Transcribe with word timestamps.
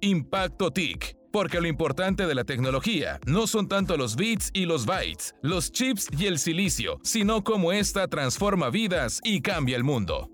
Impacto 0.00 0.70
TIC. 0.70 1.16
Porque 1.30 1.60
lo 1.60 1.66
importante 1.66 2.26
de 2.26 2.34
la 2.34 2.44
tecnología 2.44 3.20
no 3.26 3.46
son 3.46 3.68
tanto 3.68 3.96
los 3.96 4.16
bits 4.16 4.50
y 4.54 4.64
los 4.64 4.86
bytes, 4.86 5.34
los 5.42 5.70
chips 5.72 6.08
y 6.18 6.26
el 6.26 6.38
silicio, 6.38 6.98
sino 7.02 7.44
cómo 7.44 7.72
esta 7.72 8.08
transforma 8.08 8.70
vidas 8.70 9.20
y 9.24 9.42
cambia 9.42 9.76
el 9.76 9.84
mundo. 9.84 10.30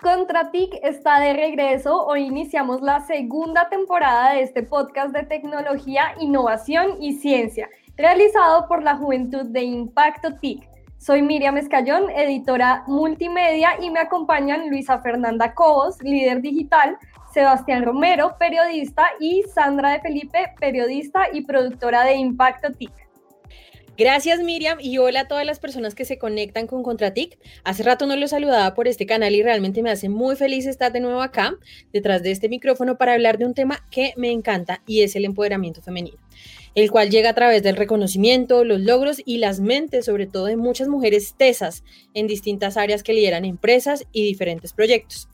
Contratic 0.00 0.72
está 0.82 1.20
de 1.20 1.34
regreso. 1.34 2.06
Hoy 2.06 2.22
iniciamos 2.22 2.80
la 2.80 3.00
segunda 3.06 3.68
temporada 3.68 4.32
de 4.32 4.42
este 4.42 4.62
podcast 4.62 5.14
de 5.14 5.24
tecnología, 5.24 6.14
innovación 6.20 7.02
y 7.02 7.14
ciencia, 7.14 7.68
realizado 7.96 8.66
por 8.66 8.82
la 8.82 8.96
Juventud 8.96 9.44
de 9.44 9.62
Impacto 9.62 10.36
TIC. 10.36 10.66
Soy 10.96 11.20
Miriam 11.22 11.56
Escayón, 11.58 12.08
editora 12.10 12.84
multimedia, 12.86 13.72
y 13.80 13.90
me 13.90 14.00
acompañan 14.00 14.70
Luisa 14.70 15.00
Fernanda 15.00 15.54
Cobos, 15.54 16.02
líder 16.02 16.40
digital, 16.40 16.96
Sebastián 17.32 17.84
Romero, 17.84 18.36
periodista, 18.38 19.04
y 19.20 19.42
Sandra 19.54 19.92
de 19.92 20.00
Felipe, 20.00 20.52
periodista 20.58 21.28
y 21.32 21.42
productora 21.42 22.04
de 22.04 22.14
Impacto 22.14 22.72
TIC. 22.72 22.90
Gracias 24.00 24.40
Miriam 24.40 24.78
y 24.80 24.96
hola 24.96 25.20
a 25.20 25.28
todas 25.28 25.44
las 25.44 25.60
personas 25.60 25.94
que 25.94 26.06
se 26.06 26.16
conectan 26.16 26.66
con 26.66 26.82
Contratic. 26.82 27.38
Hace 27.64 27.82
rato 27.82 28.06
no 28.06 28.16
los 28.16 28.30
saludaba 28.30 28.74
por 28.74 28.88
este 28.88 29.04
canal 29.04 29.34
y 29.34 29.42
realmente 29.42 29.82
me 29.82 29.90
hace 29.90 30.08
muy 30.08 30.36
feliz 30.36 30.64
estar 30.64 30.90
de 30.90 31.00
nuevo 31.00 31.20
acá, 31.20 31.54
detrás 31.92 32.22
de 32.22 32.30
este 32.30 32.48
micrófono, 32.48 32.96
para 32.96 33.12
hablar 33.12 33.36
de 33.36 33.44
un 33.44 33.52
tema 33.52 33.86
que 33.90 34.14
me 34.16 34.30
encanta 34.30 34.80
y 34.86 35.02
es 35.02 35.16
el 35.16 35.26
empoderamiento 35.26 35.82
femenino, 35.82 36.16
el 36.74 36.90
cual 36.90 37.10
llega 37.10 37.28
a 37.28 37.34
través 37.34 37.62
del 37.62 37.76
reconocimiento, 37.76 38.64
los 38.64 38.80
logros 38.80 39.20
y 39.22 39.36
las 39.36 39.60
mentes, 39.60 40.06
sobre 40.06 40.26
todo 40.26 40.46
de 40.46 40.56
muchas 40.56 40.88
mujeres 40.88 41.34
tesas 41.36 41.84
en 42.14 42.26
distintas 42.26 42.78
áreas 42.78 43.02
que 43.02 43.12
lideran 43.12 43.44
empresas 43.44 44.06
y 44.12 44.24
diferentes 44.24 44.72
proyectos. 44.72 45.28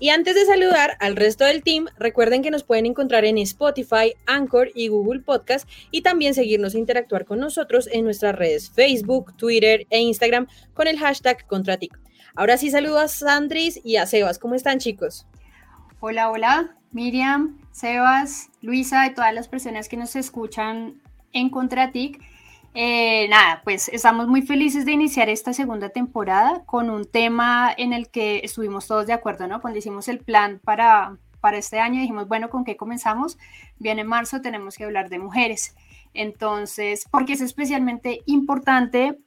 Y 0.00 0.10
antes 0.10 0.36
de 0.36 0.44
saludar 0.44 0.96
al 1.00 1.16
resto 1.16 1.44
del 1.44 1.64
team, 1.64 1.86
recuerden 1.98 2.40
que 2.40 2.52
nos 2.52 2.62
pueden 2.62 2.86
encontrar 2.86 3.24
en 3.24 3.36
Spotify, 3.38 4.14
Anchor 4.26 4.70
y 4.72 4.86
Google 4.86 5.20
Podcast 5.20 5.68
y 5.90 6.02
también 6.02 6.34
seguirnos 6.34 6.76
e 6.76 6.78
interactuar 6.78 7.24
con 7.24 7.40
nosotros 7.40 7.88
en 7.90 8.04
nuestras 8.04 8.36
redes 8.36 8.70
Facebook, 8.70 9.36
Twitter 9.36 9.88
e 9.90 10.00
Instagram 10.00 10.46
con 10.72 10.86
el 10.86 11.00
hashtag 11.00 11.44
Contratic. 11.48 11.98
Ahora 12.36 12.56
sí 12.56 12.70
saludo 12.70 13.00
a 13.00 13.08
Sandris 13.08 13.80
y 13.84 13.96
a 13.96 14.06
Sebas. 14.06 14.38
¿Cómo 14.38 14.54
están 14.54 14.78
chicos? 14.78 15.26
Hola, 15.98 16.30
hola, 16.30 16.76
Miriam, 16.92 17.58
Sebas, 17.72 18.50
Luisa 18.60 19.04
y 19.06 19.14
todas 19.14 19.34
las 19.34 19.48
personas 19.48 19.88
que 19.88 19.96
nos 19.96 20.14
escuchan 20.14 21.02
en 21.32 21.50
Contratic. 21.50 22.20
Eh, 22.74 23.26
nada, 23.28 23.62
pues 23.64 23.88
estamos 23.88 24.28
muy 24.28 24.42
felices 24.42 24.84
de 24.84 24.92
iniciar 24.92 25.28
esta 25.28 25.52
segunda 25.52 25.88
temporada 25.88 26.64
con 26.64 26.90
un 26.90 27.04
tema 27.04 27.72
en 27.76 27.92
el 27.92 28.08
que 28.08 28.40
estuvimos 28.44 28.86
todos 28.86 29.06
de 29.06 29.12
acuerdo, 29.12 29.48
¿no? 29.48 29.60
Cuando 29.60 29.78
hicimos 29.78 30.08
el 30.08 30.18
plan 30.18 30.60
para, 30.62 31.16
para 31.40 31.58
este 31.58 31.80
año 31.80 32.00
dijimos, 32.00 32.28
bueno, 32.28 32.50
¿con 32.50 32.64
qué 32.64 32.76
comenzamos? 32.76 33.38
Viene 33.78 34.04
marzo, 34.04 34.40
tenemos 34.40 34.76
que 34.76 34.84
hablar 34.84 35.08
de 35.08 35.18
mujeres. 35.18 35.74
Entonces, 36.14 37.06
porque 37.10 37.32
es 37.34 37.40
especialmente 37.40 38.20
importante 38.26 39.18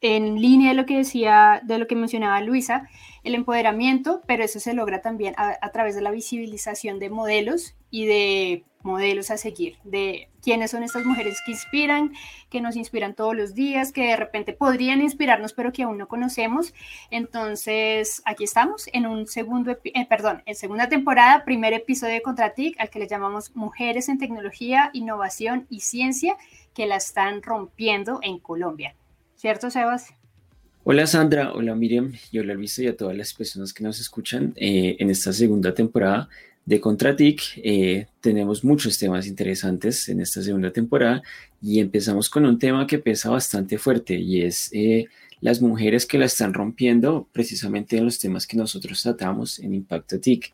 en 0.00 0.40
línea 0.40 0.70
de 0.70 0.74
lo 0.74 0.86
que 0.86 0.96
decía, 0.96 1.60
de 1.64 1.78
lo 1.78 1.86
que 1.86 1.94
mencionaba 1.94 2.40
Luisa, 2.40 2.88
el 3.22 3.34
empoderamiento, 3.34 4.22
pero 4.26 4.44
eso 4.44 4.58
se 4.58 4.72
logra 4.72 5.02
también 5.02 5.34
a, 5.36 5.70
través 5.72 5.94
de 5.94 6.00
la 6.00 6.10
visibilización 6.10 6.98
de 6.98 7.10
modelos 7.10 7.76
y 7.90 8.06
de 8.06 8.64
modelos 8.82 9.30
a 9.30 9.36
seguir, 9.36 9.76
de 9.84 10.28
quiénes 10.42 10.70
son 10.70 10.82
estas 10.82 11.04
mujeres 11.04 11.38
que 11.44 11.52
inspiran, 11.52 12.12
que 12.48 12.60
nos 12.60 12.76
inspiran 12.76 13.14
todos 13.14 13.36
los 13.36 13.54
días, 13.54 13.92
que 13.92 14.06
de 14.06 14.16
repente 14.16 14.52
podrían 14.52 15.02
inspirarnos, 15.02 15.52
pero 15.52 15.72
que 15.72 15.82
aún 15.82 15.98
no 15.98 16.08
conocemos. 16.08 16.72
Entonces, 17.10 18.22
aquí 18.24 18.44
estamos 18.44 18.88
en 18.92 19.06
un 19.06 19.26
segundo, 19.26 19.76
eh, 19.84 20.06
perdón, 20.08 20.42
en 20.46 20.54
segunda 20.54 20.88
temporada, 20.88 21.44
primer 21.44 21.72
episodio 21.74 22.14
de 22.14 22.22
Contratic, 22.22 22.80
al 22.80 22.90
que 22.90 22.98
le 22.98 23.08
llamamos 23.08 23.54
Mujeres 23.54 24.08
en 24.08 24.18
Tecnología, 24.18 24.90
Innovación 24.92 25.66
y 25.68 25.80
Ciencia, 25.80 26.36
que 26.74 26.86
la 26.86 26.96
están 26.96 27.42
rompiendo 27.42 28.20
en 28.22 28.38
Colombia. 28.38 28.94
¿Cierto, 29.36 29.70
Sebas? 29.70 30.14
Hola 30.82 31.06
Sandra, 31.06 31.52
hola 31.52 31.74
Miriam 31.74 32.14
y 32.32 32.38
hola 32.38 32.54
Luisa 32.54 32.82
y 32.82 32.86
a 32.86 32.96
todas 32.96 33.14
las 33.14 33.34
personas 33.34 33.74
que 33.74 33.84
nos 33.84 34.00
escuchan 34.00 34.54
eh, 34.56 34.96
en 34.98 35.10
esta 35.10 35.30
segunda 35.30 35.74
temporada 35.74 36.30
de 36.70 36.80
Contratic. 36.80 37.42
Eh, 37.56 38.06
tenemos 38.20 38.62
muchos 38.62 38.96
temas 38.96 39.26
interesantes 39.26 40.08
en 40.08 40.20
esta 40.20 40.40
segunda 40.40 40.72
temporada 40.72 41.20
y 41.60 41.80
empezamos 41.80 42.30
con 42.30 42.46
un 42.46 42.60
tema 42.60 42.86
que 42.86 43.00
pesa 43.00 43.28
bastante 43.28 43.76
fuerte 43.76 44.14
y 44.14 44.42
es 44.42 44.70
eh, 44.72 45.06
las 45.40 45.60
mujeres 45.60 46.06
que 46.06 46.16
la 46.16 46.26
están 46.26 46.54
rompiendo 46.54 47.28
precisamente 47.32 47.96
en 47.96 48.04
los 48.04 48.20
temas 48.20 48.46
que 48.46 48.56
nosotros 48.56 49.02
tratamos 49.02 49.58
en 49.58 49.74
Impacto 49.74 50.20
TIC. 50.20 50.52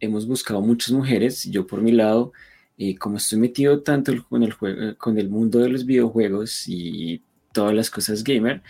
Hemos 0.00 0.26
buscado 0.26 0.62
muchas 0.62 0.92
mujeres, 0.92 1.44
yo 1.44 1.66
por 1.66 1.82
mi 1.82 1.92
lado, 1.92 2.32
como 2.98 3.18
estoy 3.18 3.38
metido 3.38 3.82
tanto 3.82 4.14
con 4.30 4.42
el, 4.42 4.56
con 4.96 5.18
el 5.18 5.28
mundo 5.28 5.58
de 5.58 5.68
los 5.68 5.84
videojuegos 5.84 6.64
y 6.66 7.20
todas 7.52 7.74
las 7.74 7.90
cosas 7.90 8.24
gamer, 8.24 8.62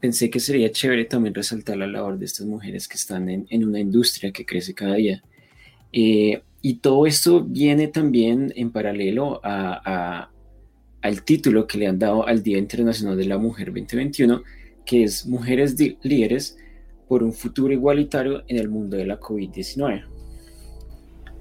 pensé 0.00 0.30
que 0.30 0.40
sería 0.40 0.72
chévere 0.72 1.04
también 1.04 1.34
resaltar 1.34 1.76
la 1.76 1.86
labor 1.86 2.18
de 2.18 2.24
estas 2.24 2.46
mujeres 2.46 2.88
que 2.88 2.96
están 2.96 3.28
en, 3.28 3.64
una 3.64 3.78
industria 3.78 4.32
que 4.32 4.44
crece 4.44 4.74
cada 4.74 4.94
día. 4.94 5.22
Eh, 5.92 6.42
y 6.62 6.74
todo 6.74 7.06
esto 7.06 7.42
viene 7.42 7.88
también 7.88 8.52
en 8.56 8.70
paralelo 8.70 9.40
al 9.42 11.22
título 11.24 11.66
que 11.66 11.78
le 11.78 11.86
han 11.86 11.98
dado 11.98 12.26
al 12.26 12.42
Día 12.42 12.58
Internacional 12.58 13.16
de 13.16 13.24
la 13.24 13.38
Mujer 13.38 13.68
2021, 13.68 14.42
que 14.84 15.04
es 15.04 15.26
Mujeres 15.26 15.76
Líderes 16.02 16.58
por 17.08 17.22
un 17.22 17.32
futuro 17.32 17.72
igualitario 17.72 18.44
en 18.46 18.58
el 18.58 18.68
mundo 18.68 18.96
de 18.96 19.06
la 19.06 19.18
COVID-19. 19.18 20.04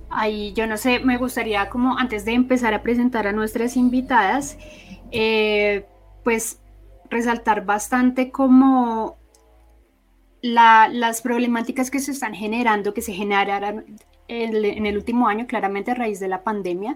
Ahí 0.09 0.54
yo 0.54 0.66
no 0.66 0.78
sé, 0.78 1.00
me 1.00 1.18
gustaría 1.18 1.70
como 1.70 1.98
antes 1.98 2.26
de 2.26 2.32
empezar 2.32 2.74
a 2.74 2.82
presentar 2.82 3.28
a 3.28 3.34
nuestras 3.34 3.78
invitadas, 3.78 4.58
eh, 5.12 5.86
pues 6.24 6.59
resaltar 7.09 7.66
bastante 7.66 8.32
como 8.32 9.18
las 10.42 11.22
problemáticas 11.22 11.92
que 11.92 12.00
se 12.00 12.12
están 12.12 12.34
generando, 12.34 12.94
que 12.94 13.02
se 13.02 13.14
generaron 13.14 13.86
en, 14.29 14.85
el 14.85 14.95
último 14.95 15.28
año, 15.28 15.47
claramente 15.47 15.91
a 15.91 15.95
raíz 15.95 16.19
de 16.19 16.28
la 16.28 16.44
pandemia, 16.44 16.95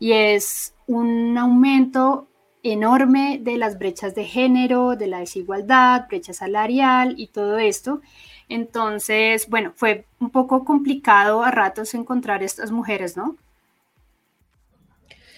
y 0.00 0.12
es 0.12 0.74
un 0.86 1.38
aumento 1.38 2.26
enorme 2.64 3.38
de 3.40 3.56
las 3.58 3.78
brechas 3.78 4.14
de 4.14 4.24
género, 4.24 4.96
de 4.96 5.06
la 5.06 5.20
desigualdad, 5.20 6.06
brecha 6.08 6.32
salarial 6.32 7.14
y 7.16 7.28
todo 7.28 7.58
esto. 7.58 8.00
Entonces, 8.48 9.48
bueno, 9.48 9.72
fue 9.76 10.06
un 10.18 10.30
poco 10.30 10.64
complicado 10.64 11.42
a 11.42 11.50
ratos 11.50 11.94
encontrar 11.94 12.42
estas 12.42 12.70
mujeres, 12.70 13.16
¿no? 13.16 13.36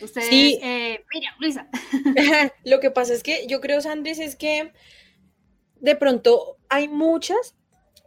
Ustedes, 0.01 0.29
sí. 0.29 0.59
Eh, 0.63 1.05
Luisa. 1.39 1.69
Lo 2.65 2.81
que 2.81 2.91
pasa 2.91 3.15
es 3.15 3.23
que 3.23 3.47
yo 3.47 3.61
creo, 3.61 3.81
Sandres, 3.81 4.19
es 4.19 4.37
que 4.37 4.73
de 5.81 5.97
pronto 5.97 6.57
hay 6.69 6.89
muchas, 6.89 7.55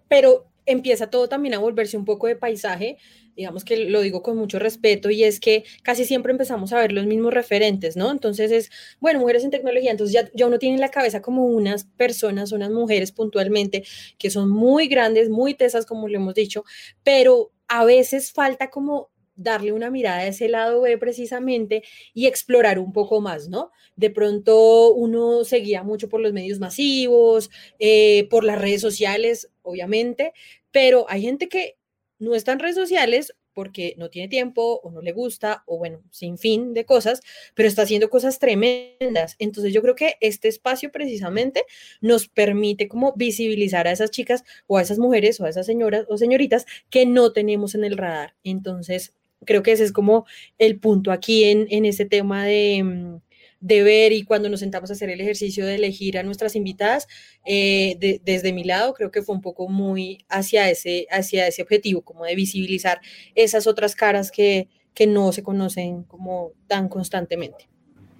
pero 0.07 0.46
empieza 0.67 1.09
todo 1.09 1.27
también 1.27 1.55
a 1.55 1.59
volverse 1.59 1.97
un 1.97 2.05
poco 2.05 2.27
de 2.27 2.35
paisaje, 2.35 2.97
digamos 3.35 3.63
que 3.63 3.77
lo 3.77 4.01
digo 4.01 4.21
con 4.21 4.37
mucho 4.37 4.59
respeto, 4.59 5.09
y 5.09 5.23
es 5.23 5.39
que 5.39 5.63
casi 5.83 6.05
siempre 6.05 6.31
empezamos 6.31 6.73
a 6.73 6.79
ver 6.79 6.91
los 6.91 7.05
mismos 7.05 7.33
referentes, 7.33 7.95
¿no? 7.95 8.11
Entonces 8.11 8.51
es, 8.51 8.69
bueno, 8.99 9.19
mujeres 9.19 9.43
en 9.43 9.51
tecnología, 9.51 9.91
entonces 9.91 10.29
ya, 10.33 10.45
uno 10.45 10.59
tiene 10.59 10.75
en 10.75 10.81
la 10.81 10.89
cabeza 10.89 11.21
como 11.21 11.45
unas 11.45 11.85
personas, 11.85 12.51
unas 12.51 12.71
mujeres 12.71 13.11
puntualmente, 13.11 13.83
que 14.17 14.29
son 14.29 14.49
muy 14.49 14.87
grandes, 14.87 15.29
muy 15.29 15.53
tesas, 15.55 15.85
como 15.85 16.07
le 16.07 16.17
hemos 16.17 16.33
dicho, 16.33 16.63
pero 17.03 17.51
a 17.67 17.85
veces 17.85 18.31
falta 18.31 18.69
como 18.69 19.09
darle 19.37 19.71
una 19.71 19.89
mirada 19.89 20.19
a 20.19 20.27
ese 20.27 20.49
lado 20.49 20.81
B 20.81 20.97
precisamente 20.97 21.83
y 22.13 22.27
explorar 22.27 22.79
un 22.79 22.91
poco 22.91 23.21
más, 23.21 23.47
¿no? 23.47 23.71
De 23.95 24.09
pronto 24.09 24.93
uno 24.93 25.43
seguía 25.43 25.83
mucho 25.83 26.09
por 26.09 26.19
los 26.19 26.33
medios 26.33 26.59
masivos, 26.59 27.49
eh, 27.79 28.27
por 28.29 28.43
las 28.43 28.59
redes 28.59 28.81
sociales, 28.81 29.49
obviamente, 29.61 30.33
pero 30.71 31.05
hay 31.09 31.21
gente 31.21 31.47
que 31.47 31.77
no 32.19 32.35
está 32.35 32.51
en 32.51 32.59
redes 32.59 32.75
sociales 32.75 33.33
porque 33.57 33.95
no 33.97 34.11
tiene 34.11 34.27
tiempo 34.27 34.79
o 34.83 34.91
no 34.91 35.01
le 35.01 35.13
gusta 35.13 35.63
o 35.65 35.79
bueno, 35.79 36.03
sin 36.11 36.37
fin 36.37 36.75
de 36.75 36.85
cosas, 36.85 37.21
pero 37.55 37.67
está 37.67 37.81
haciendo 37.81 38.07
cosas 38.07 38.37
tremendas. 38.37 39.35
Entonces 39.39 39.73
yo 39.73 39.81
creo 39.81 39.95
que 39.95 40.13
este 40.21 40.47
espacio 40.47 40.91
precisamente 40.91 41.63
nos 41.99 42.27
permite 42.27 42.87
como 42.87 43.13
visibilizar 43.15 43.87
a 43.87 43.91
esas 43.91 44.11
chicas 44.11 44.43
o 44.67 44.77
a 44.77 44.83
esas 44.83 44.99
mujeres 44.99 45.39
o 45.39 45.45
a 45.45 45.49
esas 45.49 45.65
señoras 45.65 46.05
o 46.07 46.19
señoritas 46.19 46.67
que 46.91 47.07
no 47.07 47.33
tenemos 47.33 47.73
en 47.73 47.83
el 47.83 47.97
radar. 47.97 48.35
Entonces 48.43 49.15
Creo 49.45 49.63
que 49.63 49.71
ese 49.71 49.83
es 49.83 49.91
como 49.91 50.25
el 50.57 50.79
punto 50.79 51.11
aquí 51.11 51.45
en, 51.45 51.67
en 51.69 51.85
ese 51.85 52.05
tema 52.05 52.45
de, 52.45 52.83
mm, 52.83 53.17
de, 53.59 53.83
ver 53.83 54.13
y 54.13 54.23
cuando 54.23 54.49
nos 54.49 54.59
sentamos 54.59 54.89
a 54.89 54.93
hacer 54.93 55.09
el 55.09 55.21
ejercicio 55.21 55.65
de 55.65 55.75
elegir 55.75 56.17
a 56.17 56.23
nuestras 56.23 56.55
invitadas, 56.55 57.07
eh, 57.45 58.19
desde 58.23 58.53
mi 58.53 58.63
lado 58.63 58.93
creo 58.93 59.11
que 59.11 59.21
fue 59.21 59.35
un 59.35 59.41
poco 59.41 59.67
muy 59.67 60.25
hacia 60.29 60.69
ese, 60.69 61.07
hacia 61.11 61.47
ese 61.47 61.61
objetivo, 61.61 62.01
como 62.01 62.25
de 62.25 62.35
visibilizar 62.35 62.99
esas 63.35 63.67
otras 63.67 63.95
caras 63.95 64.31
que, 64.31 64.67
que 64.93 65.07
no 65.07 65.31
se 65.31 65.43
conocen 65.43 66.03
como 66.03 66.53
tan 66.67 66.89
constantemente. 66.89 67.69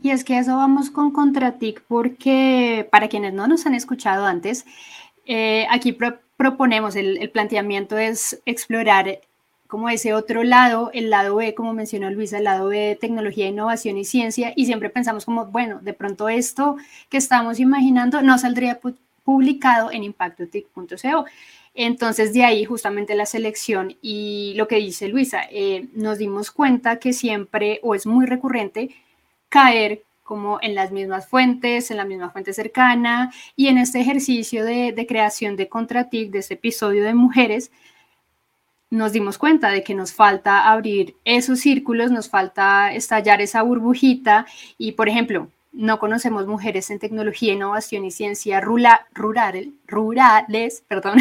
Y 0.04 0.12
es 0.12 0.24
que 0.24 0.38
eso 0.38 0.56
vamos 0.56 0.92
con 0.92 1.12
Contratic 1.12 1.84
porque 1.88 2.88
para 2.92 3.08
quienes 3.08 3.34
no 3.34 3.48
nos 3.48 3.66
han 3.66 3.74
escuchado 3.74 4.26
antes, 4.26 4.66
eh, 5.26 5.66
aquí 5.70 5.98
proponemos, 6.38 6.96
el, 6.96 7.18
el, 7.18 7.32
planteamiento 7.32 7.98
es 7.98 8.42
explorar 8.46 9.22
como 9.68 9.90
ese 9.90 10.14
otro 10.14 10.44
lado, 10.44 10.90
el 10.94 11.10
lado 11.10 11.36
B, 11.36 11.54
como 11.54 11.74
mencionó 11.74 12.10
Luisa, 12.10 12.38
el 12.38 12.46
lado 12.46 12.70
B 12.70 12.78
de 12.78 12.96
tecnología, 12.96 13.48
innovación 13.48 13.98
y 13.98 14.06
ciencia, 14.06 14.54
y 14.56 14.66
siempre 14.66 14.90
pensamos 14.90 15.26
como, 15.26 15.46
bueno, 15.46 15.80
de 15.82 15.94
pronto 15.94 16.30
esto 16.30 16.78
que 17.10 17.18
estamos 17.18 17.60
imaginando 17.60 18.22
no 18.22 18.38
saldría 18.38 18.80
publicado 19.24 19.92
en 19.92 20.04
impactotic.co. 20.04 21.26
Entonces, 21.74 22.34
de 22.34 22.44
ahí 22.44 22.66
justamente 22.66 23.14
la 23.14 23.26
selección 23.26 23.98
y 24.02 24.54
lo 24.56 24.68
que 24.68 24.78
dice 24.78 25.10
Luisa, 25.10 25.42
eh, 25.52 25.90
nos 25.94 26.18
dimos 26.18 26.50
cuenta 26.50 26.98
que 26.98 27.14
siempre 27.14 27.80
o 27.84 27.94
es 27.94 28.08
muy 28.08 28.26
recurrente 28.26 28.90
caer 29.50 30.02
como 30.24 30.60
en 30.62 30.76
las 30.76 30.92
mismas 30.92 31.28
fuentes, 31.28 31.92
en 31.92 31.98
la 31.98 32.06
misma 32.06 32.32
fuente 32.32 32.52
cercana 32.54 33.32
y 33.56 33.68
en 33.68 33.78
este 33.78 34.00
ejercicio 34.00 34.66
de, 34.66 34.92
de 34.92 35.08
creación 35.08 35.56
de 35.56 35.70
Contratic, 35.70 36.32
de 36.32 36.40
este 36.40 36.56
episodio 36.56 37.04
de 37.04 37.14
mujeres, 37.14 37.72
nos 38.90 39.12
dimos 39.12 39.38
cuenta 39.38 39.70
de 39.70 39.84
que 39.84 39.94
nos 39.94 40.14
falta 40.14 40.70
abrir 40.72 41.16
esos 41.26 41.60
círculos, 41.60 42.12
nos 42.12 42.30
falta 42.30 42.94
estallar 42.94 43.42
esa 43.42 43.62
burbujita 43.62 44.46
y, 44.78 44.94
por 44.94 45.10
ejemplo, 45.10 45.50
no 45.74 46.00
conocemos 46.00 46.48
mujeres 46.48 46.90
en 46.90 47.00
tecnología, 47.00 47.54
innovación 47.54 48.06
y 48.06 48.12
ciencia 48.12 48.60
rural, 48.62 49.00
rurales, 49.86 50.84
perdón, 50.88 51.20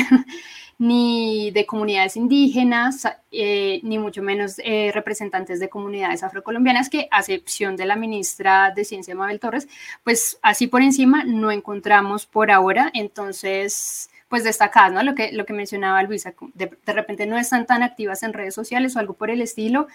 ni 0.79 1.51
de 1.51 1.67
comunidades 1.67 2.17
indígenas, 2.17 3.07
eh, 3.33 3.81
ni 3.83 3.99
mucho 3.99 4.23
menos 4.23 4.57
eh, 4.59 4.91
representantes 4.95 5.61
de 5.61 5.69
comunidades 5.69 6.23
afrocolombianas, 6.23 6.89
que 6.89 7.09
a 7.11 7.21
excepción 7.21 7.77
de 7.77 7.87
la 7.87 7.97
ministra 7.97 8.73
de 8.75 8.85
Ciencia, 8.85 9.15
Mabel 9.15 9.41
Torres, 9.41 9.69
pues 10.05 10.39
así 10.43 10.67
por 10.67 10.83
encima 10.83 11.25
no 11.25 11.51
encontramos 11.51 12.27
por 12.27 12.51
ahora. 12.51 12.91
Entonces, 12.95 14.11
pues 14.29 14.45
destacadas, 14.45 14.93
¿no? 14.93 15.03
Lo 15.03 15.15
que, 15.15 15.33
lo 15.33 15.47
que 15.47 15.53
mencionaba 15.53 16.03
Luisa, 16.03 16.35
de, 16.55 16.77
de, 16.85 16.93
repente 16.93 17.27
no 17.27 17.39
están 17.39 17.67
tan 17.67 17.83
activas 17.83 18.23
en 18.23 18.33
redes 18.33 18.55
sociales 18.55 18.97
o 18.97 18.99
algo 18.99 19.15
por 19.15 19.31
el 19.31 19.41
estilo. 19.41 19.87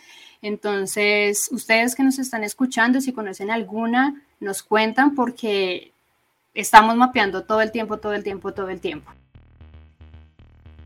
Entonces, 0.41 1.49
ustedes 1.51 1.95
que 1.95 2.03
nos 2.03 2.17
están 2.17 2.43
escuchando, 2.43 3.01
si 3.01 3.11
conocen 3.11 3.51
alguna, 3.51 4.21
nos 4.39 4.63
cuentan 4.63 5.15
porque 5.15 5.91
estamos 6.53 6.95
mapeando 6.95 7.43
todo 7.43 7.61
el 7.61 7.71
tiempo, 7.71 7.97
todo 7.97 8.13
el 8.13 8.23
tiempo, 8.23 8.53
todo 8.53 8.69
el 8.69 8.79
tiempo. 8.79 9.11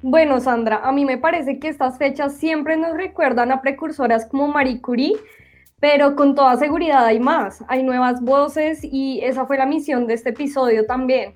Bueno, 0.01 0.39
Sandra, 0.39 0.81
a 0.83 0.91
mí 0.91 1.03
me 1.03 1.17
parece 1.17 1.59
que 1.59 1.67
estas 1.67 1.97
fechas 1.97 2.37
siempre 2.37 2.77
nos 2.77 2.95
recuerdan 2.95 3.51
a 3.51 3.61
precursoras 3.61 4.27
como 4.27 4.47
Marie 4.47 4.79
Curie, 4.79 5.13
pero 5.79 6.15
con 6.15 6.35
toda 6.35 6.57
seguridad 6.57 7.05
hay 7.05 7.19
más, 7.19 7.63
hay 7.67 7.81
nuevas 7.81 8.21
voces 8.21 8.79
y 8.83 9.21
esa 9.23 9.45
fue 9.47 9.57
la 9.57 9.65
misión 9.65 10.05
de 10.05 10.13
este 10.13 10.29
episodio 10.29 10.85
también. 10.85 11.33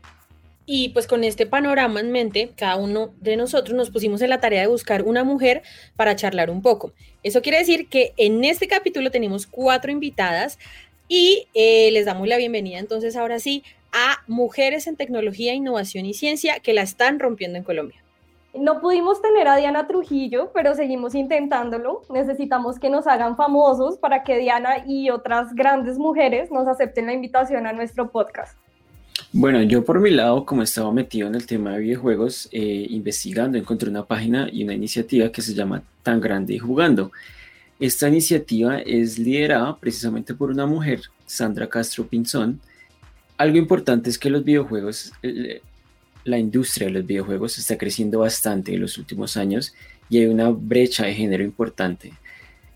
Y 0.72 0.90
pues 0.90 1.08
con 1.08 1.24
este 1.24 1.48
panorama 1.48 2.00
en 2.00 2.12
mente, 2.12 2.52
cada 2.56 2.76
uno 2.76 3.10
de 3.22 3.36
nosotros 3.38 3.76
nos 3.76 3.90
pusimos 3.90 4.22
en 4.22 4.30
la 4.30 4.40
tarea 4.40 4.62
de 4.62 4.68
buscar 4.68 5.02
una 5.02 5.24
mujer 5.24 5.64
para 5.96 6.16
charlar 6.16 6.52
un 6.52 6.62
poco. 6.62 6.94
Eso 7.24 7.42
quiere 7.42 7.58
decir 7.58 7.90
que 7.90 8.14
en 8.18 8.44
este 8.44 8.68
capítulo 8.68 9.10
tenemos 9.10 9.48
cuatro 9.48 9.92
invitadas 9.92 10.60
y 11.08 11.48
eh, 11.56 11.90
les 11.90 12.06
damos 12.06 12.28
la 12.28 12.38
bienvenida 12.38 12.78
entonces 12.78 13.16
ahora 13.16 13.40
sí 13.40 13.64
a 13.92 14.18
mujeres 14.28 14.86
en 14.86 14.96
tecnología, 14.96 15.56
innovación 15.56 16.06
y 16.06 16.14
ciencia 16.14 16.60
que 16.60 16.74
la 16.74 16.84
están 16.84 17.18
rompiendo 17.18 17.58
en 17.58 17.64
Colombia. 17.64 18.04
No 18.54 18.80
pudimos 18.80 19.24
tener 19.24 19.48
a 19.48 19.56
Diana 19.56 19.88
Trujillo, 19.88 20.52
pero 20.54 20.76
seguimos 20.76 21.16
intentándolo. 21.16 22.04
Necesitamos 22.12 22.78
que 22.78 22.92
nos 22.92 23.08
hagan 23.08 23.38
famosos 23.38 23.98
para 23.98 24.24
que 24.24 24.38
Diana 24.38 24.84
y 24.86 25.10
otras 25.10 25.56
grandes 25.56 25.98
mujeres 25.98 26.52
nos 26.52 26.68
acepten 26.68 27.08
la 27.08 27.14
invitación 27.14 27.66
a 27.66 27.74
nuestro 27.74 28.12
podcast. 28.12 28.56
Bueno, 29.32 29.62
yo 29.62 29.86
por 29.86 30.00
mi 30.00 30.10
lado, 30.10 30.44
como 30.44 30.64
estaba 30.64 30.92
metido 30.92 31.28
en 31.28 31.36
el 31.36 31.46
tema 31.46 31.74
de 31.74 31.82
videojuegos, 31.82 32.50
eh, 32.52 32.88
investigando, 32.90 33.60
encontré 33.60 33.88
una 33.88 34.04
página 34.04 34.50
y 34.52 34.64
una 34.64 34.74
iniciativa 34.74 35.32
que 35.32 35.44
se 35.44 35.54
llama 35.54 35.84
Tan 36.02 36.20
Grande 36.20 36.56
y 36.56 36.58
Jugando. 36.58 37.12
Esta 37.80 38.08
iniciativa 38.08 38.80
es 38.80 39.20
liderada 39.20 39.78
precisamente 39.78 40.34
por 40.34 40.50
una 40.50 40.66
mujer, 40.66 41.02
Sandra 41.28 41.70
Castro 41.70 42.08
Pinzón. 42.08 42.60
Algo 43.38 43.58
importante 43.58 44.10
es 44.10 44.18
que 44.18 44.32
los 44.32 44.44
videojuegos, 44.44 45.14
la 46.24 46.40
industria 46.40 46.88
de 46.88 46.94
los 46.94 47.06
videojuegos 47.06 47.60
está 47.60 47.78
creciendo 47.78 48.20
bastante 48.20 48.74
en 48.74 48.82
los 48.82 48.98
últimos 48.98 49.38
años 49.38 49.76
y 50.10 50.18
hay 50.18 50.26
una 50.26 50.50
brecha 50.50 51.06
de 51.06 51.14
género 51.14 51.44
importante. 51.44 52.14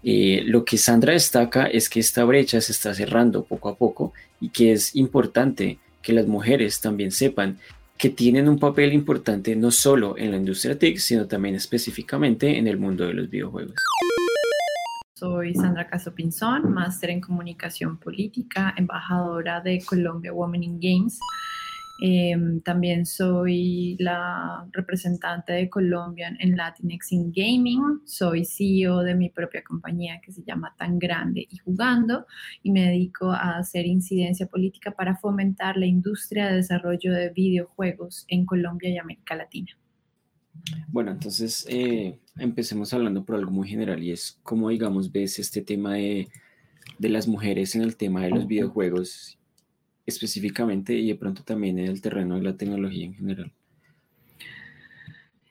Eh, 0.04 0.44
lo 0.46 0.64
que 0.66 0.78
Sandra 0.78 1.14
destaca 1.14 1.66
es 1.66 1.90
que 1.90 2.00
esta 2.00 2.24
brecha 2.26 2.62
se 2.62 2.74
está 2.74 2.94
cerrando 2.94 3.44
poco 3.44 3.70
a 3.70 3.76
poco 3.76 4.14
y 4.40 4.50
que 4.50 4.74
es 4.74 4.96
importante 4.96 5.80
que 6.04 6.14
las 6.14 6.28
mujeres 6.28 6.80
también 6.82 7.12
sepan 7.12 7.58
que 7.98 8.10
tienen 8.10 8.50
un 8.50 8.60
papel 8.60 8.94
importante 8.94 9.56
no 9.56 9.72
solo 9.72 10.18
en 10.18 10.32
la 10.32 10.38
industria 10.38 10.78
TIC, 10.78 10.98
sino 10.98 11.26
también 11.26 11.56
específicamente 11.56 12.58
en 12.58 12.68
el 12.68 12.78
mundo 12.78 13.08
de 13.08 13.14
los 13.14 13.30
videojuegos. 13.30 13.76
Soy 15.16 15.56
Sandra 15.56 15.88
Caso 15.88 16.14
Pinzón, 16.14 16.74
máster 16.74 17.10
en 17.10 17.22
comunicación 17.22 17.98
política, 17.98 18.74
embajadora 18.76 19.62
de 19.62 19.82
Colombia 19.86 20.34
Women 20.34 20.64
in 20.64 20.80
Games. 20.82 21.18
Em, 22.06 22.60
también 22.60 23.06
soy 23.06 23.96
la 23.98 24.68
representante 24.74 25.54
de 25.54 25.70
Colombia 25.70 26.36
en 26.38 26.58
Latinx 26.58 27.14
in 27.14 27.32
Gaming. 27.32 28.02
Soy 28.04 28.44
CEO 28.44 29.04
de 29.04 29.16
mi 29.16 29.30
propia 29.30 29.64
compañía 29.64 30.20
que 30.20 30.34
se 30.34 30.44
llama 30.44 30.76
Tan 30.78 31.00
Grande 31.00 31.48
y 31.50 31.58
Jugando 31.60 32.26
y 32.62 32.74
me 32.74 32.88
dedico 32.88 33.32
a 33.32 33.58
hacer 33.58 33.86
incidencia 33.86 34.48
política 34.48 34.92
para 34.92 35.16
fomentar 35.16 35.78
la 35.78 35.86
industria 35.86 36.48
de 36.48 36.58
desarrollo 36.58 37.14
de 37.14 37.30
videojuegos 37.30 38.26
en 38.28 38.46
Colombia 38.46 38.90
y 38.90 38.98
América 38.98 39.38
Latina. 39.38 39.72
Bueno, 40.90 41.12
entonces 41.12 41.66
eh, 41.70 42.20
empecemos 42.38 42.94
hablando 42.94 43.24
por 43.24 43.38
algo 43.38 43.52
muy 43.52 43.70
general 43.70 44.04
y 44.04 44.12
es 44.12 44.42
cómo, 44.44 44.68
digamos, 44.68 45.10
ves 45.10 45.40
este 45.40 45.62
tema 45.62 45.94
de, 45.94 46.28
de 47.00 47.08
las 47.08 47.30
mujeres 47.30 47.76
en 47.76 47.82
el 47.82 47.96
tema 47.96 48.24
de 48.24 48.32
los 48.32 48.46
videojuegos 48.46 49.40
específicamente 50.06 50.94
y 50.94 51.08
de 51.08 51.16
pronto 51.16 51.44
también 51.44 51.80
en 51.80 51.88
el 51.88 52.02
terreno 52.02 52.36
de 52.36 52.44
la 52.44 52.58
tecnología 52.58 53.06
en 53.06 53.14
general. 53.14 53.54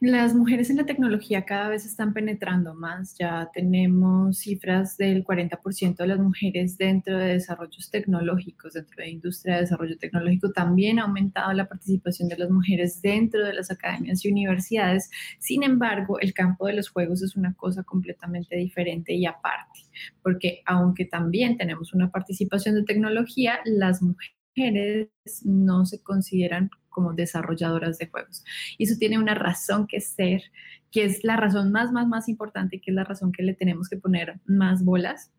Las 0.04 0.34
mujeres 0.34 0.68
en 0.68 0.78
la 0.78 0.84
tecnología 0.84 1.44
cada 1.44 1.68
vez 1.68 1.86
están 1.86 2.12
penetrando 2.12 2.74
más. 2.74 3.16
Ya 3.16 3.48
tenemos 3.54 4.38
cifras 4.38 4.96
del 4.96 5.24
40% 5.24 5.94
de 5.94 6.06
las 6.08 6.18
mujeres 6.18 6.76
dentro 6.76 7.16
de 7.16 7.34
desarrollos 7.34 7.88
tecnológicos, 7.88 8.72
dentro 8.72 8.96
de 8.96 9.10
industria 9.10 9.54
de 9.54 9.60
desarrollo 9.60 9.96
tecnológico. 9.96 10.50
También 10.50 10.98
ha 10.98 11.04
aumentado 11.04 11.52
la 11.52 11.68
participación 11.68 12.28
de 12.28 12.36
las 12.36 12.50
mujeres 12.50 13.00
dentro 13.00 13.46
de 13.46 13.52
las 13.52 13.70
academias 13.70 14.24
y 14.24 14.32
universidades. 14.32 15.08
Sin 15.38 15.62
embargo, 15.62 16.18
el 16.18 16.34
campo 16.34 16.66
de 16.66 16.72
los 16.72 16.88
juegos 16.88 17.22
es 17.22 17.36
una 17.36 17.54
cosa 17.54 17.84
completamente 17.84 18.56
diferente 18.56 19.14
y 19.14 19.24
aparte, 19.24 19.82
porque 20.20 20.62
aunque 20.66 21.04
también 21.04 21.56
tenemos 21.56 21.94
una 21.94 22.10
participación 22.10 22.74
de 22.74 22.82
tecnología, 22.82 23.60
las 23.64 24.02
mujeres 24.02 24.41
mujeres 24.54 25.08
no 25.44 25.86
se 25.86 26.02
consideran 26.02 26.70
como 26.88 27.14
desarrolladoras 27.14 27.98
de 27.98 28.08
juegos. 28.08 28.44
Y 28.78 28.84
eso 28.84 28.96
tiene 28.98 29.18
una 29.18 29.34
razón 29.34 29.86
que 29.86 30.00
ser, 30.00 30.42
que 30.90 31.04
es 31.04 31.24
la 31.24 31.36
razón 31.36 31.72
más, 31.72 31.90
más, 31.92 32.06
más 32.06 32.28
importante, 32.28 32.80
que 32.80 32.90
es 32.90 32.94
la 32.94 33.04
razón 33.04 33.32
que 33.32 33.42
le 33.42 33.54
tenemos 33.54 33.88
que 33.88 33.96
poner 33.96 34.40
más 34.44 34.84
bolas. 34.84 35.32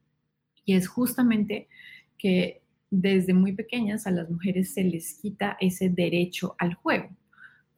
Y 0.65 0.73
es 0.73 0.87
justamente 0.87 1.67
que 2.17 2.63
desde 2.89 3.33
muy 3.33 3.53
pequeñas 3.53 4.07
a 4.07 4.11
las 4.11 4.29
mujeres 4.29 4.73
se 4.73 4.83
les 4.83 5.19
quita 5.19 5.57
ese 5.59 5.89
derecho 5.89 6.55
al 6.57 6.75
juego 6.75 7.09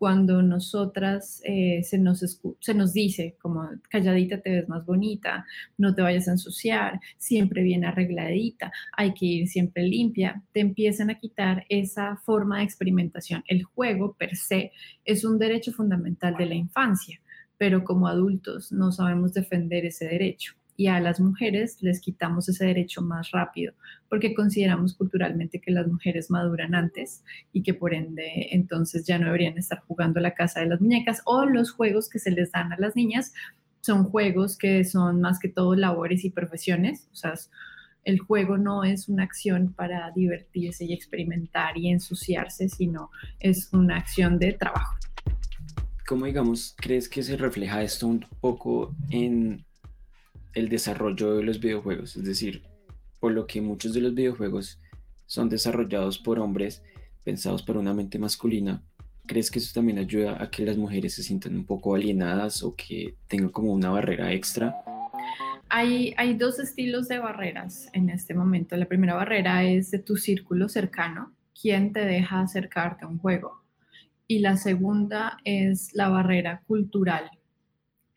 cuando 0.05 0.43
nosotras 0.43 1.41
eh, 1.45 1.81
se, 1.81 1.97
nos 1.97 2.19
se 2.59 2.73
nos 2.75 2.93
dice 2.93 3.37
como 3.41 3.67
calladita 3.89 4.39
te 4.39 4.51
ves 4.51 4.69
más 4.69 4.85
bonita, 4.85 5.47
no 5.79 5.95
te 5.95 6.03
vayas 6.03 6.27
a 6.27 6.33
ensuciar, 6.33 6.99
siempre 7.17 7.63
bien 7.63 7.83
arregladita, 7.83 8.71
hay 8.95 9.15
que 9.15 9.25
ir 9.25 9.47
siempre 9.47 9.81
limpia, 9.81 10.43
te 10.51 10.59
empiezan 10.59 11.09
a 11.09 11.17
quitar 11.17 11.65
esa 11.69 12.17
forma 12.17 12.59
de 12.59 12.65
experimentación. 12.65 13.43
El 13.47 13.63
juego 13.63 14.13
per 14.13 14.35
se 14.35 14.73
es 15.05 15.25
un 15.25 15.39
derecho 15.39 15.73
fundamental 15.73 16.35
de 16.37 16.45
la 16.45 16.53
infancia, 16.53 17.19
pero 17.57 17.83
como 17.83 18.07
adultos 18.07 18.71
no 18.71 18.91
sabemos 18.91 19.33
defender 19.33 19.85
ese 19.85 20.05
derecho 20.05 20.53
y 20.77 20.87
a 20.87 20.99
las 20.99 21.19
mujeres 21.19 21.77
les 21.81 22.01
quitamos 22.01 22.49
ese 22.49 22.65
derecho 22.65 23.01
más 23.01 23.31
rápido 23.31 23.73
porque 24.09 24.33
consideramos 24.33 24.95
culturalmente 24.95 25.61
que 25.61 25.71
las 25.71 25.87
mujeres 25.87 26.29
maduran 26.29 26.75
antes 26.75 27.23
y 27.53 27.63
que 27.63 27.73
por 27.73 27.93
ende 27.93 28.49
entonces 28.51 29.05
ya 29.05 29.17
no 29.17 29.27
deberían 29.27 29.57
estar 29.57 29.79
jugando 29.87 30.19
la 30.19 30.33
casa 30.33 30.59
de 30.59 30.67
las 30.67 30.81
muñecas 30.81 31.21
o 31.25 31.45
los 31.45 31.71
juegos 31.71 32.09
que 32.09 32.19
se 32.19 32.31
les 32.31 32.51
dan 32.51 32.73
a 32.73 32.77
las 32.77 32.95
niñas 32.95 33.33
son 33.85 34.05
juegos 34.05 34.57
que 34.57 34.83
son 34.83 35.21
más 35.21 35.37
que 35.37 35.47
todo 35.47 35.75
labores 35.75 36.25
y 36.25 36.31
profesiones, 36.31 37.07
o 37.11 37.15
sea, 37.15 37.35
el 38.03 38.19
juego 38.19 38.57
no 38.57 38.83
es 38.83 39.09
una 39.09 39.23
acción 39.23 39.73
para 39.73 40.11
divertirse 40.11 40.85
y 40.85 40.93
experimentar 40.93 41.77
y 41.77 41.89
ensuciarse, 41.89 42.69
sino 42.69 43.11
es 43.39 43.71
una 43.73 43.97
acción 43.97 44.39
de 44.39 44.53
trabajo. 44.53 44.95
¿Cómo 46.07 46.25
digamos, 46.25 46.75
crees 46.77 47.09
que 47.09 47.23
se 47.23 47.35
refleja 47.37 47.83
esto 47.83 48.07
un 48.07 48.25
poco 48.39 48.95
en 49.09 49.64
el 50.55 50.69
desarrollo 50.69 51.35
de 51.35 51.43
los 51.43 51.59
videojuegos, 51.59 52.15
es 52.15 52.25
decir, 52.25 52.63
por 53.19 53.31
lo 53.31 53.45
que 53.45 53.61
muchos 53.61 53.93
de 53.93 54.01
los 54.01 54.15
videojuegos 54.15 54.79
son 55.27 55.49
desarrollados 55.49 56.17
por 56.17 56.39
hombres 56.39 56.81
pensados 57.23 57.61
por 57.63 57.77
una 57.77 57.93
mente 57.93 58.17
masculina, 58.17 58.83
¿Crees 59.27 59.49
que 59.49 59.57
eso 59.57 59.71
también 59.73 59.97
ayuda 59.97 60.41
a 60.41 60.51
que 60.51 60.63
las 60.65 60.77
mujeres 60.77 61.15
se 61.15 61.23
sientan 61.23 61.55
un 61.55 61.65
poco 61.65 61.95
alienadas 61.95 62.61
o 62.61 62.75
que 62.75 63.15
tengan 63.27 63.49
como 63.49 63.73
una 63.73 63.89
barrera 63.89 64.31
extra? 64.31 64.75
Hay, 65.67 66.13
dos 66.37 66.59
estilos 66.59 67.07
de 67.07 67.17
barreras 67.17 67.89
en 67.93 68.09
este 68.09 68.35
momento. 68.35 68.77
La 68.77 68.85
primera 68.85 69.15
barrera 69.15 69.63
es 69.63 69.89
de 69.89 69.97
tu 69.97 70.15
círculo 70.15 70.69
cercano, 70.69 71.33
quién 71.59 71.91
te 71.91 72.05
deja 72.05 72.41
acercarte 72.41 73.05
a 73.05 73.07
un 73.07 73.17
juego. 73.17 73.63
Y 74.27 74.39
la 74.39 74.57
segunda 74.57 75.37
es 75.43 75.89
la 75.95 76.09
barrera 76.09 76.61
cultural 76.67 77.31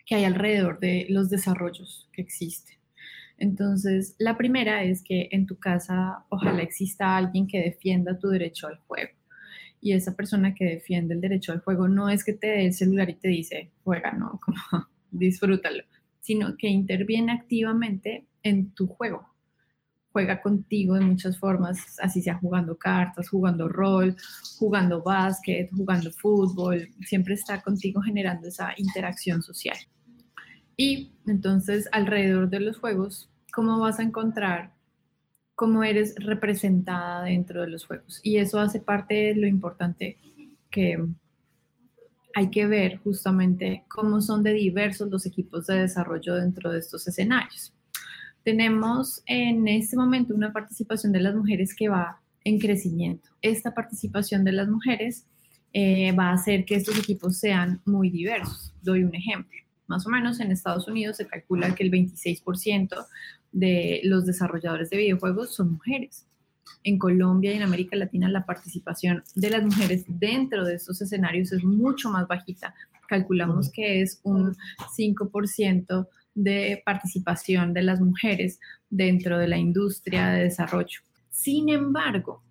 que 0.09 0.15
hay 0.15 0.25
alrededor 0.25 0.81
de 0.81 1.07
los 1.11 1.29
desarrollos 1.29 2.09
que 2.15 2.23
existen. 2.23 2.79
Entonces, 3.37 4.17
la 4.19 4.38
primera 4.38 4.83
es 4.83 5.05
que 5.05 5.29
en 5.33 5.45
tu 5.45 5.59
casa 5.59 6.25
ojalá 6.31 6.62
exista 6.62 7.15
alguien 7.15 7.47
que 7.47 7.61
defienda 7.61 8.19
tu 8.19 8.29
derecho 8.29 8.69
al 8.69 8.79
juego. 8.87 9.11
Y 9.83 9.93
esa 9.93 10.17
persona 10.17 10.55
que 10.55 10.65
defiende 10.65 11.12
el 11.12 11.21
derecho 11.21 11.53
al 11.53 11.61
juego 11.61 11.88
no 11.88 12.09
es 12.09 12.25
que 12.25 12.33
te 12.33 12.47
dé 12.47 12.67
el 12.67 12.73
celular 12.73 13.11
y 13.11 13.17
te 13.17 13.29
dice, 13.29 13.71
juega, 13.85 14.12
no, 14.12 14.41
como 14.45 14.57
disfrútalo, 15.11 15.85
sino 16.21 16.57
que 16.57 16.69
interviene 16.69 17.33
activamente 17.33 18.27
en 18.43 18.73
tu 18.73 18.87
juego. 18.87 19.29
Juega 20.11 20.41
contigo 20.41 20.95
de 20.95 21.03
muchas 21.03 21.38
formas, 21.38 21.99
así 22.00 22.23
sea 22.23 22.38
jugando 22.38 22.79
cartas, 22.79 23.29
jugando 23.29 23.69
rol, 23.69 24.17
jugando 24.59 25.03
básquet, 25.03 25.69
jugando 25.71 26.11
fútbol, 26.11 26.88
siempre 27.03 27.35
está 27.35 27.61
contigo 27.61 28.00
generando 28.00 28.49
esa 28.49 28.73
interacción 28.79 29.43
social. 29.43 29.77
Y 30.80 31.11
entonces 31.26 31.88
alrededor 31.90 32.49
de 32.49 32.61
los 32.61 32.78
juegos, 32.78 33.28
¿cómo 33.52 33.80
vas 33.80 33.99
a 33.99 34.04
encontrar 34.04 34.73
cómo 35.56 35.82
eres 35.82 36.14
representada 36.16 37.25
dentro 37.25 37.62
de 37.62 37.68
los 37.68 37.85
juegos? 37.85 38.20
Y 38.23 38.37
eso 38.37 38.61
hace 38.61 38.78
parte 38.78 39.14
de 39.14 39.35
lo 39.35 39.49
importante 39.49 40.16
que 40.70 41.04
hay 42.32 42.50
que 42.50 42.68
ver 42.68 42.99
justamente 42.99 43.85
cómo 43.88 44.20
son 44.20 44.44
de 44.44 44.52
diversos 44.52 45.11
los 45.11 45.26
equipos 45.26 45.66
de 45.66 45.80
desarrollo 45.80 46.37
dentro 46.37 46.70
de 46.70 46.78
estos 46.78 47.08
escenarios. 47.08 47.75
Tenemos 48.44 49.20
en 49.26 49.66
este 49.66 49.97
momento 49.97 50.32
una 50.32 50.52
participación 50.52 51.11
de 51.11 51.20
las 51.20 51.35
mujeres 51.35 51.75
que 51.75 51.88
va 51.88 52.20
en 52.44 52.61
crecimiento. 52.61 53.30
Esta 53.42 53.75
participación 53.75 54.44
de 54.44 54.52
las 54.52 54.68
mujeres 54.68 55.26
eh, 55.73 56.12
va 56.12 56.28
a 56.28 56.35
hacer 56.35 56.64
que 56.64 56.76
estos 56.76 56.97
equipos 56.97 57.37
sean 57.37 57.82
muy 57.85 58.11
diversos. 58.11 58.73
Doy 58.80 59.02
un 59.02 59.16
ejemplo. 59.16 59.67
Más 59.88 60.07
o 60.07 60.11
menos 60.11 60.38
en 60.38 60.52
Estados 60.52 60.87
Unidos 60.87 61.16
se 61.16 61.26
calcula 61.26 61.75
que 61.75 61.83
el 61.83 61.90
26% 61.90 63.07
de 63.52 64.00
los 64.04 64.26
desarrolladores 64.26 64.90
de 64.90 64.99
videojuegos 64.99 65.54
son 65.54 65.73
mujeres. 65.73 66.26
En 66.85 66.99
Colombia 66.99 67.52
y 67.52 67.57
en 67.57 67.62
América 67.62 67.97
Latina 67.97 68.28
la 68.28 68.45
participación 68.45 69.25
de 69.35 69.50
las 69.50 69.64
mujeres 69.64 70.04
dentro 70.07 70.64
de 70.64 70.75
estos 70.75 71.00
escenarios 71.00 71.52
es 71.52 71.64
mucho 71.64 72.11
más 72.11 72.28
bajita. 72.28 72.75
Calculamos 73.09 73.73
que 73.73 74.02
es 74.02 74.21
un 74.23 74.54
5% 74.97 76.07
de 76.35 76.83
participación 76.85 77.73
de 77.73 77.83
las 77.83 78.00
mujeres 78.00 78.61
dentro 78.90 79.38
de 79.38 79.49
la 79.49 79.57
industria 79.57 80.28
de 80.28 80.45
desarrollo. 80.45 81.00
Sin 81.30 81.71
embargo, 81.71 82.42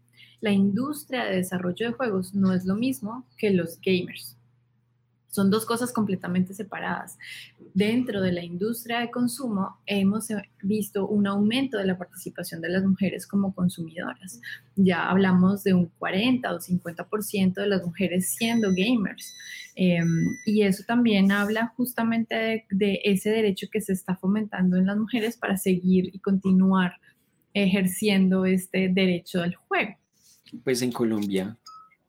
la 0.41 0.51
industria 0.51 1.25
de 1.25 1.38
desarrollo 1.38 1.88
de 1.88 1.94
juegos 1.94 2.34
no 2.34 2.51
es 2.53 2.65
lo 2.65 2.75
mismo 2.75 3.25
que 3.38 3.51
los 3.51 3.79
gamers. 3.79 4.37
Son 5.29 5.50
dos 5.51 5.65
cosas 5.65 5.91
completamente 5.91 6.53
separadas. 6.53 7.17
Dentro 7.74 8.22
de 8.22 8.31
la 8.31 8.43
industria 8.43 9.00
de 9.00 9.12
consumo 9.12 9.77
hemos 9.86 10.27
visto 10.63 11.07
un 11.07 11.27
aumento 11.27 11.77
de 11.77 11.86
la 11.86 11.98
participación 11.98 12.62
de 12.62 12.69
las 12.69 12.84
mujeres 12.84 13.27
como 13.27 13.53
consumidoras. 13.53 14.41
Ya 14.75 15.10
hablamos 15.10 15.63
de 15.63 15.74
un 15.74 15.88
40 16.00 16.53
o 16.53 16.60
50% 16.60 17.53
de 17.55 17.67
las 17.67 17.84
mujeres 17.86 18.36
siendo 18.36 18.69
gamers. 18.69 19.36
Em, 19.75 20.07
y 20.46 20.63
eso 20.63 20.84
también 20.88 21.31
habla 21.31 21.74
justamente 21.75 22.36
de, 22.36 22.65
de 22.72 23.01
ese 23.03 23.29
derecho 23.29 23.67
que 23.72 23.81
se 23.81 23.93
está 23.93 24.15
fomentando 24.15 24.77
en 24.77 24.88
las 24.88 24.98
mujeres 24.98 25.38
para 25.38 25.57
seguir 25.57 26.10
y 26.13 26.19
continuar 26.19 26.93
ejerciendo 27.53 28.46
este 28.46 28.89
derecho 28.89 29.41
al 29.41 29.55
juego. 29.55 29.96
Pues 30.63 30.81
en 30.81 30.91
Colombia 30.91 31.57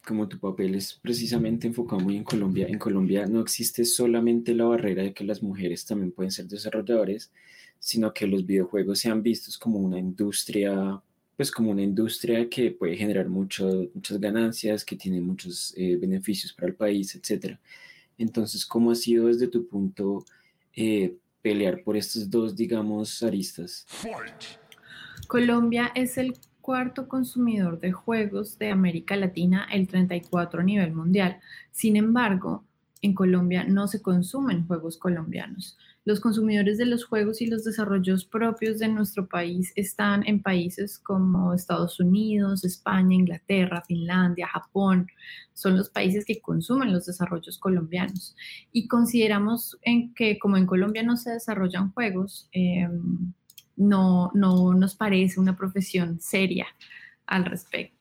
como 0.09 0.27
tu 0.27 0.39
papel 0.39 0.75
es 0.75 0.95
precisamente 0.95 1.67
enfocado 1.67 2.01
muy 2.01 2.17
en 2.17 2.25
Colombia, 2.25 2.67
en 2.67 2.79
Colombia 2.79 3.27
no 3.27 3.43
existe 3.43 3.85
solamente 3.85 4.55
la 4.55 4.65
barrera 4.65 5.03
de 5.03 5.13
que 5.13 5.23
las 5.23 5.43
mujeres 5.43 5.85
también 5.85 6.13
pueden 6.13 6.31
ser 6.31 6.47
desarrolladores, 6.47 7.31
sino 7.79 8.15
que 8.15 8.27
los 8.27 8.47
videojuegos 8.47 9.01
se 9.01 9.11
han 9.11 9.23
vistos 9.23 9.59
como 9.59 9.79
una 9.79 9.99
industria, 9.99 11.03
pues 11.37 11.51
como 11.51 11.73
una 11.73 11.83
industria 11.83 12.49
que 12.49 12.71
puede 12.71 12.97
generar 12.97 13.29
mucho, 13.29 13.91
muchas 13.93 14.19
ganancias, 14.19 14.83
que 14.83 14.97
tiene 14.97 15.21
muchos 15.21 15.75
eh, 15.77 15.97
beneficios 15.97 16.55
para 16.55 16.69
el 16.69 16.75
país, 16.75 17.15
etc. 17.15 17.59
Entonces, 18.17 18.65
¿cómo 18.65 18.91
ha 18.91 18.95
sido 18.95 19.27
desde 19.27 19.47
tu 19.47 19.69
punto 19.69 20.25
eh, 20.75 21.15
pelear 21.43 21.83
por 21.83 21.99
estos 21.99 22.31
dos, 22.31 22.57
digamos, 22.57 23.23
aristas? 23.23 23.87
Colombia 25.29 25.93
es 25.95 26.17
el 26.17 26.33
cuarto 26.69 27.09
consumidor 27.09 27.81
de 27.81 27.93
juegos 27.93 28.59
de 28.59 28.69
América 28.69 29.17
Latina, 29.17 29.67
el 29.73 29.89
34 29.89 30.61
a 30.61 30.63
nivel 30.63 30.93
mundial. 30.93 31.39
Sin 31.71 31.97
embargo, 31.97 32.63
en 33.01 33.15
Colombia 33.15 33.65
no 33.65 33.89
se 33.89 34.03
consumen 34.03 34.67
juegos 34.67 34.99
colombianos. 34.99 35.79
Los 36.05 36.21
consumidores 36.21 36.77
de 36.77 36.85
los 36.85 37.07
juegos 37.07 37.41
y 37.41 37.47
los 37.47 37.65
desarrollos 37.65 38.27
propios 38.27 38.79
de 38.79 38.89
nuestro 38.89 39.31
país 39.31 39.73
están 39.77 40.27
en 40.27 40.43
países 40.43 40.99
como 40.99 41.55
Estados 41.55 42.01
Unidos, 42.01 42.63
España, 42.65 43.15
Inglaterra, 43.15 43.83
Finlandia, 43.87 44.47
Japón. 44.49 45.07
Son 45.55 45.75
los 45.75 45.89
países 45.89 46.27
que 46.27 46.43
consumen 46.43 46.93
los 46.93 47.07
desarrollos 47.07 47.57
colombianos. 47.57 48.37
Y 48.73 48.89
consideramos 48.89 49.79
que 50.15 50.39
como 50.39 50.59
en 50.59 50.67
Colombia 50.67 51.03
no 51.03 51.17
se 51.17 51.31
desarrollan 51.31 51.93
juegos, 51.93 52.51
eh, 52.53 52.87
no, 53.79 54.31
no 54.35 54.75
nos 54.75 54.95
parece 54.95 55.41
una 55.41 55.57
profesión 55.57 56.21
seria 56.21 56.67
al 57.27 57.45
respecto. 57.45 57.99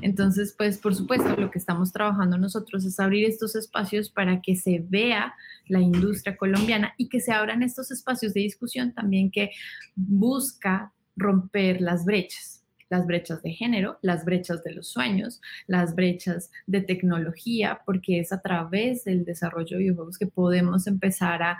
Entonces, 0.00 0.54
pues 0.56 0.78
por 0.78 0.94
supuesto, 0.94 1.36
lo 1.36 1.50
que 1.50 1.58
estamos 1.58 1.92
trabajando 1.92 2.38
nosotros 2.38 2.84
es 2.84 2.98
abrir 2.98 3.26
estos 3.26 3.54
espacios 3.54 4.10
para 4.10 4.40
que 4.40 4.56
se 4.56 4.84
vea 4.88 5.34
la 5.66 5.80
industria 5.80 6.36
colombiana 6.36 6.94
y 6.96 7.08
que 7.08 7.20
se 7.20 7.32
abran 7.32 7.62
estos 7.62 7.90
espacios 7.90 8.34
de 8.34 8.40
discusión 8.40 8.92
también 8.92 9.30
que 9.30 9.50
busca 9.94 10.92
romper 11.16 11.80
las 11.80 12.04
brechas, 12.04 12.64
las 12.88 13.06
brechas 13.06 13.42
de 13.42 13.52
género, 13.52 13.98
las 14.00 14.24
brechas 14.24 14.62
de 14.64 14.72
los 14.72 14.88
sueños, 14.88 15.40
las 15.66 15.94
brechas 15.94 16.50
de 16.66 16.80
tecnología, 16.80 17.80
porque 17.84 18.20
es 18.20 18.32
a 18.32 18.40
través 18.40 19.04
del 19.04 19.24
desarrollo 19.24 19.76
de 19.76 19.82
videojuegos 19.82 20.18
que 20.18 20.26
podemos 20.26 20.86
empezar 20.86 21.42
a, 21.42 21.58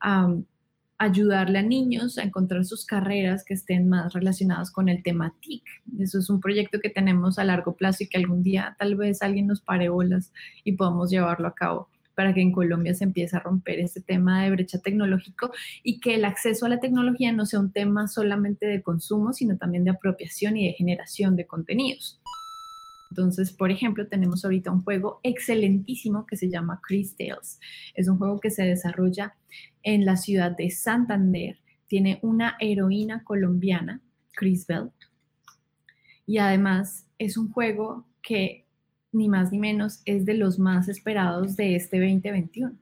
a 0.00 0.32
ayudarle 0.98 1.60
a 1.60 1.62
niños 1.62 2.18
a 2.18 2.24
encontrar 2.24 2.64
sus 2.64 2.84
carreras 2.84 3.44
que 3.44 3.54
estén 3.54 3.88
más 3.88 4.12
relacionadas 4.12 4.70
con 4.70 4.88
el 4.88 5.02
tema 5.02 5.34
TIC. 5.40 5.62
Eso 6.00 6.18
es 6.18 6.28
un 6.28 6.40
proyecto 6.40 6.80
que 6.80 6.90
tenemos 6.90 7.38
a 7.38 7.44
largo 7.44 7.76
plazo 7.76 8.04
y 8.04 8.08
que 8.08 8.18
algún 8.18 8.42
día 8.42 8.76
tal 8.78 8.96
vez 8.96 9.22
alguien 9.22 9.46
nos 9.46 9.60
pare 9.60 9.88
bolas 9.88 10.32
y 10.64 10.72
podamos 10.72 11.10
llevarlo 11.10 11.46
a 11.46 11.54
cabo 11.54 11.88
para 12.16 12.34
que 12.34 12.42
en 12.42 12.50
Colombia 12.50 12.94
se 12.94 13.04
empiece 13.04 13.36
a 13.36 13.40
romper 13.40 13.78
este 13.78 14.00
tema 14.00 14.42
de 14.42 14.50
brecha 14.50 14.80
tecnológico 14.80 15.52
y 15.84 16.00
que 16.00 16.16
el 16.16 16.24
acceso 16.24 16.66
a 16.66 16.68
la 16.68 16.80
tecnología 16.80 17.30
no 17.30 17.46
sea 17.46 17.60
un 17.60 17.70
tema 17.70 18.08
solamente 18.08 18.66
de 18.66 18.82
consumo, 18.82 19.32
sino 19.32 19.56
también 19.56 19.84
de 19.84 19.90
apropiación 19.90 20.56
y 20.56 20.66
de 20.66 20.72
generación 20.72 21.36
de 21.36 21.46
contenidos. 21.46 22.20
Entonces, 23.10 23.52
por 23.52 23.70
ejemplo, 23.70 24.06
tenemos 24.06 24.44
ahorita 24.44 24.70
un 24.70 24.82
juego 24.82 25.20
excelentísimo 25.22 26.26
que 26.26 26.36
se 26.36 26.48
llama 26.48 26.80
Chris 26.86 27.16
Tales. 27.16 27.58
Es 27.94 28.08
un 28.08 28.18
juego 28.18 28.40
que 28.40 28.50
se 28.50 28.64
desarrolla 28.64 29.34
en 29.82 30.04
la 30.04 30.16
ciudad 30.16 30.56
de 30.56 30.70
Santander. 30.70 31.58
Tiene 31.86 32.18
una 32.22 32.56
heroína 32.60 33.24
colombiana, 33.24 34.02
Chris 34.32 34.66
Bell. 34.66 34.90
Y 36.26 36.38
además 36.38 37.06
es 37.18 37.36
un 37.36 37.50
juego 37.50 38.06
que 38.22 38.66
ni 39.12 39.28
más 39.28 39.52
ni 39.52 39.58
menos 39.58 40.02
es 40.04 40.26
de 40.26 40.34
los 40.34 40.58
más 40.58 40.88
esperados 40.88 41.56
de 41.56 41.76
este 41.76 41.98
2021. 41.98 42.76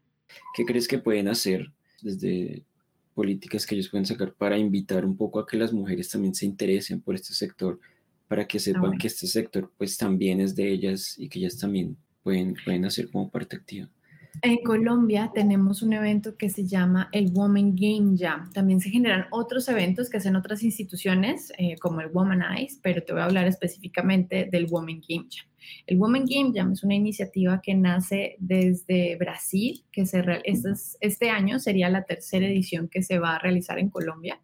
¿Qué 0.55 0.65
crees 0.65 0.89
que 0.89 0.99
pueden 0.99 1.29
hacer 1.29 1.73
desde 2.03 2.65
políticas 3.15 3.65
que 3.65 3.77
ellos 3.77 3.89
pueden 3.89 4.07
sacar 4.07 4.35
para 4.35 4.59
invitar 4.59 5.05
un 5.05 5.17
poco 5.17 5.39
a 5.39 5.47
que 5.47 5.57
las 5.57 5.73
mujeres 5.73 6.11
también 6.11 6.35
se 6.35 6.47
interesen 6.47 7.01
por 7.01 7.15
este 7.15 7.33
sector? 7.33 7.79
Para 8.29 8.47
que 8.47 8.59
sepan 8.59 8.93
ah, 8.95 8.99
que 8.99 9.07
este 9.07 9.27
sector 9.27 9.73
pues 9.77 9.97
también 9.97 10.41
es 10.41 10.55
de 10.55 10.71
ellas 10.71 11.15
y 11.19 11.29
que 11.29 11.39
ellas 11.39 11.59
también 11.59 11.97
pueden, 12.23 12.55
pueden 12.65 12.85
hacer 12.85 13.11
como 13.11 13.31
parte 13.31 13.57
activa. 13.57 13.89
En 14.43 14.59
Colombia 14.59 15.31
tenemos 15.35 15.83
un 15.83 15.95
evento 15.95 16.37
que 16.37 16.51
se 16.51 16.67
llama 16.67 17.09
el 17.13 17.31
Woman 17.31 17.75
Game 17.75 18.17
Jam. 18.19 18.53
También 18.53 18.81
se 18.81 18.91
generan 18.91 19.27
otros 19.31 19.69
eventos 19.69 20.11
que 20.11 20.19
hacen 20.19 20.37
otras 20.37 20.63
instituciones, 20.63 21.53
eh, 21.57 21.77
como 21.81 22.01
el 22.01 22.09
Womanize, 22.09 22.79
pero 22.83 23.03
te 23.03 23.13
voy 23.13 23.23
a 23.23 23.27
hablar 23.27 23.47
específicamente 23.47 24.49
del 24.51 24.67
Woman 24.67 25.01
Game 25.09 25.27
Jam. 25.31 25.47
El 25.87 25.99
Woman 25.99 26.27
Game 26.29 26.53
Jam 26.55 26.73
es 26.73 26.85
una 26.85 26.95
iniciativa 26.95 27.61
que 27.63 27.75
nace 27.75 28.37
desde 28.39 29.17
Brasil, 29.17 29.85
que 29.91 30.05
se 30.07 30.23
este, 30.45 30.73
este 31.01 31.31
año 31.31 31.59
sería 31.59 31.89
la 31.89 32.05
tercera 32.05 32.47
edición 32.47 32.89
que 32.89 33.03
se 33.03 33.19
va 33.19 33.37
a 33.37 33.39
realizar 33.39 33.79
en 33.79 33.89
Colombia. 33.89 34.41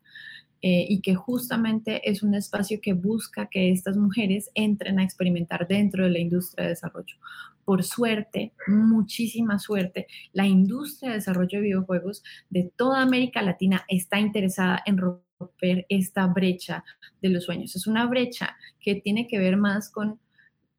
Eh, 0.65 0.87
y 0.89 1.01
que 1.01 1.17
justamente 1.17 2.09
es 2.09 2.23
un 2.23 2.35
espacio 2.35 2.81
que 2.81 2.93
busca 2.93 3.47
que 3.47 3.73
estas 3.73 3.97
mujeres 3.97 4.49
entren 4.55 5.01
a 5.01 5.03
experimentar 5.03 5.67
dentro 5.67 6.05
de 6.05 6.11
la 6.11 6.21
industria 6.21 6.65
de 6.65 6.71
desarrollo. 6.71 7.17
Por 7.65 7.83
suerte, 7.83 8.53
muchísima 8.69 9.59
suerte, 9.59 10.07
la 10.33 10.47
industria 10.47 11.11
de 11.11 11.17
desarrollo 11.17 11.59
de 11.59 11.65
videojuegos 11.65 12.23
de 12.49 12.73
toda 12.77 13.03
América 13.03 13.43
Latina 13.43 13.85
está 13.89 14.21
interesada 14.21 14.83
en 14.87 14.99
romper 14.99 15.85
esta 15.89 16.27
brecha 16.29 16.85
de 17.21 17.29
los 17.31 17.45
sueños. 17.45 17.75
Es 17.75 17.89
una 17.89 18.07
brecha 18.07 18.57
que 18.81 18.95
tiene 18.95 19.27
que 19.27 19.41
ver 19.41 19.57
más 19.57 19.91
con 19.91 20.21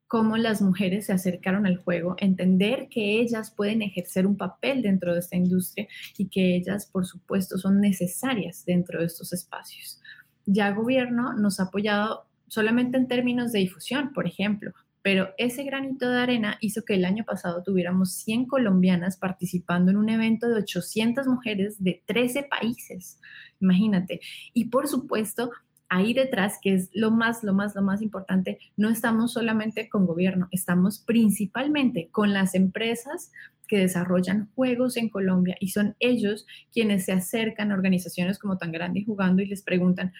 cómo 0.06 0.36
las 0.36 0.62
mujeres 0.62 1.06
se 1.06 1.12
acercaron 1.12 1.66
al 1.66 1.78
juego, 1.78 2.14
entender 2.18 2.88
que 2.90 3.20
ellas 3.20 3.50
pueden 3.50 3.82
ejercer 3.82 4.26
un 4.26 4.36
papel 4.36 4.82
dentro 4.82 5.12
de 5.12 5.20
esta 5.20 5.36
industria 5.36 5.88
y 6.18 6.28
que 6.28 6.56
ellas, 6.56 6.86
por 6.86 7.06
supuesto, 7.06 7.58
son 7.58 7.80
necesarias 7.80 8.64
dentro 8.64 9.00
de 9.00 9.06
estos 9.06 9.32
espacios. 9.32 10.00
Ya 10.46 10.68
el 10.68 10.74
gobierno 10.74 11.32
nos 11.34 11.58
ha 11.58 11.64
apoyado 11.64 12.26
solamente 12.48 12.96
en 12.96 13.08
términos 13.08 13.52
de 13.52 13.60
difusión, 13.60 14.12
por 14.12 14.26
ejemplo, 14.26 14.72
pero 15.04 15.34
ese 15.36 15.64
granito 15.64 16.08
de 16.08 16.18
arena 16.18 16.56
hizo 16.62 16.82
que 16.82 16.94
el 16.94 17.04
año 17.04 17.24
pasado 17.24 17.62
tuviéramos 17.62 18.14
100 18.14 18.46
colombianas 18.46 19.18
participando 19.18 19.90
en 19.90 19.98
un 19.98 20.08
evento 20.08 20.48
de 20.48 20.60
800 20.62 21.26
mujeres 21.26 21.76
de 21.82 22.02
13 22.06 22.44
países. 22.44 23.20
Imagínate. 23.60 24.20
Y 24.54 24.70
por 24.70 24.88
supuesto, 24.88 25.50
ahí 25.88 26.14
detrás, 26.14 26.58
que 26.60 26.74
es 26.74 26.90
lo 26.92 27.10
más, 27.10 27.42
lo 27.44 27.54
más, 27.54 27.74
lo 27.74 27.82
más 27.82 28.02
importante, 28.02 28.58
no 28.76 28.90
estamos 28.90 29.32
solamente 29.32 29.88
con 29.88 30.06
gobierno, 30.06 30.48
estamos 30.50 30.98
principalmente 30.98 32.08
con 32.10 32.32
las 32.32 32.54
empresas 32.54 33.30
que 33.66 33.78
desarrollan 33.78 34.50
juegos 34.54 34.96
en 34.96 35.08
Colombia 35.08 35.56
y 35.60 35.68
son 35.68 35.96
ellos 36.00 36.46
quienes 36.72 37.04
se 37.04 37.12
acercan 37.12 37.70
a 37.72 37.74
organizaciones 37.74 38.38
como 38.38 38.58
Tan 38.58 38.72
Grande 38.72 39.04
Jugando 39.04 39.42
y 39.42 39.46
les 39.46 39.62
preguntan, 39.62 40.12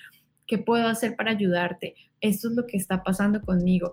¿qué 0.47 0.59
puedo 0.59 0.89
hacer 0.89 1.17
para 1.17 1.33
ayudarte? 1.33 1.95
Esto 2.21 2.49
es 2.49 2.55
lo 2.55 2.67
que 2.67 2.77
está 2.77 3.03
pasando 3.03 3.41
conmigo. 3.43 3.93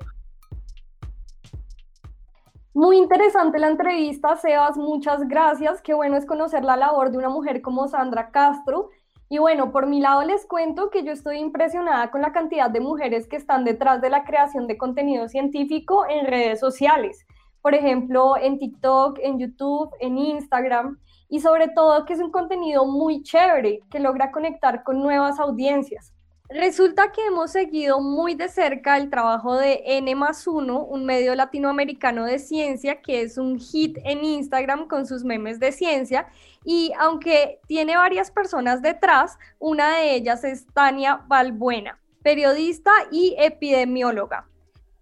Muy 2.73 2.97
interesante 2.97 3.59
la 3.59 3.67
entrevista, 3.67 4.37
Sebas, 4.37 4.77
muchas 4.77 5.27
gracias. 5.27 5.81
Qué 5.81 5.93
bueno 5.93 6.15
es 6.15 6.25
conocer 6.25 6.63
la 6.63 6.77
labor 6.77 7.11
de 7.11 7.17
una 7.17 7.27
mujer 7.27 7.61
como 7.61 7.89
Sandra 7.89 8.31
Castro 8.31 8.91
y 9.31 9.37
bueno, 9.37 9.71
por 9.71 9.87
mi 9.87 10.01
lado 10.01 10.23
les 10.25 10.45
cuento 10.45 10.89
que 10.89 11.05
yo 11.05 11.13
estoy 11.13 11.37
impresionada 11.37 12.11
con 12.11 12.21
la 12.21 12.33
cantidad 12.33 12.69
de 12.69 12.81
mujeres 12.81 13.29
que 13.29 13.37
están 13.37 13.63
detrás 13.63 14.01
de 14.01 14.09
la 14.09 14.25
creación 14.25 14.67
de 14.67 14.77
contenido 14.77 15.29
científico 15.29 16.05
en 16.09 16.27
redes 16.27 16.59
sociales. 16.59 17.25
Por 17.61 17.73
ejemplo, 17.73 18.35
en 18.35 18.59
TikTok, 18.59 19.19
en 19.23 19.39
YouTube, 19.39 19.89
en 20.01 20.17
Instagram. 20.17 20.99
Y 21.29 21.39
sobre 21.39 21.69
todo 21.69 22.03
que 22.03 22.11
es 22.11 22.19
un 22.19 22.29
contenido 22.29 22.85
muy 22.85 23.23
chévere 23.23 23.79
que 23.89 24.01
logra 24.01 24.33
conectar 24.33 24.83
con 24.83 24.99
nuevas 24.99 25.39
audiencias. 25.39 26.11
Resulta 26.53 27.13
que 27.13 27.25
hemos 27.27 27.51
seguido 27.51 28.01
muy 28.01 28.35
de 28.35 28.49
cerca 28.49 28.97
el 28.97 29.09
trabajo 29.09 29.55
de 29.55 29.83
N 29.85 30.13
más 30.15 30.45
1, 30.47 30.83
un 30.83 31.05
medio 31.05 31.33
latinoamericano 31.33 32.25
de 32.25 32.39
ciencia 32.39 33.01
que 33.01 33.21
es 33.21 33.37
un 33.37 33.57
hit 33.57 33.97
en 34.03 34.25
Instagram 34.25 34.89
con 34.89 35.05
sus 35.05 35.23
memes 35.23 35.61
de 35.61 35.71
ciencia. 35.71 36.27
Y 36.65 36.91
aunque 36.99 37.61
tiene 37.67 37.95
varias 37.95 38.31
personas 38.31 38.81
detrás, 38.81 39.37
una 39.59 39.95
de 39.95 40.13
ellas 40.13 40.43
es 40.43 40.67
Tania 40.73 41.23
Valbuena, 41.27 41.97
periodista 42.21 42.91
y 43.11 43.33
epidemióloga. 43.37 44.45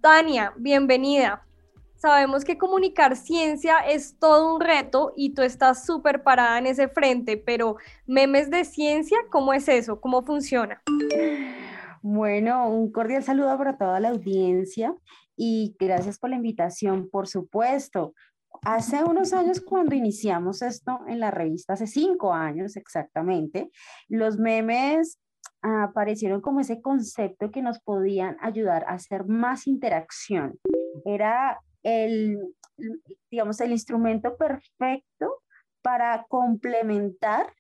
Tania, 0.02 0.54
bienvenida. 0.56 1.49
Sabemos 2.00 2.46
que 2.46 2.58
comunicar 2.58 3.18
ciencia 3.18 3.80
es 3.80 4.18
todo 4.18 4.56
un 4.56 4.62
reto 4.62 5.12
y 5.18 5.34
tú 5.34 5.42
estás 5.42 5.86
súper 5.86 6.24
parada 6.24 6.58
en 6.58 6.68
ese 6.68 6.88
frente, 6.88 7.36
pero 7.36 7.76
memes 8.08 8.50
de 8.50 8.64
ciencia, 8.64 9.18
¿cómo 9.30 9.54
es 9.54 9.68
eso? 9.68 10.00
¿Cómo 10.00 10.24
funciona? 10.24 10.82
Bueno, 12.02 12.70
un 12.70 12.90
cordial 12.94 13.22
saludo 13.22 13.58
para 13.58 13.78
toda 13.78 14.00
la 14.00 14.10
audiencia 14.10 14.96
y 15.36 15.76
gracias 15.78 16.18
por 16.18 16.30
la 16.30 16.38
invitación, 16.38 17.10
por 17.10 17.28
supuesto. 17.28 18.14
Hace 18.62 19.04
unos 19.04 19.34
años, 19.34 19.60
cuando 19.60 19.94
iniciamos 19.94 20.62
esto 20.62 21.02
en 21.06 21.20
la 21.20 21.32
revista, 21.32 21.74
hace 21.74 21.86
cinco 21.86 22.34
años 22.34 22.78
exactamente, 22.78 23.72
los 24.08 24.38
memes 24.38 25.20
aparecieron 25.62 26.40
como 26.40 26.62
ese 26.62 26.82
concepto 26.82 27.52
que 27.52 27.62
nos 27.62 27.82
podían 27.82 28.38
ayudar 28.40 28.86
a 28.86 28.94
hacer 28.94 29.26
más 29.26 29.68
interacción. 29.68 30.58
Era 31.04 31.60
el, 31.84 32.38
digamos, 33.32 33.60
el 33.62 33.72
instrumento 33.72 34.36
perfecto 34.38 35.44
para 35.82 36.26
complementar 36.28 37.54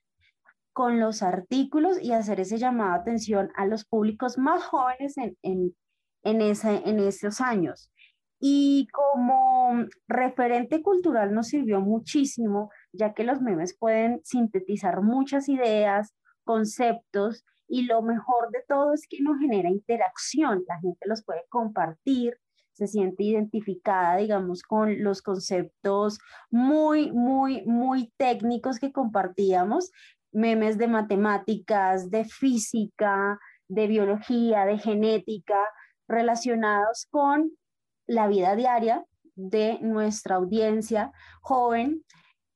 con 0.73 0.99
los 0.99 1.23
artículos 1.23 2.01
y 2.01 2.13
hacer 2.13 2.39
ese 2.39 2.57
llamado 2.57 2.93
de 2.93 2.99
atención 2.99 3.51
a 3.55 3.65
los 3.65 3.85
públicos 3.85 4.37
más 4.37 4.63
jóvenes 4.63 5.17
en, 5.17 5.37
en, 5.41 5.75
en, 6.23 6.41
ese, 6.41 6.81
en 6.85 6.99
esos 6.99 7.41
años. 7.41 7.91
Y 8.39 8.87
como 8.93 9.85
referente 10.07 10.81
cultural 10.81 11.33
nos 11.33 11.47
sirvió 11.47 11.81
muchísimo, 11.81 12.71
ya 12.93 13.13
que 13.13 13.25
los 13.25 13.41
memes 13.41 13.77
pueden 13.77 14.21
sintetizar 14.23 15.01
muchas 15.01 15.49
ideas, 15.49 16.15
conceptos, 16.45 17.43
y 17.67 17.83
lo 17.83 18.01
mejor 18.01 18.49
de 18.51 18.63
todo 18.67 18.93
es 18.93 19.05
que 19.07 19.21
nos 19.21 19.37
genera 19.39 19.69
interacción, 19.69 20.63
la 20.67 20.79
gente 20.79 21.07
los 21.07 21.23
puede 21.23 21.43
compartir, 21.49 22.37
se 22.79 22.87
siente 22.87 23.23
identificada, 23.23 24.17
digamos, 24.17 24.63
con 24.63 25.03
los 25.03 25.21
conceptos 25.21 26.19
muy, 26.49 27.11
muy, 27.11 27.63
muy 27.65 28.11
técnicos 28.17 28.79
que 28.79 28.91
compartíamos, 28.91 29.91
memes 30.31 30.77
de 30.77 30.87
matemáticas, 30.87 32.09
de 32.09 32.25
física, 32.25 33.39
de 33.67 33.87
biología, 33.87 34.65
de 34.65 34.77
genética, 34.77 35.61
relacionados 36.07 37.07
con 37.11 37.51
la 38.07 38.27
vida 38.27 38.55
diaria 38.55 39.05
de 39.35 39.77
nuestra 39.81 40.35
audiencia 40.35 41.11
joven, 41.41 42.03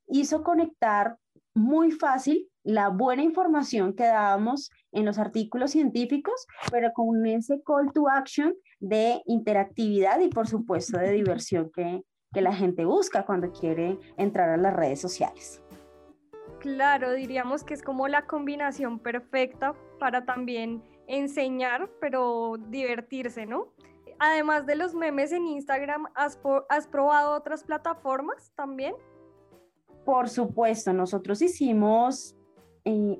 hizo 0.08 0.44
conectar 0.44 1.18
muy 1.54 1.92
fácil 1.92 2.50
la 2.64 2.90
buena 2.90 3.24
información 3.24 3.94
que 3.94 4.06
dábamos 4.06 4.72
en 4.92 5.06
los 5.06 5.18
artículos 5.18 5.72
científicos, 5.72 6.48
pero 6.72 6.92
con 6.94 7.26
ese 7.26 7.62
call 7.64 7.92
to 7.94 8.10
action 8.10 8.54
de 8.84 9.22
interactividad 9.26 10.19
y 10.19 10.28
por 10.28 10.46
supuesto 10.46 10.98
de 10.98 11.12
diversión 11.12 11.72
que, 11.74 12.04
que 12.34 12.41
la 12.41 12.54
gente 12.54 12.84
busca 12.84 13.26
cuando 13.26 13.50
quiere 13.54 13.98
entrar 14.17 14.50
a 14.50 14.58
las 14.58 14.76
redes 14.76 15.00
sociales. 15.00 15.63
Claro, 16.60 17.13
diríamos 17.13 17.63
que 17.63 17.74
es 17.74 17.82
como 17.82 18.10
la 18.10 18.26
combinación 18.26 19.00
perfecta 19.00 19.74
para 20.00 20.26
también 20.26 20.84
enseñar, 21.08 21.89
pero 22.02 22.56
divertirse, 22.69 23.46
¿no? 23.46 23.74
Además 24.19 24.65
de 24.65 24.76
los 24.76 24.93
memes 24.93 25.32
en 25.32 25.48
Instagram, 25.48 26.08
¿has, 26.13 26.38
has 26.67 26.88
probado 26.88 27.36
otras 27.36 27.63
plataformas 27.63 28.52
también? 28.56 28.96
Por 30.04 30.28
supuesto, 30.28 30.91
nosotros 30.91 31.41
hicimos 31.41 32.36
eh, 32.84 33.17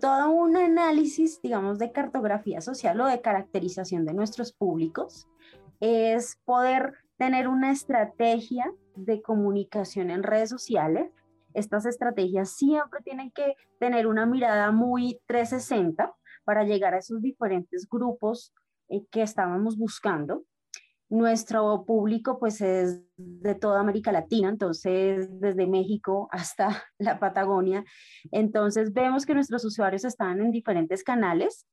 todo 0.00 0.30
un 0.30 0.56
análisis, 0.56 1.40
digamos, 1.42 1.78
de 1.78 1.92
cartografía 1.92 2.60
social 2.60 3.00
o 3.00 3.06
de 3.06 3.20
caracterización 3.20 4.04
de 4.04 4.14
nuestros 4.14 4.52
públicos, 4.52 5.28
es 5.80 6.38
poder 6.44 6.94
tener 7.16 7.48
una 7.48 7.70
estrategia 7.72 8.72
de 8.96 9.22
comunicación 9.22 10.10
en 10.10 10.22
redes 10.22 10.50
sociales. 10.50 11.10
Estas 11.54 11.86
estrategias 11.86 12.50
siempre 12.50 13.00
tienen 13.02 13.30
que 13.30 13.54
tener 13.78 14.06
una 14.06 14.26
mirada 14.26 14.70
muy 14.70 15.20
360 15.26 16.14
para 16.44 16.64
llegar 16.64 16.94
a 16.94 16.98
esos 16.98 17.20
diferentes 17.20 17.88
grupos 17.88 18.52
eh, 18.88 19.04
que 19.10 19.22
estábamos 19.22 19.76
buscando. 19.76 20.44
Nuestro 21.12 21.84
público 21.84 22.38
pues 22.38 22.62
es 22.62 23.02
de 23.18 23.54
toda 23.54 23.80
América 23.80 24.12
Latina, 24.12 24.48
entonces 24.48 25.28
desde 25.40 25.66
México 25.66 26.26
hasta 26.32 26.82
la 26.98 27.18
Patagonia. 27.18 27.84
Entonces 28.30 28.94
vemos 28.94 29.26
que 29.26 29.34
nuestros 29.34 29.62
usuarios 29.66 30.06
están 30.06 30.40
en 30.40 30.50
diferentes 30.50 31.04
canales. 31.04 31.66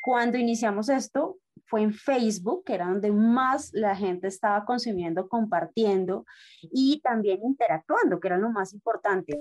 Cuando 0.00 0.38
iniciamos 0.38 0.88
esto 0.90 1.38
fue 1.66 1.82
en 1.82 1.92
Facebook, 1.92 2.62
que 2.64 2.74
era 2.74 2.86
donde 2.86 3.10
más 3.10 3.70
la 3.72 3.96
gente 3.96 4.28
estaba 4.28 4.64
consumiendo, 4.64 5.28
compartiendo 5.28 6.24
y 6.62 7.00
también 7.00 7.40
interactuando, 7.42 8.20
que 8.20 8.28
era 8.28 8.38
lo 8.38 8.50
más 8.50 8.72
importante, 8.72 9.40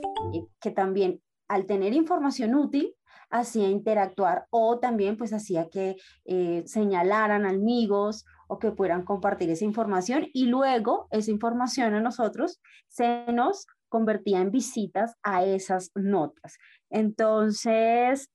que 0.60 0.71
también 0.71 1.21
al 1.47 1.67
tener 1.67 1.93
información 1.93 2.56
útil, 2.56 2.91
hacía 3.30 3.69
interactuar 3.69 4.47
o 4.50 4.80
también 4.80 5.15
pues 5.15 5.32
hacía 5.32 5.69
que 5.69 5.97
eh, 6.26 6.63
señalaran 6.65 7.45
amigos 7.45 8.26
o 8.47 8.60
que 8.60 8.71
puedan 8.71 9.03
compartir 9.03 9.49
esa 9.49 9.65
información 9.65 10.27
y 10.33 10.45
luego 10.45 11.07
esa 11.12 11.31
información 11.31 11.93
a 11.93 12.01
nosotros 12.01 12.60
se 12.88 13.25
nos 13.31 13.67
convertía 13.89 14.39
en 14.39 14.51
visitas 14.51 15.15
a 15.23 15.43
esas 15.43 15.91
notas. 15.95 16.57
Entonces, 16.89 18.29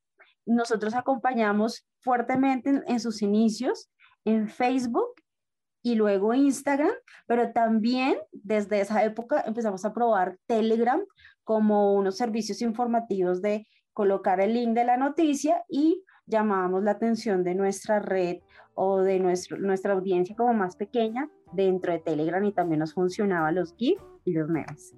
nosotros 0.46 0.94
acompañamos 0.94 1.87
fuertemente 2.01 2.83
en, 2.87 3.01
sus 3.01 3.22
inicios 3.22 3.90
en 4.25 4.48
Facebook 4.48 5.14
y 5.83 5.94
luego 5.96 6.33
Instagram, 6.35 6.92
pero 7.27 7.53
también 7.53 8.16
desde 8.31 8.81
esa 8.81 9.03
época 9.05 9.42
empezamos 9.46 9.85
a 9.85 9.92
probar 9.92 10.38
Telegram 10.46 11.01
como 11.44 11.94
unos 11.94 12.16
servicios 12.16 12.62
informativos 12.62 13.42
de 13.42 13.66
colocar 13.92 14.40
el 14.40 14.55
link 14.55 14.75
de 14.75 14.85
la 14.85 14.96
noticia 14.96 15.64
y 15.68 16.05
llamábamos 16.27 16.85
la 16.85 16.92
atención 16.92 17.42
de 17.42 17.55
nuestra 17.55 17.98
red 17.98 18.38
o 18.75 19.01
de 19.01 19.19
nuestro, 19.19 19.59
nuestra 19.59 19.93
audiencia 19.95 20.37
como 20.37 20.55
más 20.55 20.77
pequeña 20.77 21.29
dentro 21.53 21.93
de 21.93 21.99
Telegram 21.99 22.45
y 22.45 22.53
también 22.53 22.81
nos 22.81 22.95
funcionaban 22.95 23.55
los 23.55 23.75
GIF 23.77 24.01
y 24.25 24.33
los 24.33 24.49
memes. 24.49 24.95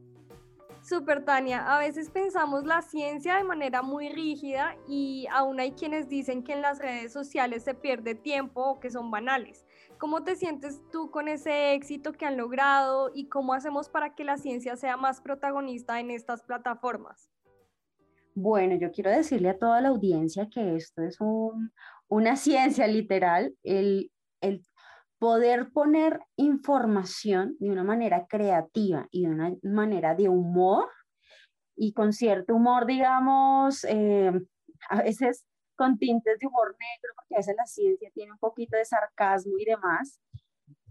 Super 0.85 1.25
Tania, 1.25 1.75
a 1.75 1.79
veces 1.79 2.11
pensamos 2.11 2.65
la 2.65 2.83
ciencia 2.83 3.37
de 3.37 3.45
manera 3.45 3.81
muy 3.81 4.11
rígida 4.11 4.77
y 4.87 5.27
aún 5.33 5.59
hay 5.59 5.73
quienes 5.73 6.11
dicen 6.11 6.45
que 6.45 6.53
en 6.53 6.61
las 6.61 6.79
redes 6.79 7.11
sociales 7.11 7.63
se 7.63 7.73
pierde 7.73 8.15
tiempo 8.15 8.63
o 8.63 8.81
que 8.81 8.91
son 8.91 9.11
banales. 9.11 9.65
¿Cómo 9.97 10.25
te 10.25 10.37
sientes 10.37 10.83
tú 10.93 11.11
con 11.11 11.29
ese 11.29 11.73
éxito 11.73 12.13
que 12.13 12.27
han 12.27 12.37
logrado 12.37 13.11
y 13.15 13.31
cómo 13.31 13.55
hacemos 13.55 13.89
para 13.89 14.15
que 14.15 14.25
la 14.25 14.37
ciencia 14.37 14.77
sea 14.77 14.99
más 14.99 15.23
protagonista 15.23 16.01
en 16.01 16.11
estas 16.11 16.43
plataformas? 16.43 17.31
Bueno, 18.35 18.75
yo 18.75 18.91
quiero 18.91 19.11
decirle 19.11 19.49
a 19.49 19.59
toda 19.59 19.81
la 19.81 19.89
audiencia 19.89 20.51
que 20.51 20.75
esto 20.75 21.03
es 21.03 21.19
una 22.09 22.37
ciencia 22.37 22.87
literal, 22.87 23.55
el, 23.63 24.11
el 24.41 24.63
poder 25.19 25.71
poner 25.73 26.21
información 26.37 27.57
de 27.59 27.71
una 27.71 27.85
manera 27.85 28.27
creativa 28.27 29.09
y 29.11 29.25
de 29.25 29.31
una 29.31 29.55
manera 29.63 30.15
de 30.15 30.29
humor 30.29 30.89
y 31.77 31.93
con 31.93 32.13
cierto 32.13 32.55
humor, 32.55 32.87
digamos, 32.87 33.85
eh, 33.85 34.33
a 34.89 35.03
veces 35.03 35.47
con 35.77 35.99
tintes 35.99 36.39
de 36.39 36.47
humor 36.47 36.69
negro, 36.79 37.13
porque 37.17 37.35
a 37.35 37.39
veces 37.39 37.57
la 37.57 37.67
ciencia 37.67 38.11
tiene 38.15 38.33
un 38.33 38.39
poquito 38.39 38.77
de 38.77 38.85
sarcasmo 38.85 39.55
y 39.59 39.65
demás, 39.65 40.21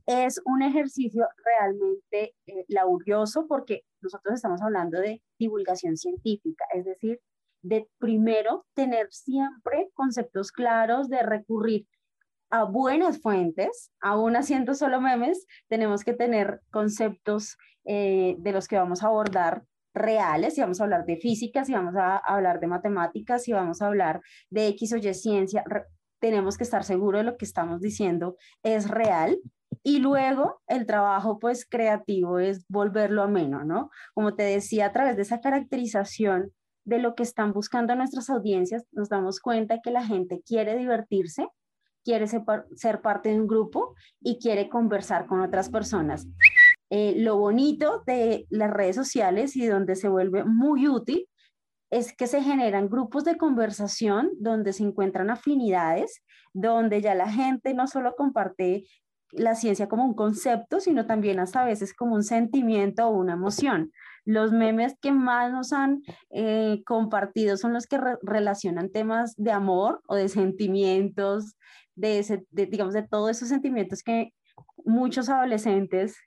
es 0.05 0.41
un 0.45 0.61
ejercicio 0.61 1.27
realmente 1.45 2.35
eh, 2.45 2.65
laborioso 2.67 3.47
porque 3.47 3.83
nosotros 4.01 4.35
estamos 4.35 4.61
hablando 4.61 4.99
de 4.99 5.21
divulgación 5.39 5.95
científica, 5.95 6.65
es 6.73 6.85
decir, 6.85 7.21
de 7.63 7.89
primero 7.97 8.65
tener 8.75 9.07
siempre 9.11 9.89
conceptos 9.93 10.51
claros, 10.51 11.09
de 11.09 11.23
recurrir 11.23 11.87
a 12.51 12.65
buenas 12.65 13.19
fuentes, 13.19 13.91
aún 13.99 14.35
haciendo 14.35 14.75
solo 14.75 15.01
memes, 15.01 15.47
tenemos 15.69 16.03
que 16.03 16.13
tener 16.13 16.61
conceptos 16.71 17.57
eh, 17.85 18.35
de 18.37 18.51
los 18.51 18.67
que 18.67 18.77
vamos 18.77 19.01
a 19.01 19.07
abordar 19.07 19.63
reales, 19.95 20.55
si 20.55 20.61
vamos 20.61 20.79
a 20.79 20.83
hablar 20.83 21.05
de 21.05 21.17
física, 21.17 21.65
si 21.65 21.73
vamos 21.73 21.95
a 21.95 22.17
hablar 22.17 22.59
de 22.59 22.67
matemáticas, 22.67 23.43
si 23.43 23.53
vamos 23.53 23.81
a 23.81 23.87
hablar 23.87 24.21
de 24.49 24.67
X 24.67 24.93
o 24.93 24.97
Y 24.97 25.13
ciencia, 25.13 25.63
tenemos 26.19 26.57
que 26.57 26.63
estar 26.63 26.83
seguros 26.83 27.21
de 27.21 27.31
lo 27.31 27.37
que 27.37 27.45
estamos 27.45 27.81
diciendo 27.81 28.37
es 28.63 28.89
real. 28.89 29.39
Y 29.81 29.99
luego 29.99 30.61
el 30.67 30.85
trabajo 30.85 31.39
pues 31.39 31.65
creativo 31.65 32.39
es 32.39 32.65
volverlo 32.69 33.23
ameno, 33.23 33.65
¿no? 33.65 33.89
Como 34.13 34.35
te 34.35 34.43
decía, 34.43 34.85
a 34.85 34.91
través 34.93 35.17
de 35.17 35.23
esa 35.23 35.41
caracterización 35.41 36.53
de 36.85 36.99
lo 36.99 37.15
que 37.15 37.23
están 37.23 37.53
buscando 37.53 37.95
nuestras 37.95 38.29
audiencias, 38.29 38.85
nos 38.91 39.09
damos 39.09 39.39
cuenta 39.39 39.79
que 39.81 39.91
la 39.91 40.05
gente 40.05 40.41
quiere 40.45 40.77
divertirse, 40.77 41.47
quiere 42.03 42.27
ser, 42.27 43.01
parte 43.01 43.29
de 43.29 43.39
un 43.39 43.47
grupo 43.47 43.95
y 44.21 44.37
quiere 44.39 44.69
conversar 44.69 45.25
con 45.25 45.39
otras 45.39 45.69
personas. 45.69 46.27
Eh, 46.89 47.15
lo 47.17 47.37
bonito 47.37 48.03
de 48.05 48.45
las 48.49 48.71
redes 48.71 48.95
sociales 48.95 49.55
y 49.55 49.65
donde 49.65 49.95
se 49.95 50.09
vuelve 50.09 50.43
muy 50.43 50.87
útil 50.87 51.27
es 51.89 52.15
que 52.15 52.27
se 52.27 52.41
generan 52.41 52.89
grupos 52.89 53.23
de 53.23 53.37
conversación 53.37 54.31
donde 54.39 54.73
se 54.73 54.83
encuentran 54.83 55.29
afinidades, 55.29 56.23
donde 56.51 57.01
ya 57.01 57.15
la 57.15 57.31
gente 57.31 57.73
no 57.73 57.87
solo 57.87 58.15
comparte 58.15 58.85
la 59.31 59.55
ciencia 59.55 59.87
como 59.87 60.05
un 60.05 60.13
concepto, 60.13 60.79
sino 60.79 61.05
también 61.05 61.39
hasta 61.39 61.61
a 61.61 61.65
veces 61.65 61.93
como 61.93 62.15
un 62.15 62.23
sentimiento 62.23 63.07
o 63.07 63.11
una 63.11 63.33
emoción. 63.33 63.91
Los 64.25 64.51
memes 64.51 64.95
que 65.01 65.11
más 65.11 65.51
nos 65.51 65.73
han 65.73 66.01
eh, 66.29 66.81
compartido 66.85 67.57
son 67.57 67.73
los 67.73 67.87
que 67.87 67.99
relacionan 68.21 68.89
temas 68.89 69.33
de 69.37 69.51
amor 69.51 70.01
o 70.07 70.15
de 70.15 70.29
sentimientos, 70.29 71.55
de, 71.95 72.45
digamos, 72.51 72.93
de 72.93 73.07
todos 73.07 73.31
esos 73.31 73.49
sentimientos 73.49 74.01
que 74.03 74.33
muchos 74.85 75.29
adolescentes 75.29 76.17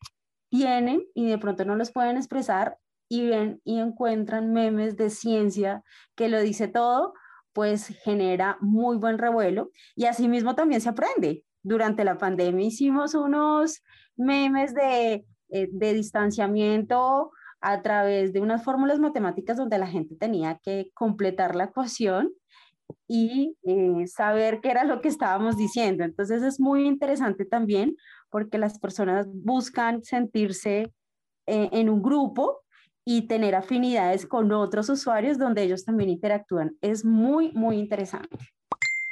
tienen 0.49 1.03
y 1.15 1.29
de 1.29 1.39
pronto 1.39 1.65
no 1.65 1.77
los 1.77 1.93
pueden 1.93 2.17
expresar 2.17 2.79
y 3.09 3.29
ven 3.29 3.61
y 3.65 3.79
encuentran 3.79 4.53
memes 4.53 4.97
de 4.97 5.11
ciencia 5.11 5.83
que 6.15 6.29
lo 6.29 6.41
dice 6.41 6.69
todo, 6.69 7.15
pues 7.53 7.89
genera 8.05 8.59
muy 8.61 8.97
buen 8.99 9.19
revuelo 9.19 9.71
y 9.95 10.05
asimismo 10.07 10.55
también 10.55 10.81
se 10.81 10.91
aprende. 10.91 11.45
Durante 11.63 12.05
la 12.05 12.19
pandemia 12.19 12.67
hicimos 12.67 13.15
unos 13.15 13.83
memes 14.17 14.75
de, 14.75 15.25
eh, 15.49 15.69
de 15.71 15.95
distanciamiento 15.95 17.31
a 17.61 17.83
través 17.83 18.33
de 18.33 18.41
unas 18.41 18.65
fórmulas 18.65 18.99
matemáticas 18.99 19.57
donde 19.57 19.79
la 19.79 19.87
gente 19.87 20.15
tenía 20.17 20.59
que 20.63 20.91
completar 20.95 21.55
la 21.55 21.65
ecuación 21.65 22.33
y 23.09 23.57
eh, 23.65 24.07
saber 24.07 24.61
qué 24.61 24.71
era 24.71 24.85
lo 24.85 25.01
que 25.01 25.09
estábamos 25.09 25.57
diciendo. 25.57 26.05
Entonces 26.05 26.43
es 26.43 26.61
muy 26.61 26.87
interesante 26.87 27.45
también 27.45 27.97
porque 28.31 28.59
las 28.59 28.79
personas 28.79 29.27
buscan 29.33 30.03
sentirse 30.03 30.93
eh, 31.47 31.69
en 31.73 31.89
un 31.89 32.03
grupo 32.03 32.63
y 33.05 33.29
tener 33.29 33.55
afinidades 33.55 34.27
con 34.27 34.51
otros 34.53 34.89
usuarios 34.89 35.39
donde 35.39 35.63
ellos 35.63 35.85
también 35.85 36.11
interactúan. 36.11 36.77
Es 36.81 37.05
muy, 37.05 37.53
muy 37.53 37.79
interesante. 37.79 38.37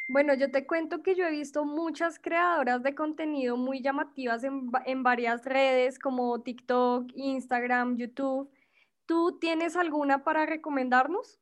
Bueno, 0.06 0.34
yo 0.34 0.50
te 0.50 0.66
cuento 0.66 1.02
que 1.02 1.14
yo 1.14 1.24
he 1.24 1.30
visto 1.30 1.64
muchas 1.64 2.18
creadoras 2.18 2.82
de 2.82 2.94
contenido 2.94 3.56
muy 3.56 3.82
llamativas 3.82 4.44
en, 4.44 4.70
en 4.84 5.02
varias 5.02 5.44
redes 5.44 5.98
como 5.98 6.42
TikTok, 6.42 7.10
Instagram, 7.14 7.96
YouTube. 7.96 8.50
¿Tú 9.06 9.38
tienes 9.38 9.76
alguna 9.76 10.22
para 10.22 10.44
recomendarnos? 10.44 11.40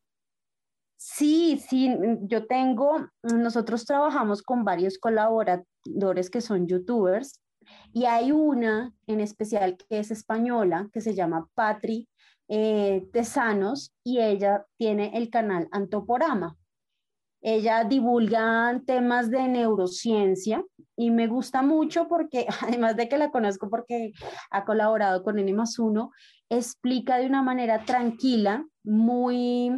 Sí, 1.05 1.61
sí, 1.67 1.89
mm, 1.89 2.27
yo 2.27 2.47
tengo, 2.47 3.09
nosotros 3.23 3.85
trabajamos 3.85 4.41
con 4.41 4.63
varios 4.63 4.97
colaboradores 4.97 6.29
que 6.29 6.39
son 6.39 6.65
youtubers 6.65 7.41
y 7.91 8.05
hay 8.05 8.31
una 8.31 8.93
en 9.07 9.19
especial 9.19 9.75
que 9.75 9.99
es 9.99 10.11
española, 10.11 10.89
que 10.93 11.01
se 11.01 11.13
llama 11.13 11.49
Patri 11.55 12.07
eh, 12.47 13.05
Tesanos 13.11 13.93
y 14.03 14.21
ella 14.21 14.65
tiene 14.77 15.17
el 15.17 15.29
canal 15.29 15.67
Antoporama. 15.71 16.57
Ella 17.45 17.83
divulga 17.83 18.81
temas 18.87 19.29
de 19.29 19.49
neurociencia 19.49 20.63
y 20.95 21.11
me 21.11 21.27
gusta 21.27 21.61
mucho 21.61 22.07
porque, 22.07 22.47
además 22.61 22.95
de 22.95 23.09
que 23.09 23.17
la 23.17 23.31
conozco 23.31 23.69
porque 23.69 24.13
ha 24.49 24.63
colaborado 24.63 25.23
con 25.23 25.37
N 25.37 25.53
más 25.53 25.77
uno, 25.77 26.11
explica 26.49 27.17
de 27.17 27.27
una 27.27 27.43
manera 27.43 27.83
tranquila, 27.83 28.65
muy, 28.83 29.71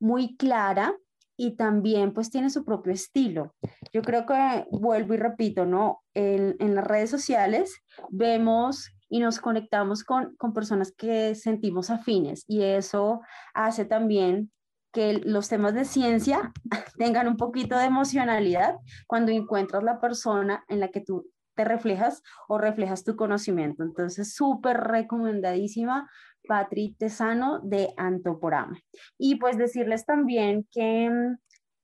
muy 0.00 0.36
clara 0.36 0.96
y 1.36 1.56
también 1.56 2.12
pues 2.12 2.28
tiene 2.28 2.50
su 2.50 2.64
propio 2.64 2.92
estilo. 2.92 3.54
Yo 3.92 4.02
creo 4.02 4.26
que, 4.26 4.66
vuelvo 4.72 5.14
y 5.14 5.16
repito, 5.18 5.64
¿no? 5.64 6.02
En, 6.14 6.56
en 6.58 6.74
las 6.74 6.86
redes 6.86 7.10
sociales 7.10 7.82
vemos 8.10 8.90
y 9.08 9.20
nos 9.20 9.38
conectamos 9.38 10.02
con, 10.02 10.34
con 10.36 10.52
personas 10.52 10.90
que 10.90 11.36
sentimos 11.36 11.90
afines 11.90 12.44
y 12.48 12.62
eso 12.62 13.20
hace 13.54 13.84
también 13.84 14.50
que 14.92 15.14
los 15.24 15.48
temas 15.48 15.74
de 15.74 15.84
ciencia 15.84 16.52
tengan 16.98 17.28
un 17.28 17.36
poquito 17.36 17.78
de 17.78 17.86
emocionalidad 17.86 18.76
cuando 19.06 19.32
encuentras 19.32 19.82
la 19.82 20.00
persona 20.00 20.64
en 20.68 20.80
la 20.80 20.88
que 20.88 21.00
tú 21.00 21.30
te 21.54 21.64
reflejas 21.64 22.22
o 22.48 22.58
reflejas 22.58 23.04
tu 23.04 23.16
conocimiento. 23.16 23.82
Entonces, 23.82 24.34
súper 24.34 24.78
recomendadísima 24.78 26.08
Patri 26.46 26.94
Tesano 26.98 27.60
de 27.60 27.92
Antoporama. 27.96 28.78
Y 29.18 29.36
pues 29.36 29.58
decirles 29.58 30.04
también 30.06 30.66
que 30.70 31.10
mm, 31.10 31.36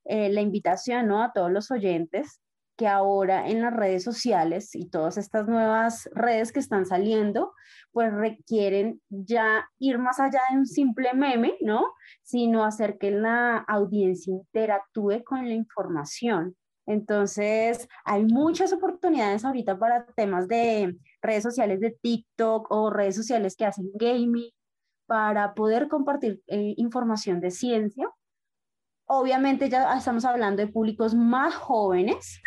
eh, 0.07 0.31
la 0.31 0.41
invitación 0.41 1.09
¿no? 1.09 1.23
a 1.23 1.33
todos 1.33 1.51
los 1.51 1.71
oyentes 1.71 2.41
que 2.79 2.87
ahora 2.87 3.49
en 3.49 3.61
las 3.61 3.75
redes 3.75 4.05
sociales 4.05 4.75
y 4.77 4.89
todas 4.89 5.19
estas 5.19 5.49
nuevas 5.49 6.09
redes 6.15 6.53
que 6.53 6.61
están 6.61 6.87
saliendo, 6.87 7.53
pues 7.91 8.13
requieren 8.15 9.03
ya 9.11 9.69
ir 9.81 9.99
más 9.99 10.21
allá 10.21 10.41
de 10.51 10.59
un 10.59 10.67
simple 10.67 11.13
meme, 11.13 11.57
¿no? 11.61 11.83
Sino 12.23 12.65
hacer 12.65 12.97
que 12.97 13.11
la 13.11 13.57
audiencia 13.57 14.33
interactúe 14.33 15.25
con 15.25 15.49
la 15.49 15.55
información. 15.55 16.57
Entonces, 16.87 17.89
hay 18.05 18.25
muchas 18.25 18.73
oportunidades 18.73 19.45
ahorita 19.45 19.77
para 19.77 20.07
temas 20.15 20.47
de 20.47 20.97
redes 21.21 21.43
sociales 21.43 21.81
de 21.81 21.91
TikTok 22.01 22.71
o 22.71 22.91
redes 22.91 23.17
sociales 23.17 23.57
que 23.57 23.67
hacen 23.67 23.91
gaming 23.95 24.53
para 25.07 25.53
poder 25.55 25.89
compartir 25.89 26.41
eh, 26.47 26.75
información 26.77 27.41
de 27.41 27.51
ciencia. 27.51 28.09
Obviamente 29.07 29.69
ya 29.69 29.97
estamos 29.97 30.25
hablando 30.25 30.63
de 30.65 30.69
públicos 30.71 31.13
más 31.15 31.57
jóvenes. 31.57 32.41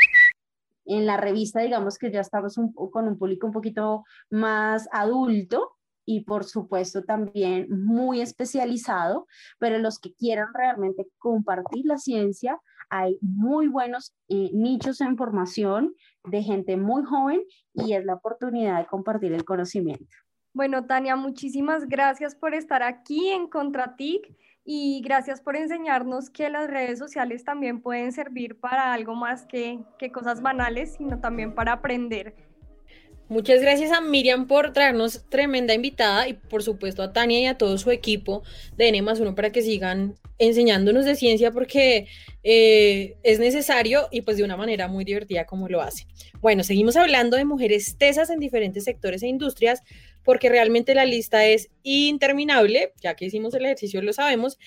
En 0.92 1.06
la 1.06 1.16
revista, 1.16 1.62
digamos 1.62 1.98
que 1.98 2.12
ya 2.12 2.20
estamos 2.20 2.60
con 2.92 3.08
un 3.08 3.18
público 3.18 3.48
un 3.48 3.54
poquito 3.54 4.04
más 4.30 4.90
adulto 4.92 5.78
y 6.06 6.26
por 6.26 6.44
supuesto 6.44 7.04
también 7.04 7.68
muy 7.70 8.20
especializado, 8.20 9.26
pero 9.58 9.78
los 9.78 10.00
que 10.00 10.14
quieran 10.14 10.50
realmente 10.54 11.08
compartir 11.18 11.86
la 11.86 11.98
ciencia, 11.98 12.60
hay 12.90 13.18
muy 13.22 13.70
buenos 13.70 14.14
eh, 14.28 14.50
nichos 14.52 14.98
de 14.98 15.06
información 15.06 15.96
de 16.26 16.44
gente 16.44 16.76
muy 16.76 17.06
joven 17.06 17.42
y 17.74 17.94
es 17.94 18.04
la 18.04 18.16
oportunidad 18.16 18.80
de 18.80 18.88
compartir 18.88 19.32
el 19.32 19.46
conocimiento. 19.46 20.14
Bueno, 20.54 20.86
Tania, 20.86 21.16
muchísimas 21.16 21.88
gracias 21.88 22.36
por 22.36 22.54
estar 22.54 22.84
aquí 22.84 23.30
en 23.30 23.48
ContraTIC. 23.48 24.36
Y 24.64 25.02
gracias 25.02 25.42
por 25.42 25.56
enseñarnos 25.56 26.30
que 26.30 26.50
las 26.50 26.70
redes 26.70 27.00
sociales 27.00 27.44
también 27.44 27.82
pueden 27.82 28.12
servir 28.12 28.60
para 28.60 28.94
algo 28.94 29.16
más 29.16 29.46
que, 29.46 29.80
que 29.98 30.12
cosas 30.12 30.42
banales, 30.42 30.96
sino 30.98 31.20
también 31.20 31.56
para 31.56 31.74
aprender. 31.74 32.36
Muchas 33.32 33.62
gracias 33.62 33.94
a 33.94 34.02
Miriam 34.02 34.46
por 34.46 34.74
traernos 34.74 35.24
tremenda 35.30 35.74
invitada 35.74 36.28
y 36.28 36.34
por 36.34 36.64
supuesto 36.64 37.02
a 37.02 37.14
Tania 37.14 37.40
y 37.40 37.46
a 37.46 37.58
todo 37.58 37.78
su 37.78 37.90
equipo 37.90 38.44
de 38.76 38.90
N 38.90 39.02
más 39.04 39.22
uno 39.22 39.36
para 39.36 39.54
que 39.54 39.62
sigan 39.62 40.16
enseñándonos 40.38 41.06
de 41.06 41.16
ciencia 41.16 41.50
porque 41.52 42.08
eh, 42.44 43.16
es 43.24 43.40
necesario 43.40 44.10
y 44.12 44.24
pues 44.24 44.36
de 44.36 44.44
una 44.44 44.58
manera 44.58 44.90
muy 44.90 45.06
divertida 45.06 45.46
como 45.46 45.70
lo 45.70 45.82
hace. 45.82 46.08
Bueno, 46.42 46.66
seguimos 46.66 46.98
hablando 46.98 47.38
de 47.38 47.46
mujeres 47.46 47.96
tesas 47.98 48.30
en 48.32 48.40
diferentes 48.40 48.84
sectores 48.84 49.24
e 49.24 49.28
industrias 49.28 49.82
porque 50.24 50.50
realmente 50.50 50.96
la 50.96 51.06
lista 51.06 51.46
es 51.46 51.70
interminable, 51.84 52.94
ya 53.02 53.16
que 53.16 53.26
hicimos 53.26 53.54
el 53.54 53.66
ejercicio 53.66 54.02
lo 54.02 54.14
sabemos, 54.14 54.58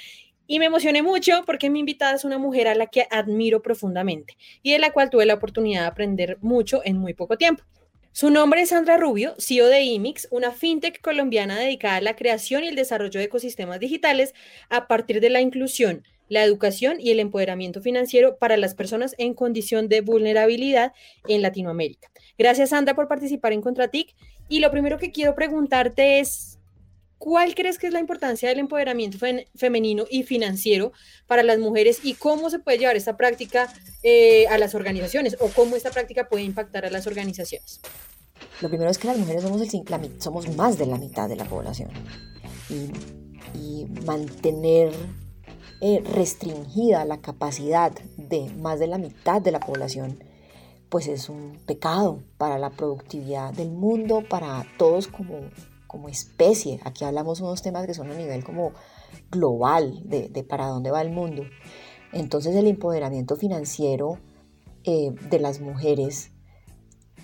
y 0.47 0.59
me 0.59 0.67
emocioné 0.67 1.03
mucho 1.03 1.43
porque 1.47 1.71
mi 1.71 1.81
invitada 1.81 2.15
es 2.15 2.25
una 2.25 2.39
mujer 2.39 2.69
a 2.69 2.75
la 2.75 2.87
que 2.87 3.07
admiro 3.11 3.63
profundamente 3.63 4.37
y 4.63 4.73
de 4.73 4.79
la 4.79 4.93
cual 4.93 5.11
tuve 5.11 5.25
la 5.27 5.35
oportunidad 5.35 5.83
de 5.83 5.87
aprender 5.87 6.39
mucho 6.43 6.83
en 6.85 6.99
muy 6.99 7.15
poco 7.15 7.39
tiempo. 7.39 7.65
Su 8.13 8.31
nombre 8.31 8.63
es 8.63 8.69
Sandra 8.69 8.97
Rubio, 8.97 9.35
CEO 9.39 9.67
de 9.67 9.83
IMIX, 9.83 10.29
una 10.31 10.53
fintech 10.53 11.01
colombiana 11.01 11.59
dedicada 11.59 11.97
a 11.97 12.01
la 12.01 12.15
creación 12.15 12.63
y 12.63 12.69
el 12.69 12.77
desarrollo 12.77 13.19
de 13.19 13.27
ecosistemas 13.27 13.81
digitales 13.81 14.35
a 14.69 14.87
partir 14.87 15.21
de 15.21 15.31
la 15.31 15.41
inclusión, 15.41 16.05
la 16.29 16.45
educación 16.45 17.01
y 17.01 17.11
el 17.11 17.19
empoderamiento 17.19 17.81
financiero 17.81 18.37
para 18.39 18.57
las 18.57 18.75
personas 18.75 19.17
en 19.19 19.35
condición 19.35 19.89
de 19.89 20.01
vulnerabilidad 20.01 20.93
en 21.27 21.43
Latinoamérica. 21.43 22.09
Gracias, 22.39 22.71
Sandra, 22.71 22.95
por 22.95 23.09
participar 23.09 23.53
en 23.53 23.63
Contratic. 23.63 24.15
Y 24.49 24.61
lo 24.61 24.71
primero 24.71 24.99
que 24.99 25.11
quiero 25.11 25.35
preguntarte 25.35 26.21
es, 26.21 26.59
¿cuál 27.19 27.55
crees 27.55 27.79
que 27.79 27.87
es 27.87 27.93
la 27.93 28.01
importancia 28.01 28.49
del 28.49 28.59
empoderamiento 28.59 29.19
femenino 29.55 30.05
y 30.11 30.23
financiero 30.25 30.93
para 31.27 31.43
las 31.43 31.59
mujeres 31.59 32.01
y 32.03 32.15
cómo 32.15 32.51
se 32.51 32.59
puede 32.59 32.79
llevar 32.79 32.97
esta 32.97 33.17
práctica 33.17 33.73
eh, 34.03 34.47
a 34.49 34.59
las 34.59 34.75
organizaciones 34.75 35.37
o 35.41 35.49
cómo 35.49 35.77
esta 35.77 35.91
práctica 35.91 36.29
puede 36.29 36.45
impactar 36.45 36.85
a 36.85 36.91
las 36.91 37.07
organizaciones? 37.07 37.81
Lo 38.61 38.69
primero 38.69 38.91
es 38.91 38.99
que 38.99 39.07
las 39.07 39.19
mujeres 39.19 39.43
somos, 39.43 39.63
somos 40.19 40.57
más 40.57 40.79
de 40.79 40.87
la 40.87 40.99
mitad 40.99 41.29
de 41.29 41.37
la 41.37 41.45
población 41.45 41.91
y, 42.69 42.91
mantener 44.05 44.93
eh, 45.81 46.03
restringida 46.15 47.05
la 47.05 47.21
capacidad 47.21 47.93
de 48.17 48.51
más 48.51 48.79
de 48.79 48.87
la 48.87 48.99
mitad 48.99 49.41
de 49.41 49.53
la 49.53 49.61
población 49.61 50.19
pues 50.95 51.09
es 51.09 51.29
un 51.29 51.59
pecado 51.67 52.23
para 52.39 52.57
la 52.57 52.71
productividad 52.71 53.53
del 53.53 53.73
mundo, 53.73 54.23
para 54.31 54.65
todos 54.79 55.09
como, 55.09 55.41
como 55.89 56.09
especie. 56.09 56.79
Aquí 56.85 57.05
hablamos 57.05 57.41
unos 57.41 57.63
temas 57.63 57.85
que 57.85 57.95
son 57.95 58.13
a 58.13 58.15
nivel 58.15 58.45
como 58.45 58.71
global 59.29 60.03
de, 60.05 60.29
para 60.49 60.69
dónde 60.69 60.93
va 60.93 61.03
el 61.03 61.11
mundo. 61.11 61.43
Entonces 62.13 62.55
el 62.55 62.69
empoderamiento 62.69 63.35
financiero 63.35 64.21
eh, 64.85 65.11
de 65.29 65.41
las 65.41 65.61
mujeres 65.61 66.31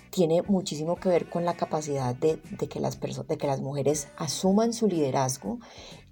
tiene 0.09 0.41
muchísimo 0.41 0.97
que 0.97 1.07
ver 1.07 1.29
con 1.29 1.45
la 1.45 1.53
capacidad 1.53 2.13
de, 2.13 2.41
que 2.67 2.81
las 2.81 2.99
de 2.99 3.37
que 3.37 3.47
las 3.47 3.61
mujeres 3.61 4.09
asuman 4.17 4.73
su 4.73 4.89
liderazgo 4.89 5.59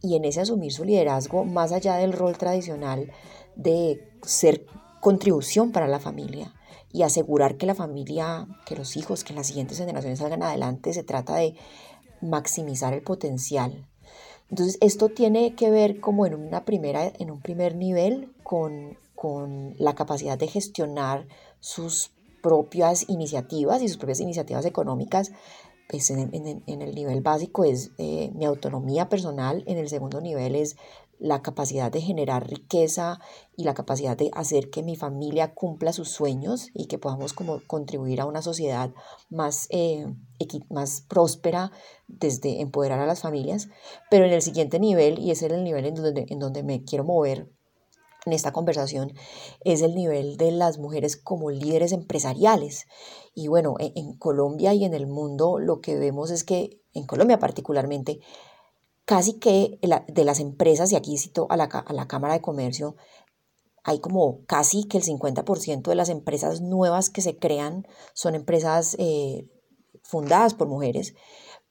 y 0.02 0.16
en 0.16 0.24
ese 0.24 0.40
asumir 0.40 0.72
su 0.72 0.86
liderazgo, 0.86 1.44
más 1.44 1.74
allá 1.74 1.96
del 1.96 2.14
rol 2.14 2.38
tradicional 2.38 3.12
de 3.58 4.02
ser 4.22 4.66
contribución 5.02 5.74
para 5.74 5.90
la 5.90 6.00
familia, 6.00 6.54
y 6.92 7.04
asegurar 7.04 7.58
que 7.58 7.66
la 7.66 7.76
familia, 7.76 8.48
que 8.66 8.76
los 8.76 8.98
hijos, 8.98 9.24
que 9.24 9.34
las 9.34 9.48
siguientes 9.48 9.78
generaciones 9.78 10.20
salgan 10.20 10.44
adelante, 10.44 10.94
se 10.94 11.04
trata 11.04 11.36
de 11.36 11.56
maximizar 12.22 12.94
el 12.94 13.02
potencial. 13.02 13.88
Entonces, 14.50 14.78
esto 14.82 15.10
tiene 15.10 15.56
que 15.56 15.70
ver 15.70 16.00
como 16.00 16.26
en, 16.26 16.34
una 16.34 16.66
primera, 16.66 17.12
en 17.20 17.30
un 17.30 17.40
primer 17.40 17.76
nivel 17.76 18.34
con, 18.44 18.98
con 19.16 19.76
la 19.78 19.94
capacidad 19.94 20.38
de 20.38 20.48
gestionar 20.48 21.28
sus 21.60 22.12
propias 22.42 23.08
iniciativas 23.10 23.82
y 23.82 23.88
sus 23.88 23.98
propias 23.98 24.22
iniciativas 24.22 24.66
económicas. 24.66 25.32
Pues 25.88 26.10
en, 26.12 26.30
en, 26.34 26.82
el 26.82 26.94
nivel 26.94 27.22
básico 27.22 27.64
es 27.64 27.92
eh, 27.98 28.32
mi 28.36 28.46
autonomía 28.46 29.10
personal, 29.10 29.64
en 29.66 29.78
el 29.78 29.90
segundo 29.90 30.22
nivel 30.22 30.56
es 30.56 30.78
la 31.20 31.42
capacidad 31.42 31.92
de 31.92 32.02
generar 32.02 32.48
riqueza 32.50 33.20
y 33.56 33.66
la 33.66 33.74
capacidad 33.74 34.18
de 34.18 34.32
hacer 34.34 34.70
que 34.70 34.84
mi 34.84 34.96
familia 34.96 35.54
cumpla 35.54 35.94
sus 35.94 36.10
sueños 36.10 36.70
y 36.74 36.88
que 36.88 36.98
podamos 36.98 37.34
como 37.34 37.62
contribuir 37.68 38.22
a 38.22 38.26
una 38.26 38.42
sociedad 38.42 38.92
más, 39.30 39.68
eh, 39.70 40.08
más 40.70 41.02
próspera 41.02 41.72
desde 42.08 42.62
empoderar 42.62 43.02
a 43.02 43.06
las 43.06 43.22
familias. 43.22 43.68
Pero 44.10 44.26
en 44.26 44.32
el 44.32 44.42
siguiente 44.42 44.80
nivel, 44.80 45.20
y 45.20 45.32
ese 45.32 45.48
es 45.48 45.52
el 45.52 45.64
nivel 45.64 45.86
en 45.86 45.96
donde, 45.96 46.26
en 46.30 46.40
donde 46.40 46.64
me 46.64 46.84
quiero 46.84 47.04
mover 47.04 47.52
en 48.26 48.34
esta 48.34 48.54
conversación, 48.54 49.14
es 49.62 49.82
el 49.82 49.96
nivel 49.96 50.38
de 50.38 50.52
las 50.52 50.78
mujeres 50.78 51.18
como 51.18 51.52
líderes 51.52 51.92
empresariales. 51.92 52.88
Y 53.36 53.48
bueno, 53.48 53.76
en, 53.80 53.92
en 53.96 54.14
Colombia 54.14 54.74
y 54.74 54.86
en 54.86 54.94
el 54.94 55.08
mundo 55.08 55.60
lo 55.60 55.82
que 55.82 55.98
vemos 55.98 56.32
es 56.32 56.46
que, 56.46 56.82
en 56.94 57.06
Colombia 57.06 57.40
particularmente, 57.40 58.20
casi 59.10 59.40
que 59.40 59.80
de 59.82 60.24
las 60.24 60.40
empresas, 60.40 60.92
y 60.92 60.96
aquí 60.96 61.18
cito 61.18 61.48
a 61.50 61.58
la, 61.58 61.64
a 61.64 61.94
la 61.94 62.08
Cámara 62.08 62.36
de 62.36 62.42
Comercio, 62.42 62.96
hay 63.84 64.02
como 64.02 64.46
casi 64.46 64.84
que 64.84 65.00
el 65.00 65.04
50% 65.04 65.82
de 65.82 65.96
las 65.96 66.10
empresas 66.10 66.62
nuevas 66.62 67.10
que 67.10 67.24
se 67.24 67.36
crean 67.36 67.88
son 68.14 68.36
empresas 68.36 68.96
eh, 69.00 69.48
fundadas 70.04 70.54
por 70.54 70.68
mujeres, 70.68 71.16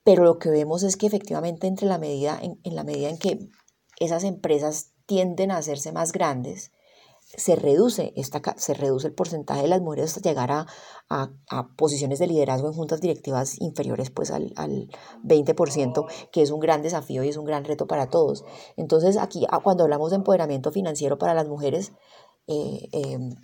pero 0.02 0.24
lo 0.24 0.40
que 0.40 0.50
vemos 0.50 0.82
es 0.82 0.96
que 0.96 1.06
efectivamente 1.06 1.68
entre 1.68 1.86
la 1.86 1.98
medida, 1.98 2.36
en, 2.42 2.58
en 2.64 2.74
la 2.74 2.82
medida 2.82 3.08
en 3.08 3.18
que 3.18 3.38
esas 4.00 4.24
empresas 4.24 4.90
tienden 5.06 5.52
a 5.52 5.58
hacerse 5.58 5.92
más 5.92 6.10
grandes, 6.10 6.72
se 7.36 7.56
reduce, 7.56 8.12
esta, 8.16 8.40
se 8.56 8.72
reduce 8.72 9.06
el 9.06 9.14
porcentaje 9.14 9.62
de 9.62 9.68
las 9.68 9.82
mujeres 9.82 10.06
hasta 10.06 10.28
llegar 10.28 10.50
a, 10.50 10.66
a, 11.10 11.68
posiciones 11.76 12.18
de 12.18 12.26
liderazgo 12.26 12.68
en 12.68 12.74
juntas 12.74 13.00
directivas 13.00 13.60
inferiores 13.60 14.10
pues 14.10 14.30
al, 14.30 14.52
al, 14.56 14.88
20%, 15.24 16.06
que 16.32 16.42
es 16.42 16.50
un 16.50 16.60
gran 16.60 16.82
desafío 16.82 17.22
y 17.22 17.28
es 17.28 17.36
un 17.36 17.44
gran 17.44 17.64
reto 17.64 17.86
para 17.86 18.08
todos. 18.08 18.44
Entonces 18.76 19.18
aquí 19.18 19.46
ah, 19.50 19.60
cuando 19.62 19.84
hablamos 19.84 20.10
de 20.10 20.16
empoderamiento 20.16 20.72
financiero 20.72 21.18
para 21.18 21.34
las 21.34 21.48
mujeres, 21.48 21.92
eh, 22.46 22.88
em, 22.92 23.34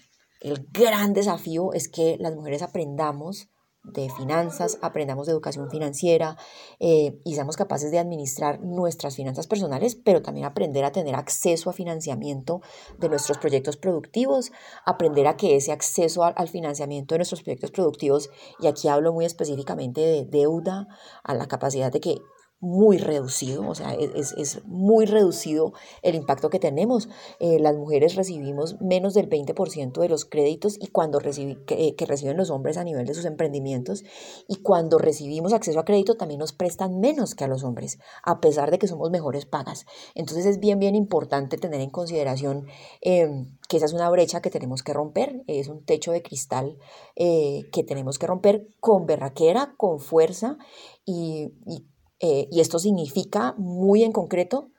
el 0.40 0.66
gran 0.72 1.12
desafío 1.12 1.72
es 1.74 1.88
que 1.88 2.16
las 2.18 2.34
mujeres 2.34 2.62
aprendamos 2.62 3.48
de 3.84 4.10
finanzas, 4.10 4.78
aprendamos 4.82 5.26
de 5.26 5.32
educación 5.32 5.70
financiera 5.70 6.36
eh, 6.80 7.20
y 7.24 7.34
seamos 7.34 7.56
capaces 7.56 7.90
de 7.90 7.98
administrar 7.98 8.60
nuestras 8.60 9.16
finanzas 9.16 9.46
personales, 9.46 9.94
pero 9.94 10.22
también 10.22 10.46
aprender 10.46 10.84
a 10.84 10.92
tener 10.92 11.14
acceso 11.14 11.70
a 11.70 11.72
financiamiento 11.72 12.62
de 12.98 13.08
nuestros 13.08 13.38
proyectos 13.38 13.76
productivos, 13.76 14.52
aprender 14.84 15.26
a 15.26 15.36
que 15.36 15.56
ese 15.56 15.70
acceso 15.70 16.24
al 16.24 16.48
financiamiento 16.48 17.14
de 17.14 17.18
nuestros 17.18 17.42
proyectos 17.42 17.70
productivos, 17.70 18.30
y 18.58 18.66
aquí 18.66 18.88
hablo 18.88 19.12
muy 19.12 19.26
específicamente 19.26 20.00
de 20.00 20.24
deuda, 20.24 20.88
a 21.22 21.34
la 21.34 21.46
capacidad 21.46 21.92
de 21.92 22.00
que 22.00 22.18
muy 22.64 22.96
reducido, 22.96 23.68
o 23.68 23.74
sea, 23.74 23.92
es, 23.92 24.32
es 24.32 24.64
muy 24.64 25.04
reducido 25.04 25.74
el 26.02 26.14
impacto 26.14 26.48
que 26.48 26.58
tenemos. 26.58 27.08
Eh, 27.38 27.58
las 27.60 27.76
mujeres 27.76 28.14
recibimos 28.14 28.80
menos 28.80 29.12
del 29.12 29.28
20% 29.28 30.00
de 30.00 30.08
los 30.08 30.24
créditos 30.24 30.76
y 30.80 30.88
cuando 30.88 31.18
recibi, 31.18 31.56
que, 31.66 31.94
que, 31.94 32.06
reciben 32.06 32.38
los 32.38 32.50
hombres 32.50 32.78
a 32.78 32.84
nivel 32.84 33.06
de 33.06 33.14
sus 33.14 33.26
emprendimientos 33.26 34.02
y 34.48 34.56
cuando 34.62 34.98
recibimos 34.98 35.52
acceso 35.52 35.78
a 35.78 35.84
crédito 35.84 36.16
también 36.16 36.40
nos 36.40 36.52
prestan 36.52 37.00
menos 37.00 37.34
que 37.34 37.44
a 37.44 37.48
los 37.48 37.64
hombres, 37.64 37.98
a 38.22 38.40
pesar 38.40 38.70
de 38.70 38.78
que 38.78 38.88
somos 38.88 39.10
mejores 39.10 39.44
pagas. 39.44 39.84
Entonces 40.14 40.46
es 40.46 40.58
bien, 40.58 40.78
bien 40.78 40.94
importante 40.94 41.58
tener 41.58 41.82
en 41.82 41.90
consideración 41.90 42.66
em, 43.02 43.58
que 43.68 43.76
esa 43.76 43.86
es 43.86 43.92
una 43.92 44.08
brecha 44.08 44.40
que 44.40 44.50
tenemos 44.50 44.82
que 44.82 44.94
romper, 44.94 45.42
es 45.46 45.68
un 45.68 45.84
techo 45.84 46.12
de 46.12 46.22
cristal 46.22 46.78
eh, 47.14 47.68
que 47.72 47.84
tenemos 47.84 48.18
que 48.18 48.26
romper 48.26 48.68
con 48.80 49.04
berraquera, 49.04 49.74
con 49.76 50.00
fuerza 50.00 50.56
y, 51.04 51.52
y 51.66 51.86
eh, 52.20 52.48
y 52.50 52.60
esto 52.60 52.78
significa 52.78 53.54
muy 53.58 54.02
en 54.04 54.12
concreto 54.12 54.70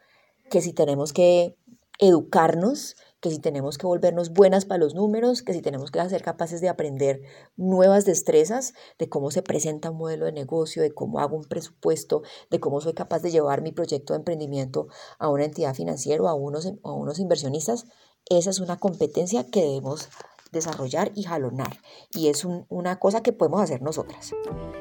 que 0.50 0.62
si 0.62 0.74
tenemos 0.74 1.13
que 1.13 1.56
educarnos, 2.00 2.95
que 3.19 3.32
si 3.32 3.39
tenemos 3.39 3.78
que 3.78 3.88
volvernos 3.88 4.32
buenas 4.32 4.65
para 4.65 4.80
los 4.80 4.93
números, 4.93 5.41
que 5.41 5.54
si 5.54 5.62
tenemos 5.62 5.91
que 5.91 6.08
ser 6.10 6.21
capaces 6.21 6.62
de 6.62 6.69
aprender 6.69 7.21
nuevas 7.56 8.06
destrezas 8.06 8.74
de 9.00 9.10
cómo 9.10 9.32
se 9.32 9.41
presenta 9.41 9.91
un 9.91 9.98
modelo 9.98 10.26
de 10.26 10.32
negocio, 10.32 10.82
de 10.82 10.93
cómo 10.93 11.19
hago 11.19 11.36
un 11.38 11.45
presupuesto, 11.45 12.21
de 12.52 12.60
cómo 12.60 12.82
soy 12.82 12.93
capaz 12.93 13.21
de 13.21 13.32
llevar 13.32 13.62
mi 13.62 13.71
proyecto 13.71 14.13
de 14.13 14.19
emprendimiento 14.19 14.88
a 15.17 15.30
una 15.30 15.45
entidad 15.45 15.74
financiera 15.74 16.21
o 16.21 16.28
a 16.28 16.34
unos, 16.34 16.74
a 16.84 16.91
unos 16.91 17.19
inversionistas, 17.19 17.86
esa 18.30 18.50
es 18.50 18.60
una 18.60 18.78
competencia 18.78 19.45
que 19.45 19.62
debemos 19.62 20.10
desarrollar 20.56 21.12
y 21.15 21.24
jalonar. 21.24 21.80
Y 22.12 22.30
es 22.30 22.46
una 22.46 22.98
cosa 22.98 23.22
que 23.22 23.32
podemos 23.32 23.62
hacer 23.62 23.82
nosotras. 23.82 24.34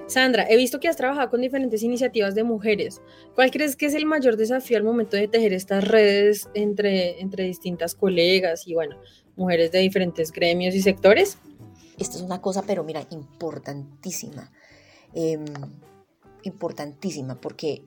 Sandra, 0.07 0.47
he 0.49 0.57
visto 0.57 0.81
que 0.81 0.89
has 0.89 0.97
trabajado 0.97 1.31
con 1.31 1.43
diferentes 1.43 1.83
iniciativas 1.83 2.35
de 2.35 2.45
mujeres. 2.45 3.03
¿Cuál 3.35 3.51
crees 3.51 3.77
que 3.77 3.87
es 3.87 3.95
el 3.95 4.07
mayor 4.07 4.37
desafío 4.37 4.79
al 4.79 4.85
momento 4.85 5.17
de 5.17 5.29
tejer 5.29 5.53
estas 5.53 5.87
redes 5.87 6.49
entre, 6.55 7.21
entre 7.21 7.45
distintas 7.45 7.95
colegas 7.95 8.67
y, 8.67 8.75
bueno, 8.75 8.97
mujeres 9.37 9.71
de 9.73 9.81
diferentes 9.81 10.33
gremios 10.33 10.75
y 10.75 10.81
sectores? 10.81 11.39
Esto 11.99 12.17
es 12.17 12.23
una 12.23 12.41
cosa, 12.41 12.63
pero 12.67 12.83
mira, 12.85 13.07
importantísima. 13.11 14.51
Em, 15.13 15.45
importantísima, 16.43 17.41
porque 17.41 17.85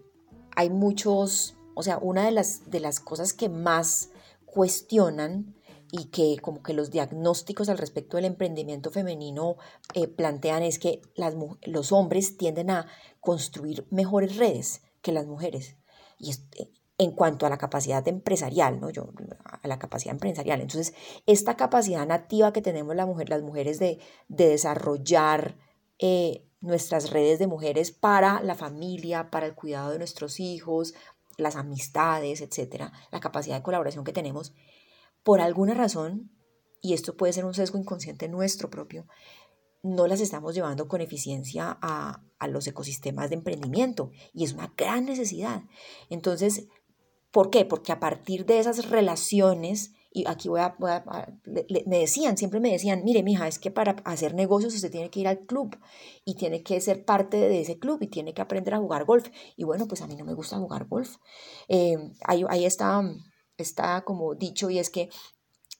hay 0.55 0.69
muchos 0.69 1.57
o 1.77 1.83
sea, 1.83 1.99
una 1.99 2.25
de 2.25 2.31
las, 2.31 2.71
de 2.71 2.79
las 2.79 2.99
cosas 2.99 3.33
que 3.33 3.49
más 3.49 4.09
cuestionan 4.47 5.53
y 5.91 6.05
que 6.05 6.37
como 6.41 6.63
que 6.63 6.73
los 6.73 6.91
diagnósticos 6.91 7.69
al 7.69 7.77
respecto 7.77 8.17
del 8.17 8.25
emprendimiento 8.25 8.91
femenino 8.91 9.57
eh, 9.93 10.07
plantean 10.07 10.63
es 10.63 10.79
que 10.79 11.01
las, 11.15 11.35
los 11.63 11.91
hombres 11.91 12.37
tienden 12.37 12.69
a 12.69 12.87
construir 13.19 13.87
mejores 13.89 14.37
redes 14.37 14.81
que 15.01 15.11
las 15.11 15.27
mujeres. 15.27 15.75
Y 16.19 16.31
eh, 16.31 16.71
en 16.97 17.11
cuanto 17.11 17.45
a 17.45 17.49
la 17.49 17.57
capacidad 17.57 18.07
empresarial, 18.07 18.79
¿no? 18.79 18.89
Yo, 18.89 19.09
a 19.43 19.67
la 19.67 19.77
capacidad 19.77 20.13
empresarial. 20.13 20.61
Entonces, 20.61 20.95
esta 21.27 21.55
capacidad 21.55 22.07
nativa 22.07 22.53
que 22.53 22.61
tenemos 22.61 22.95
la 22.95 23.05
mujer, 23.05 23.29
las 23.29 23.43
mujeres 23.43 23.77
de, 23.77 23.99
de 24.27 24.47
desarrollar 24.49 25.57
eh, 25.99 26.43
nuestras 26.59 27.11
redes 27.11 27.37
de 27.37 27.47
mujeres 27.47 27.91
para 27.91 28.41
la 28.41 28.55
familia, 28.55 29.29
para 29.29 29.45
el 29.45 29.53
cuidado 29.53 29.91
de 29.91 29.99
nuestros 29.99 30.39
hijos, 30.39 30.95
las 31.37 31.55
amistades, 31.55 32.41
etcétera, 32.41 32.91
la 33.11 33.19
capacidad 33.19 33.57
de 33.57 33.63
colaboración 33.63 34.03
que 34.03 34.11
tenemos, 34.11 34.53
por 35.27 35.41
alguna 35.41 35.73
razón, 35.73 36.31
y 36.81 36.93
esto 36.93 37.17
puede 37.17 37.33
ser 37.33 37.43
un 37.43 37.53
sesgo 37.53 37.77
inconsciente 37.77 38.29
nuestro 38.29 38.69
propio, 38.69 39.07
no 39.83 40.07
las 40.07 40.21
estamos 40.21 40.55
llevando 40.55 40.87
con 40.87 41.01
eficiencia 41.01 41.77
a, 41.81 42.23
los 42.47 42.65
ecosistemas 42.65 43.29
de 43.29 43.35
emprendimiento 43.35 44.11
y 44.33 44.45
es 44.45 44.53
una 44.53 44.73
gran 44.77 45.03
necesidad. 45.03 45.63
Entonces, 46.09 46.69
¿por 47.29 47.49
qué? 47.49 47.65
Porque 47.65 47.91
a 47.91 47.99
partir 47.99 48.45
de 48.45 48.59
esas 48.59 48.89
relaciones, 48.89 49.91
y 50.13 50.25
aquí 50.29 50.47
voy 50.47 50.61
a, 50.61 50.77
me 51.85 51.99
decían, 51.99 52.37
siempre 52.37 52.61
me 52.61 52.71
decían, 52.71 53.03
mire, 53.03 53.21
mija, 53.21 53.49
es 53.49 53.59
que 53.59 53.69
para 53.69 53.97
hacer 54.05 54.33
negocios 54.33 54.75
usted 54.75 54.91
tiene 54.91 55.09
que 55.09 55.19
ir 55.19 55.27
al 55.27 55.39
club 55.39 55.77
y 56.23 56.35
tiene 56.35 56.63
que 56.63 56.79
ser 56.79 57.03
parte 57.03 57.35
de 57.35 57.59
ese 57.59 57.79
club 57.79 58.01
y 58.01 58.07
tiene 58.07 58.33
que 58.33 58.41
aprender 58.41 58.75
a 58.75 58.79
jugar 58.79 59.03
golf. 59.03 59.27
Y 59.57 59.65
bueno, 59.65 59.89
pues 59.89 60.01
a 60.01 60.07
mí 60.07 60.15
no 60.15 60.23
me 60.23 60.35
gusta 60.35 60.57
jugar 60.57 60.87
golf. 60.87 61.17
Eh, 61.67 61.97
está, 62.61 63.03
está 63.57 64.03
como 64.03 64.35
dicho 64.35 64.69
y 64.69 64.79
es 64.79 64.89
que 64.89 65.09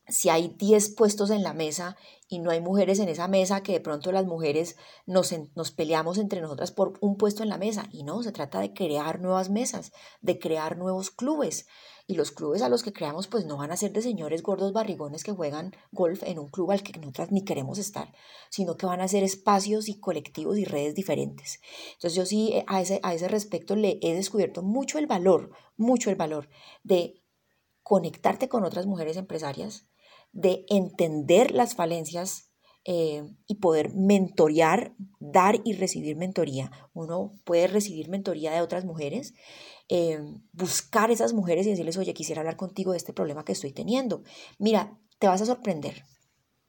si 0.09 0.29
hay 0.29 0.55
10 0.57 0.95
puestos 0.95 1.29
en 1.31 1.43
la 1.43 1.53
mesa 1.53 1.97
y 2.29 2.39
no 2.39 2.51
hay 2.51 2.61
mujeres 2.61 2.99
en 2.99 3.09
esa 3.09 3.27
mesa, 3.27 3.61
que 3.61 3.73
de 3.73 3.79
pronto 3.79 4.11
las 4.11 4.25
mujeres 4.25 4.77
nos, 5.05 5.33
nos, 5.55 5.71
peleamos 5.71 6.17
entre 6.17 6.41
nosotras 6.41 6.71
por 6.71 6.97
un 7.01 7.17
puesto 7.17 7.43
en 7.43 7.49
la 7.49 7.57
mesa. 7.57 7.87
Y 7.91 8.03
no, 8.03 8.23
se 8.23 8.31
trata 8.31 8.59
de 8.59 8.73
crear 8.73 9.19
nuevas 9.19 9.49
mesas, 9.49 9.91
de 10.21 10.39
crear 10.39 10.77
nuevos 10.77 11.11
clubes. 11.11 11.67
Y 12.09 12.15
los 12.15 12.31
clubes 12.31 12.61
a 12.61 12.69
los 12.69 12.83
que 12.83 12.93
creamos 12.93 13.27
pues 13.27 13.45
no 13.45 13.57
van 13.57 13.71
a 13.71 13.75
ser 13.75 13.91
de 13.91 14.01
señores 14.01 14.41
gordos 14.41 14.71
barrigones 14.71 15.25
que 15.25 15.33
juegan 15.33 15.75
golf 15.91 16.23
en 16.23 16.39
un 16.39 16.47
club 16.47 16.71
al 16.71 16.81
que 16.81 16.97
nosotras 16.97 17.33
ni 17.33 17.43
queremos 17.43 17.77
estar, 17.77 18.13
sino 18.49 18.77
que 18.77 18.85
van 18.85 19.01
a 19.01 19.09
ser 19.09 19.23
espacios 19.23 19.89
y 19.89 19.99
colectivos 19.99 20.57
y 20.57 20.63
redes 20.63 20.95
diferentes. 20.95 21.59
Entonces 21.95 22.15
yo 22.15 22.25
sí 22.25 22.51
eh, 22.53 22.63
a 22.67 22.81
ese, 22.81 23.01
a 23.03 23.13
ese 23.13 23.27
respecto 23.27 23.75
le 23.75 23.99
he 24.01 24.13
descubierto 24.13 24.63
mucho 24.63 24.99
el 24.99 25.07
valor, 25.07 25.51
mucho 25.75 26.09
el 26.09 26.15
valor 26.15 26.47
de 26.83 27.21
conectarte 27.87 28.49
con 28.49 28.65
otras 28.65 28.85
mujeres 28.85 29.15
empresarias, 29.15 29.87
de 30.33 30.65
entender 30.67 31.51
las 31.51 31.73
falencias 31.73 32.51
eh, 32.83 33.23
y 33.47 33.55
poder 33.55 33.93
mentorear, 33.93 34.93
dar 35.21 35.61
y 35.63 35.71
recibir 35.71 36.17
mentoría. 36.17 36.69
Uno 36.93 37.39
puede 37.45 37.67
recibir 37.67 38.09
mentoría 38.09 38.51
de 38.51 38.59
otras 38.59 38.83
mujeres, 38.83 39.35
eh, 39.87 40.19
buscar 40.51 41.11
esas 41.11 41.31
mujeres 41.31 41.65
y 41.65 41.69
decirles, 41.69 41.95
oye, 41.95 42.13
quisiera 42.13 42.41
hablar 42.41 42.57
contigo 42.57 42.91
de 42.91 42.97
este 42.97 43.13
problema 43.13 43.45
que 43.45 43.53
estoy 43.53 43.71
teniendo. 43.71 44.21
Mira, 44.59 44.99
te 45.17 45.29
vas 45.29 45.41
a 45.41 45.45
sorprender. 45.45 46.03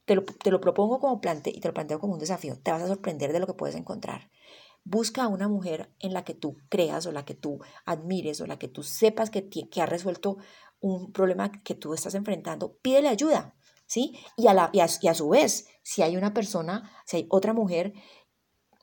Te 0.04 0.14
lo, 0.14 0.22
te 0.22 0.52
lo 0.52 0.60
propongo 0.60 1.00
como 1.00 1.20
plante 1.20 1.50
y 1.50 1.58
te 1.58 1.66
lo 1.66 1.74
planteo 1.74 1.98
como 1.98 2.12
un 2.12 2.20
desafío. 2.20 2.60
Te 2.62 2.70
vas 2.70 2.82
a 2.82 2.86
sorprender 2.86 3.32
de 3.32 3.40
lo 3.40 3.48
que 3.48 3.54
puedes 3.54 3.74
encontrar. 3.74 4.30
Busca 4.84 5.24
a 5.24 5.28
una 5.28 5.48
mujer 5.48 5.92
en 5.98 6.12
la 6.12 6.22
que 6.22 6.34
tú 6.34 6.58
creas 6.68 7.06
o 7.06 7.12
la 7.12 7.24
que 7.24 7.34
tú 7.34 7.58
admires 7.84 8.40
o 8.40 8.46
la 8.46 8.56
que 8.56 8.68
tú 8.68 8.84
sepas 8.84 9.30
que, 9.30 9.48
que 9.48 9.82
ha 9.82 9.86
resuelto 9.86 10.38
un 10.80 11.12
problema 11.12 11.50
que 11.62 11.74
tú 11.74 11.94
estás 11.94 12.14
enfrentando, 12.14 12.76
pídele 12.82 13.08
ayuda, 13.08 13.54
¿sí? 13.86 14.18
Y 14.36 14.46
a, 14.46 14.54
la, 14.54 14.70
y 14.72 14.80
a, 14.80 15.14
su 15.14 15.28
vez, 15.28 15.66
si 15.82 16.02
hay 16.02 16.16
una 16.16 16.34
persona, 16.34 16.90
si 17.04 17.16
hay 17.16 17.26
otra 17.30 17.52
mujer 17.52 17.94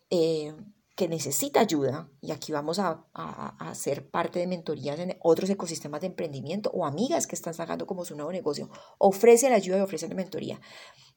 eh, 0.09 0.53
que 0.95 1.07
necesita 1.09 1.59
ayuda, 1.59 2.09
y 2.21 2.31
aquí 2.31 2.51
vamos 2.51 2.79
a, 2.79 3.05
a, 3.13 3.69
a, 3.69 3.75
ser 3.75 4.09
parte 4.09 4.39
de 4.39 4.47
mentorías 4.47 4.97
en 4.99 5.17
otros 5.21 5.49
ecosistemas 5.49 6.01
de 6.01 6.07
emprendimiento 6.07 6.71
o 6.73 6.85
amigas 6.85 7.27
que 7.27 7.35
están 7.35 7.53
sacando 7.53 7.85
como 7.85 8.05
su 8.05 8.15
nuevo 8.15 8.31
negocio, 8.31 8.69
ofrece 8.97 9.49
la 9.49 9.57
ayuda 9.57 9.77
y 9.77 9.81
ofrece 9.81 10.07
la 10.07 10.15
mentoría. 10.15 10.61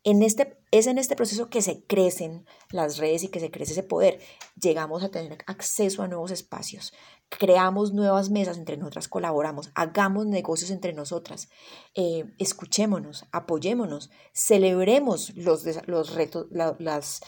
En 0.04 0.22
este, 0.22 0.58
es 0.70 0.86
en 0.86 0.98
este 0.98 1.16
proceso 1.16 1.48
que 1.48 1.62
se 1.62 1.84
crecen 1.84 2.46
las 2.70 2.98
redes 2.98 3.24
y 3.24 3.28
que 3.28 3.40
se 3.40 3.50
crece 3.50 3.72
ese 3.72 3.82
poder. 3.82 4.20
Llegamos 4.60 5.02
a 5.02 5.10
tener 5.10 5.38
acceso 5.46 6.02
a 6.02 6.08
nuevos 6.08 6.30
espacios, 6.30 6.92
creamos 7.28 7.92
nuevas 7.92 8.30
mesas 8.30 8.56
entre 8.56 8.76
nosotras, 8.76 9.08
colaboramos, 9.08 9.70
hagamos 9.74 10.26
negocios 10.26 10.70
entre 10.70 10.92
nosotras, 10.92 11.48
eh, 11.94 12.24
escuchémonos, 12.38 13.26
apoyémonos, 13.32 14.10
celebremos 14.32 15.36
los, 15.36 15.64
los 15.86 16.14
retos, 16.14 16.46
las, 16.50 17.20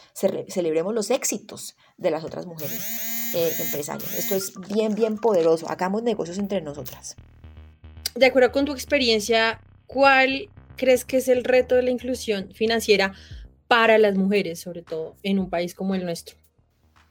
celebremos 0.48 0.94
los 0.94 1.10
éxitos 1.10 1.76
de 1.98 2.10
las 2.10 2.24
otras 2.24 2.46
mujeres 2.46 2.82
eh, 3.34 3.52
empresarias. 3.60 4.12
Esto 4.14 4.34
es 4.34 4.52
bien, 4.72 4.94
bien 4.94 5.18
poderoso. 5.18 5.68
Hagamos 5.68 6.02
negocios 6.02 6.38
entre 6.38 6.62
nosotras. 6.62 7.16
De 8.14 8.26
acuerdo 8.26 8.50
con 8.52 8.64
tu 8.64 8.72
experiencia, 8.72 9.60
¿cuál 9.86 10.48
crees 10.76 11.04
que 11.04 11.18
es 11.18 11.28
el 11.28 11.44
reto 11.44 11.76
de 11.76 11.82
la 11.82 11.90
inclusión 11.90 12.50
financiera 12.52 13.12
para 13.68 13.98
las 13.98 14.16
mujeres, 14.16 14.60
sobre 14.60 14.82
todo 14.82 15.14
en 15.22 15.38
un 15.38 15.50
país 15.50 15.74
como 15.74 15.94
el 15.94 16.04
nuestro? 16.04 16.36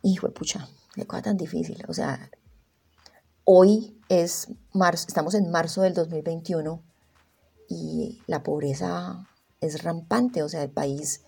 Hijo 0.02 0.28
de 0.28 0.34
pucha, 0.34 0.68
qué 0.96 1.06
cosa 1.06 1.22
tan 1.22 1.38
difícil. 1.38 1.78
O 1.88 1.94
sea, 1.94 2.30
hoy 3.44 4.00
es 4.10 4.48
marzo, 4.74 5.06
estamos 5.08 5.34
en 5.34 5.52
marzo 5.52 5.82
del 5.82 5.94
2021 5.94 6.82
y 7.68 8.22
la 8.28 8.44
pobreza 8.44 9.28
es 9.62 9.84
rampante. 9.84 10.44
O 10.44 10.50
sea, 10.50 10.64
el 10.64 10.70
país 10.70 11.24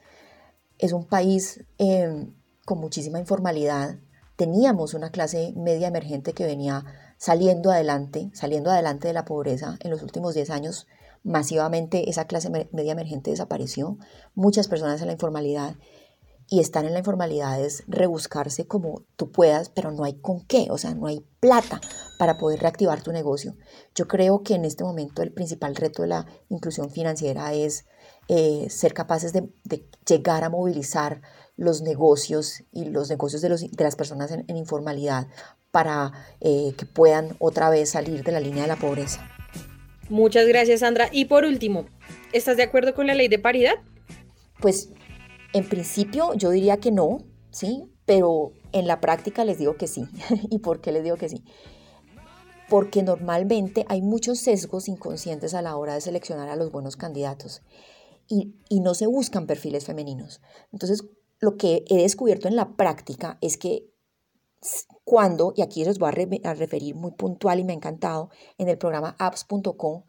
es 0.77 0.93
un 0.93 1.05
país 1.05 1.63
em, 1.77 2.33
con 2.65 2.79
muchísima 2.79 3.19
informalidad. 3.19 3.97
Teníamos 4.35 4.93
una 4.93 5.11
clase 5.11 5.53
media 5.55 5.87
emergente 5.87 6.33
que 6.33 6.45
venía 6.45 6.85
saliendo 7.17 7.71
adelante, 7.71 8.31
saliendo 8.33 8.71
adelante 8.71 9.07
de 9.07 9.13
la 9.13 9.25
pobreza 9.25 9.77
en 9.81 9.91
los 9.91 10.01
últimos 10.01 10.33
10 10.33 10.49
años 10.49 10.87
masivamente 11.23 12.09
esa 12.09 12.25
clase 12.25 12.49
media 12.49 12.93
emergente 12.93 13.31
desapareció, 13.31 13.97
muchas 14.33 14.67
personas 14.67 15.01
en 15.01 15.07
la 15.07 15.13
informalidad 15.13 15.75
y 16.53 16.59
estar 16.59 16.83
en 16.83 16.91
la 16.91 16.99
informalidad 16.99 17.61
es 17.61 17.85
rebuscarse 17.87 18.67
como 18.67 19.05
tú 19.15 19.31
puedas, 19.31 19.69
pero 19.69 19.89
no 19.91 20.03
hay 20.03 20.15
con 20.15 20.45
qué, 20.45 20.67
o 20.69 20.77
sea, 20.77 20.93
no 20.93 21.07
hay 21.07 21.25
plata 21.39 21.79
para 22.19 22.37
poder 22.37 22.59
reactivar 22.59 23.01
tu 23.01 23.13
negocio. 23.13 23.55
Yo 23.95 24.05
creo 24.09 24.43
que 24.43 24.55
en 24.55 24.65
este 24.65 24.83
momento 24.83 25.21
el 25.21 25.31
principal 25.31 25.77
reto 25.77 26.01
de 26.01 26.09
la 26.09 26.25
inclusión 26.49 26.91
financiera 26.91 27.53
es 27.53 27.85
eh, 28.27 28.67
ser 28.69 28.93
capaces 28.93 29.31
de, 29.31 29.47
llegar 30.05 30.43
a 30.43 30.49
movilizar 30.49 31.21
los 31.55 31.81
negocios 31.83 32.63
y 32.73 32.83
los 32.83 33.09
negocios 33.09 33.41
de, 33.41 33.47
los, 33.47 33.61
de 33.61 33.83
las 33.85 33.95
personas 33.95 34.29
en, 34.31 34.57
informalidad 34.57 35.27
para 35.71 36.11
eh, 36.41 36.73
que 36.77 36.85
puedan 36.85 37.37
otra 37.39 37.69
vez 37.69 37.91
salir 37.91 38.25
de 38.25 38.33
la 38.33 38.41
línea 38.41 38.63
de 38.63 38.67
la 38.67 38.75
pobreza. 38.75 39.25
Muchas 40.09 40.45
gracias, 40.49 40.81
Sandra. 40.81 41.07
Y 41.13 41.25
por 41.25 41.45
último, 41.45 41.85
¿estás 42.33 42.57
de 42.57 42.63
acuerdo 42.63 42.93
con 42.93 43.07
la 43.07 43.15
ley 43.15 43.29
de 43.29 43.39
paridad? 43.39 43.75
Pues 44.59 44.89
en 45.53 45.67
principio 45.67 46.33
yo 46.35 46.49
diría 46.49 46.77
que 46.77 46.91
no, 46.91 47.19
¿sí? 47.51 47.83
Pero 48.05 48.53
en 48.71 48.87
la 48.87 49.01
práctica 49.01 49.45
les 49.45 49.57
digo 49.57 49.75
que 49.75 49.87
sí. 49.87 50.05
¿Y 50.49 50.59
por 50.59 50.81
qué 50.81 50.91
les 50.91 51.03
digo 51.03 51.17
que 51.17 51.29
sí? 51.29 51.43
Porque 52.69 53.03
normalmente 53.03 53.85
hay 53.89 54.01
muchos 54.01 54.39
sesgos 54.39 54.87
inconscientes 54.87 55.53
a 55.53 55.61
la 55.61 55.75
hora 55.75 55.93
de 55.93 56.01
seleccionar 56.01 56.49
a 56.49 56.55
los 56.55 56.71
buenos 56.71 56.95
candidatos 56.95 57.61
y, 58.27 58.55
y 58.69 58.79
no 58.79 58.93
se 58.93 59.07
buscan 59.07 59.45
perfiles 59.45 59.85
femeninos. 59.85 60.41
Entonces, 60.71 61.03
lo 61.39 61.57
que 61.57 61.83
he 61.89 61.97
descubierto 61.97 62.47
en 62.47 62.55
la 62.55 62.75
práctica 62.75 63.37
es 63.41 63.57
que 63.57 63.91
cuando, 65.03 65.53
y 65.55 65.61
aquí 65.61 65.83
les 65.83 65.97
voy 65.97 66.09
a, 66.43 66.53
referir 66.53 66.95
muy 66.95 67.11
puntual 67.11 67.59
y 67.59 67.63
me 67.63 67.73
ha 67.73 67.75
encantado, 67.75 68.29
en 68.57 68.69
el 68.69 68.77
programa 68.77 69.15
apps.com, 69.19 70.03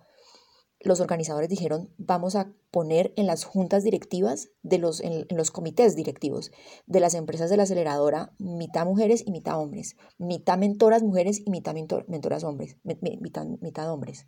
los 0.84 1.00
organizadores 1.00 1.48
dijeron, 1.48 1.90
vamos 1.96 2.36
a 2.36 2.52
poner 2.70 3.12
en 3.16 3.26
las 3.26 3.44
juntas 3.44 3.84
directivas, 3.84 4.50
de 4.62 4.78
los, 4.78 5.00
en, 5.00 5.26
los 5.30 5.50
comités 5.50 5.94
directivos 5.94 6.50
de 6.86 7.00
las 7.00 7.14
empresas 7.14 7.50
de 7.50 7.56
la 7.56 7.64
aceleradora, 7.64 8.32
mitad 8.38 8.84
mujeres 8.84 9.22
y 9.26 9.30
mitad 9.30 9.58
hombres, 9.60 9.96
mitad 10.18 10.58
mentoras 10.58 11.02
mujeres 11.02 11.40
y 11.44 11.50
mitad 11.50 11.74
mentoras 11.74 12.44
hombres, 12.44 12.76
mitad, 12.82 13.46
mitad 13.60 13.92
hombres. 13.92 14.26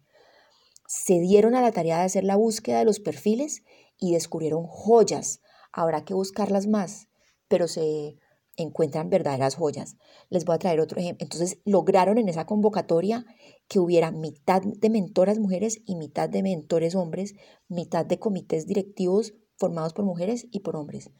Se 0.87 1.19
dieron 1.19 1.55
a 1.55 1.63
la 1.63 1.73
tarea 1.73 1.99
de 1.99 2.05
hacer 2.05 2.25
la 2.25 2.37
búsqueda 2.37 2.79
de 2.79 2.85
los 2.85 3.01
perfiles 3.01 3.63
y 3.99 4.13
descubrieron 4.13 4.67
joyas. 4.67 5.41
Habrá 5.73 6.05
que 6.05 6.15
buscarlas 6.15 6.67
más, 6.67 7.09
pero 7.49 7.69
se 7.69 8.17
encuentran 8.57 9.11
verdaderas 9.11 9.57
joyas. 9.57 9.97
Les 10.31 10.45
voy 10.45 10.55
a 10.55 10.59
traer 10.59 10.81
otro 10.81 11.01
ejemplo. 11.01 11.25
Entonces 11.25 11.59
lograron 11.65 12.19
en 12.19 12.29
esa 12.29 12.47
convocatoria 12.47 13.25
que 13.69 13.79
hubiera 13.79 14.11
mitad 14.11 14.63
de 14.63 14.91
mentoras 14.91 15.39
mujeres 15.39 15.81
y 15.85 15.97
mitad 15.97 16.29
de 16.29 16.43
mentores 16.43 16.95
hombres, 16.95 17.35
mitad 17.69 18.07
de 18.07 18.19
comités 18.19 18.67
directivos 18.67 19.35
formados 19.57 19.93
por 19.93 20.05
mujeres 20.05 20.47
y 20.51 20.61
por 20.61 20.77
hombres. 20.77 21.11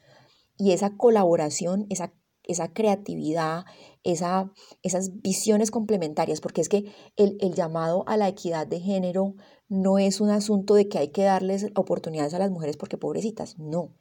Y 0.57 0.71
esa 0.71 0.95
colaboración, 0.95 1.85
esa 1.89 2.13
esa 2.47 2.73
creatividad, 2.73 3.65
esa, 4.03 4.51
esas 4.83 5.21
visiones 5.21 5.71
complementarias, 5.71 6.41
porque 6.41 6.61
es 6.61 6.69
que 6.69 6.93
el, 7.15 7.37
el 7.39 7.53
llamado 7.53 8.03
a 8.07 8.17
la 8.17 8.27
equidad 8.27 8.67
de 8.67 8.79
género 8.79 9.35
no 9.67 9.97
es 9.97 10.21
un 10.21 10.29
asunto 10.29 10.75
de 10.75 10.87
que 10.87 10.99
hay 10.99 11.07
que 11.09 11.23
darles 11.23 11.71
oportunidades 11.75 12.33
a 12.33 12.39
las 12.39 12.51
mujeres 12.51 12.77
porque 12.77 12.97
pobrecitas, 12.97 13.57
no, 13.57 13.95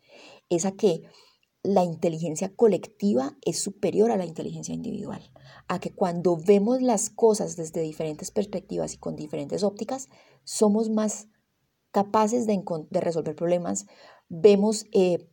es 0.48 0.66
a 0.66 0.72
que 0.72 1.02
la 1.64 1.82
inteligencia 1.82 2.54
colectiva 2.54 3.36
es 3.40 3.58
superior 3.58 4.10
a 4.10 4.18
la 4.18 4.26
inteligencia 4.26 4.74
individual, 4.74 5.22
a 5.66 5.80
que 5.80 5.94
cuando 5.94 6.36
vemos 6.36 6.82
las 6.82 7.08
cosas 7.08 7.56
desde 7.56 7.80
diferentes 7.80 8.30
perspectivas 8.30 8.92
y 8.92 8.98
con 8.98 9.16
diferentes 9.16 9.64
ópticas, 9.64 10.08
somos 10.44 10.90
más 10.90 11.28
capaces 11.90 12.46
de, 12.46 12.62
resolver 13.00 13.34
problemas, 13.34 13.86
vemos, 14.28 14.84
eh, 14.92 15.26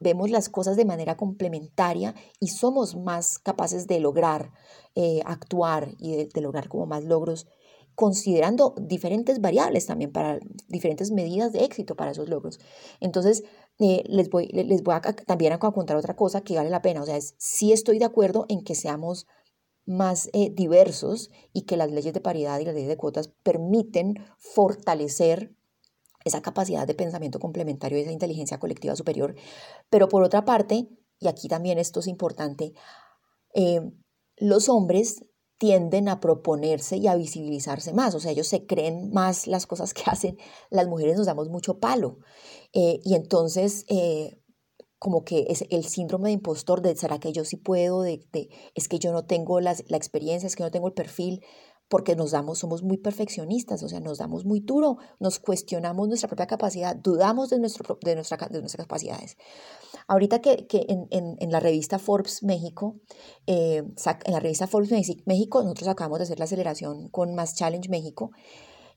vemos 0.00 0.30
las 0.30 0.48
cosas 0.48 0.76
de 0.76 0.84
manera 0.84 1.16
complementaria 1.16 2.16
y 2.40 2.48
somos 2.48 2.96
más 2.96 3.38
capaces 3.38 3.86
de 3.86 4.00
lograr 4.00 4.50
eh, 4.96 5.20
actuar 5.26 5.94
y 6.00 6.16
de, 6.16 6.26
de 6.26 6.40
lograr 6.40 6.68
como 6.68 6.86
más 6.86 7.04
logros 7.04 7.46
considerando 7.94 8.74
diferentes 8.78 9.40
variables 9.40 9.86
también 9.86 10.12
para 10.12 10.38
diferentes 10.68 11.10
medidas 11.10 11.52
de 11.52 11.64
éxito 11.64 11.96
para 11.96 12.10
esos 12.10 12.28
logros. 12.28 12.60
Entonces, 13.00 13.42
eh, 13.78 14.04
les, 14.06 14.30
voy, 14.30 14.48
les 14.48 14.82
voy 14.82 14.94
a 14.94 15.00
también 15.00 15.52
a 15.52 15.58
contar 15.58 15.96
otra 15.96 16.16
cosa 16.16 16.40
que 16.40 16.56
vale 16.56 16.70
la 16.70 16.82
pena. 16.82 17.02
O 17.02 17.06
sea, 17.06 17.16
es, 17.16 17.34
sí 17.38 17.72
estoy 17.72 17.98
de 17.98 18.04
acuerdo 18.06 18.46
en 18.48 18.62
que 18.62 18.74
seamos 18.74 19.26
más 19.84 20.28
eh, 20.32 20.50
diversos 20.50 21.30
y 21.52 21.62
que 21.62 21.76
las 21.76 21.90
leyes 21.90 22.12
de 22.12 22.20
paridad 22.20 22.58
y 22.58 22.64
las 22.64 22.74
leyes 22.74 22.88
de 22.88 22.96
cuotas 22.96 23.28
permiten 23.42 24.24
fortalecer 24.38 25.54
esa 26.24 26.42
capacidad 26.42 26.86
de 26.86 26.94
pensamiento 26.94 27.38
complementario 27.38 27.98
y 27.98 28.02
esa 28.02 28.10
inteligencia 28.10 28.58
colectiva 28.58 28.96
superior. 28.96 29.36
Pero 29.90 30.08
por 30.08 30.24
otra 30.24 30.44
parte, 30.44 30.88
y 31.20 31.28
aquí 31.28 31.46
también 31.46 31.78
esto 31.78 32.00
es 32.00 32.08
importante, 32.08 32.72
eh, 33.54 33.80
los 34.36 34.68
hombres 34.68 35.24
tienden 35.58 36.08
a 36.08 36.20
proponerse 36.20 36.98
y 36.98 37.06
a 37.06 37.16
visibilizarse 37.16 37.92
más, 37.92 38.14
o 38.14 38.20
sea, 38.20 38.32
ellos 38.32 38.46
se 38.46 38.66
creen 38.66 39.10
más 39.10 39.46
las 39.46 39.66
cosas 39.66 39.94
que 39.94 40.02
hacen, 40.06 40.38
las 40.70 40.86
mujeres 40.86 41.16
nos 41.16 41.26
damos 41.26 41.48
mucho 41.48 41.78
palo. 41.78 42.18
Eh, 42.72 43.00
y 43.04 43.14
entonces, 43.14 43.84
eh, 43.88 44.38
como 44.98 45.24
que 45.24 45.46
es 45.48 45.64
el 45.70 45.84
síndrome 45.84 46.30
de 46.30 46.34
impostor 46.34 46.80
de, 46.82 46.96
¿será 46.96 47.18
que 47.18 47.32
yo 47.32 47.44
sí 47.44 47.56
puedo? 47.56 48.02
De, 48.02 48.20
es 48.74 48.88
que 48.88 48.98
yo 48.98 49.12
no 49.12 49.24
tengo 49.26 49.60
la, 49.60 49.76
la 49.88 49.96
experiencia, 49.96 50.46
es 50.46 50.56
que 50.56 50.62
no 50.62 50.70
tengo 50.70 50.88
el 50.88 50.94
perfil, 50.94 51.44
porque 51.88 52.16
nos 52.16 52.32
damos, 52.32 52.58
somos 52.58 52.82
muy 52.82 52.98
perfeccionistas, 52.98 53.82
o 53.82 53.88
sea, 53.88 54.00
nos 54.00 54.18
damos 54.18 54.44
muy 54.44 54.60
duro, 54.60 54.98
nos 55.20 55.38
cuestionamos 55.38 56.08
nuestra 56.08 56.28
propia 56.28 56.46
capacidad, 56.46 56.96
dudamos 56.96 57.50
de, 57.50 57.58
nuestro, 57.58 57.98
de, 58.02 58.14
nuestra, 58.16 58.36
de 58.48 58.60
nuestras 58.60 58.86
capacidades. 58.86 59.36
Ahorita 60.08 60.40
que, 60.40 60.66
que 60.66 60.86
en, 60.88 61.06
en, 61.10 61.36
en, 61.38 61.50
la 61.50 61.60
revista 61.60 61.98
Forbes 61.98 62.42
México, 62.42 62.96
eh, 63.46 63.84
en 64.24 64.32
la 64.32 64.40
revista 64.40 64.66
Forbes 64.66 64.90
México, 65.26 65.62
nosotros 65.62 65.88
acabamos 65.88 66.18
de 66.18 66.24
hacer 66.24 66.38
la 66.38 66.44
aceleración 66.44 67.08
con 67.08 67.34
Más 67.34 67.54
Challenge 67.54 67.88
México, 67.88 68.30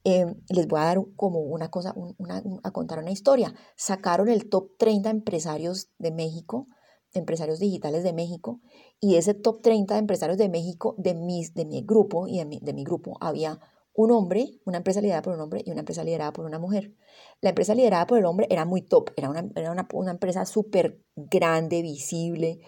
eh, 0.03 0.25
les 0.49 0.67
voy 0.67 0.79
a 0.79 0.85
dar 0.85 0.97
como 1.15 1.39
una 1.39 1.69
cosa, 1.69 1.93
una, 1.95 2.41
a 2.63 2.71
contar 2.71 2.99
una 2.99 3.11
historia. 3.11 3.53
Sacaron 3.75 4.29
el 4.29 4.49
top 4.49 4.77
30 4.77 5.09
empresarios 5.09 5.89
de 5.97 6.11
México, 6.11 6.67
empresarios 7.13 7.59
digitales 7.59 8.03
de 8.03 8.13
México, 8.13 8.61
y 8.99 9.15
ese 9.15 9.33
top 9.33 9.61
30 9.61 9.95
de 9.95 9.99
empresarios 9.99 10.37
de 10.37 10.49
México, 10.49 10.95
de, 10.97 11.13
mis, 11.13 11.53
de 11.53 11.65
mi 11.65 11.81
grupo 11.81 12.27
y 12.27 12.37
de 12.37 12.45
mi, 12.45 12.59
de 12.59 12.73
mi 12.73 12.83
grupo, 12.83 13.17
había 13.19 13.59
un 13.93 14.11
hombre, 14.11 14.61
una 14.65 14.77
empresa 14.77 15.01
liderada 15.01 15.21
por 15.21 15.33
un 15.33 15.41
hombre 15.41 15.61
y 15.65 15.71
una 15.71 15.81
empresa 15.81 16.03
liderada 16.03 16.31
por 16.31 16.45
una 16.45 16.59
mujer. 16.59 16.93
La 17.41 17.49
empresa 17.49 17.75
liderada 17.75 18.07
por 18.07 18.17
el 18.17 18.25
hombre 18.25 18.47
era 18.49 18.63
muy 18.63 18.81
top, 18.81 19.11
era 19.17 19.29
una, 19.29 19.49
era 19.55 19.71
una, 19.71 19.87
una 19.93 20.11
empresa 20.11 20.45
súper 20.45 21.01
grande, 21.15 21.81
visible. 21.81 22.61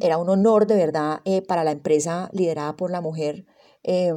Era 0.00 0.18
un 0.18 0.28
honor 0.28 0.66
de 0.66 0.76
verdad 0.76 1.20
eh, 1.24 1.42
para 1.42 1.64
la 1.64 1.72
empresa 1.72 2.28
liderada 2.32 2.76
por 2.76 2.90
la 2.90 3.00
mujer 3.00 3.46
eh, 3.82 4.12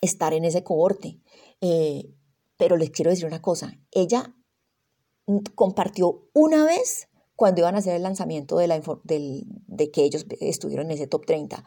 estar 0.00 0.32
en 0.32 0.44
ese 0.44 0.62
cohorte. 0.62 1.20
Eh, 1.60 2.14
pero 2.56 2.76
les 2.76 2.90
quiero 2.90 3.10
decir 3.10 3.26
una 3.26 3.42
cosa, 3.42 3.72
ella 3.90 4.36
compartió 5.56 6.28
una 6.34 6.64
vez 6.64 7.08
cuando 7.42 7.60
iban 7.60 7.74
a 7.74 7.78
hacer 7.78 7.96
el 7.96 8.04
lanzamiento 8.04 8.56
de, 8.56 8.68
la, 8.68 8.80
de 9.02 9.90
que 9.90 10.04
ellos 10.04 10.26
estuvieron 10.38 10.86
en 10.86 10.92
ese 10.92 11.08
top 11.08 11.26
30. 11.26 11.64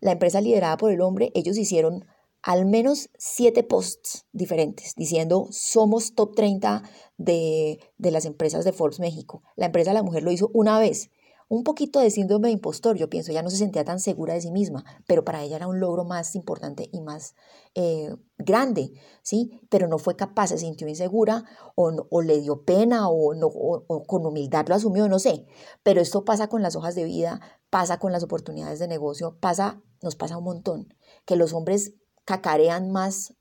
La 0.00 0.12
empresa 0.12 0.40
liderada 0.40 0.78
por 0.78 0.90
el 0.90 1.02
hombre, 1.02 1.32
ellos 1.34 1.58
hicieron 1.58 2.06
al 2.40 2.64
menos 2.64 3.10
siete 3.18 3.62
posts 3.62 4.24
diferentes 4.32 4.94
diciendo 4.96 5.46
somos 5.50 6.14
top 6.14 6.34
30 6.34 6.82
de, 7.18 7.78
de 7.98 8.10
las 8.10 8.24
empresas 8.24 8.64
de 8.64 8.72
Forbes 8.72 9.00
México. 9.00 9.42
La 9.54 9.66
empresa 9.66 9.90
de 9.90 9.96
la 9.96 10.02
mujer 10.02 10.22
lo 10.22 10.32
hizo 10.32 10.50
una 10.54 10.78
vez 10.78 11.10
un 11.48 11.64
poquito 11.64 12.00
de 12.00 12.10
síndrome 12.10 12.48
de 12.48 12.52
impostor, 12.52 12.96
yo 12.96 13.08
pienso, 13.08 13.32
ya 13.32 13.42
no 13.42 13.48
se 13.48 13.56
sentía 13.56 13.84
tan 13.84 14.00
segura 14.00 14.34
de 14.34 14.42
sí 14.42 14.50
misma, 14.50 14.84
pero 15.06 15.24
para 15.24 15.42
ella 15.42 15.56
era 15.56 15.66
un 15.66 15.80
logro 15.80 16.04
más 16.04 16.34
importante 16.34 16.90
y 16.92 17.00
más 17.00 17.34
eh, 17.74 18.14
grande, 18.36 18.92
¿sí? 19.22 19.58
Pero 19.70 19.88
no 19.88 19.98
fue 19.98 20.14
capaz, 20.14 20.48
se 20.48 20.58
sintió 20.58 20.86
insegura 20.88 21.44
o, 21.74 21.90
o 22.10 22.22
le 22.22 22.40
dio 22.40 22.64
pena 22.64 23.08
o, 23.08 23.34
no, 23.34 23.46
o, 23.46 24.04
con 24.04 24.26
humildad 24.26 24.66
lo 24.68 24.74
asumió, 24.74 25.08
no 25.08 25.18
sé. 25.18 25.46
Pero 25.82 26.02
esto 26.02 26.24
pasa 26.24 26.48
con 26.48 26.62
las 26.62 26.76
hojas 26.76 26.94
de 26.94 27.04
vida, 27.04 27.40
pasa 27.70 27.98
con 27.98 28.12
las 28.12 28.22
oportunidades 28.22 28.78
de 28.78 28.88
negocio, 28.88 29.38
pasa, 29.40 29.82
nos 30.02 30.16
pasa 30.16 30.36
un 30.36 30.44
montón, 30.44 30.94
que 31.24 31.36
los 31.36 31.54
hombres 31.54 31.94
cacarean 32.26 32.90
más, 32.90 33.34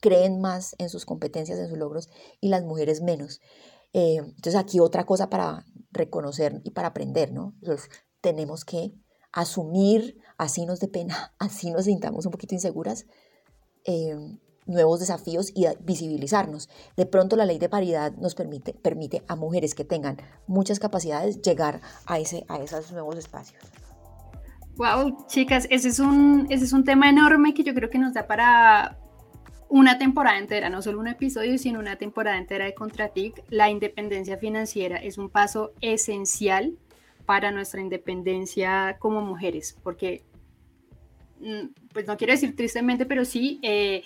creen 0.00 0.40
más 0.40 0.76
en 0.78 0.88
sus 0.88 1.04
competencias, 1.04 1.58
en 1.58 1.68
sus 1.68 1.78
logros 1.78 2.10
y 2.40 2.48
las 2.48 2.62
mujeres 2.62 3.02
menos. 3.02 3.40
Eh, 3.94 4.16
entonces 4.16 4.56
aquí 4.56 4.80
otra 4.80 5.06
cosa 5.06 5.30
para 5.30 5.64
reconocer 5.92 6.60
y 6.64 6.72
para 6.72 6.88
aprender, 6.88 7.32
¿no? 7.32 7.54
Entonces 7.62 7.88
tenemos 8.20 8.64
que 8.64 8.92
asumir, 9.32 10.18
así 10.36 10.66
nos 10.66 10.80
de 10.80 10.88
pena, 10.88 11.32
así 11.38 11.70
nos 11.70 11.86
sintamos 11.86 12.26
un 12.26 12.32
poquito 12.32 12.54
inseguras, 12.54 13.06
eh, 13.84 14.16
nuevos 14.66 14.98
desafíos 14.98 15.52
y 15.54 15.66
visibilizarnos. 15.80 16.68
De 16.96 17.06
pronto 17.06 17.36
la 17.36 17.46
ley 17.46 17.58
de 17.58 17.68
paridad 17.68 18.12
nos 18.16 18.34
permite, 18.34 18.74
permite 18.74 19.22
a 19.28 19.36
mujeres 19.36 19.74
que 19.74 19.84
tengan 19.84 20.16
muchas 20.46 20.80
capacidades 20.80 21.40
llegar 21.40 21.80
a, 22.06 22.18
ese, 22.18 22.44
a 22.48 22.58
esos 22.58 22.90
nuevos 22.90 23.16
espacios. 23.16 23.62
Wow, 24.76 25.26
chicas, 25.28 25.68
ese 25.70 25.88
es, 25.88 26.00
un, 26.00 26.48
ese 26.50 26.64
es 26.64 26.72
un 26.72 26.82
tema 26.82 27.08
enorme 27.08 27.54
que 27.54 27.62
yo 27.62 27.74
creo 27.74 27.90
que 27.90 27.98
nos 27.98 28.14
da 28.14 28.26
para 28.26 28.98
una 29.68 29.98
temporada 29.98 30.38
entera, 30.38 30.70
no 30.70 30.82
solo 30.82 31.00
un 31.00 31.08
episodio, 31.08 31.58
sino 31.58 31.78
una 31.78 31.96
temporada 31.96 32.38
entera 32.38 32.64
de 32.64 32.74
Contratic. 32.74 33.42
La 33.48 33.70
independencia 33.70 34.36
financiera 34.36 34.96
es 34.96 35.18
un 35.18 35.30
paso 35.30 35.72
esencial 35.80 36.76
para 37.26 37.50
nuestra 37.50 37.80
independencia 37.80 38.96
como 38.98 39.20
mujeres, 39.22 39.78
porque, 39.82 40.22
mm, 41.40 41.68
pues 41.92 42.06
no 42.06 42.16
quiero 42.16 42.32
decir 42.32 42.54
tristemente, 42.54 43.06
pero 43.06 43.24
sí, 43.24 43.60
eh, 43.62 44.02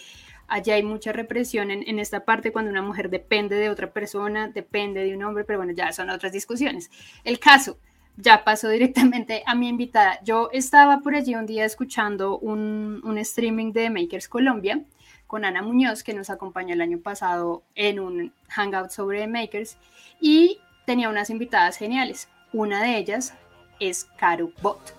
allá 0.46 0.74
hay 0.74 0.82
mucha 0.82 1.12
represión 1.12 1.70
en, 1.70 1.86
en, 1.86 1.98
esta 1.98 2.24
parte 2.24 2.52
cuando 2.52 2.70
una 2.70 2.82
mujer 2.82 3.10
depende 3.10 3.56
de 3.56 3.70
otra 3.70 3.92
persona, 3.92 4.48
depende 4.48 5.04
de 5.04 5.14
un 5.14 5.24
hombre, 5.24 5.44
pero 5.44 5.58
bueno, 5.58 5.72
ya 5.72 5.92
son 5.92 6.10
otras 6.10 6.32
discusiones. 6.32 6.90
El 7.24 7.38
caso 7.38 7.78
ya 8.16 8.44
pasó 8.44 8.68
directamente 8.70 9.42
a 9.46 9.54
mi 9.54 9.68
invitada. 9.68 10.20
Yo 10.24 10.48
estaba 10.52 11.00
por 11.00 11.14
allí 11.14 11.34
un 11.34 11.46
día 11.46 11.64
escuchando 11.64 12.38
un, 12.38 13.00
un 13.04 13.18
streaming 13.18 13.72
de 13.72 13.90
Makers 13.90 14.28
Colombia 14.28 14.84
con 15.28 15.44
Ana 15.44 15.62
Muñoz, 15.62 16.02
que 16.02 16.14
nos 16.14 16.30
acompañó 16.30 16.74
el 16.74 16.80
año 16.80 16.98
pasado 16.98 17.62
en 17.76 18.00
un 18.00 18.32
hangout 18.48 18.90
sobre 18.90 19.28
makers, 19.28 19.76
y 20.20 20.58
tenía 20.86 21.08
unas 21.08 21.30
invitadas 21.30 21.76
geniales. 21.76 22.28
Una 22.52 22.82
de 22.82 22.96
ellas 22.96 23.34
es 23.78 24.08
Caro 24.16 24.50
Bot, 24.62 24.96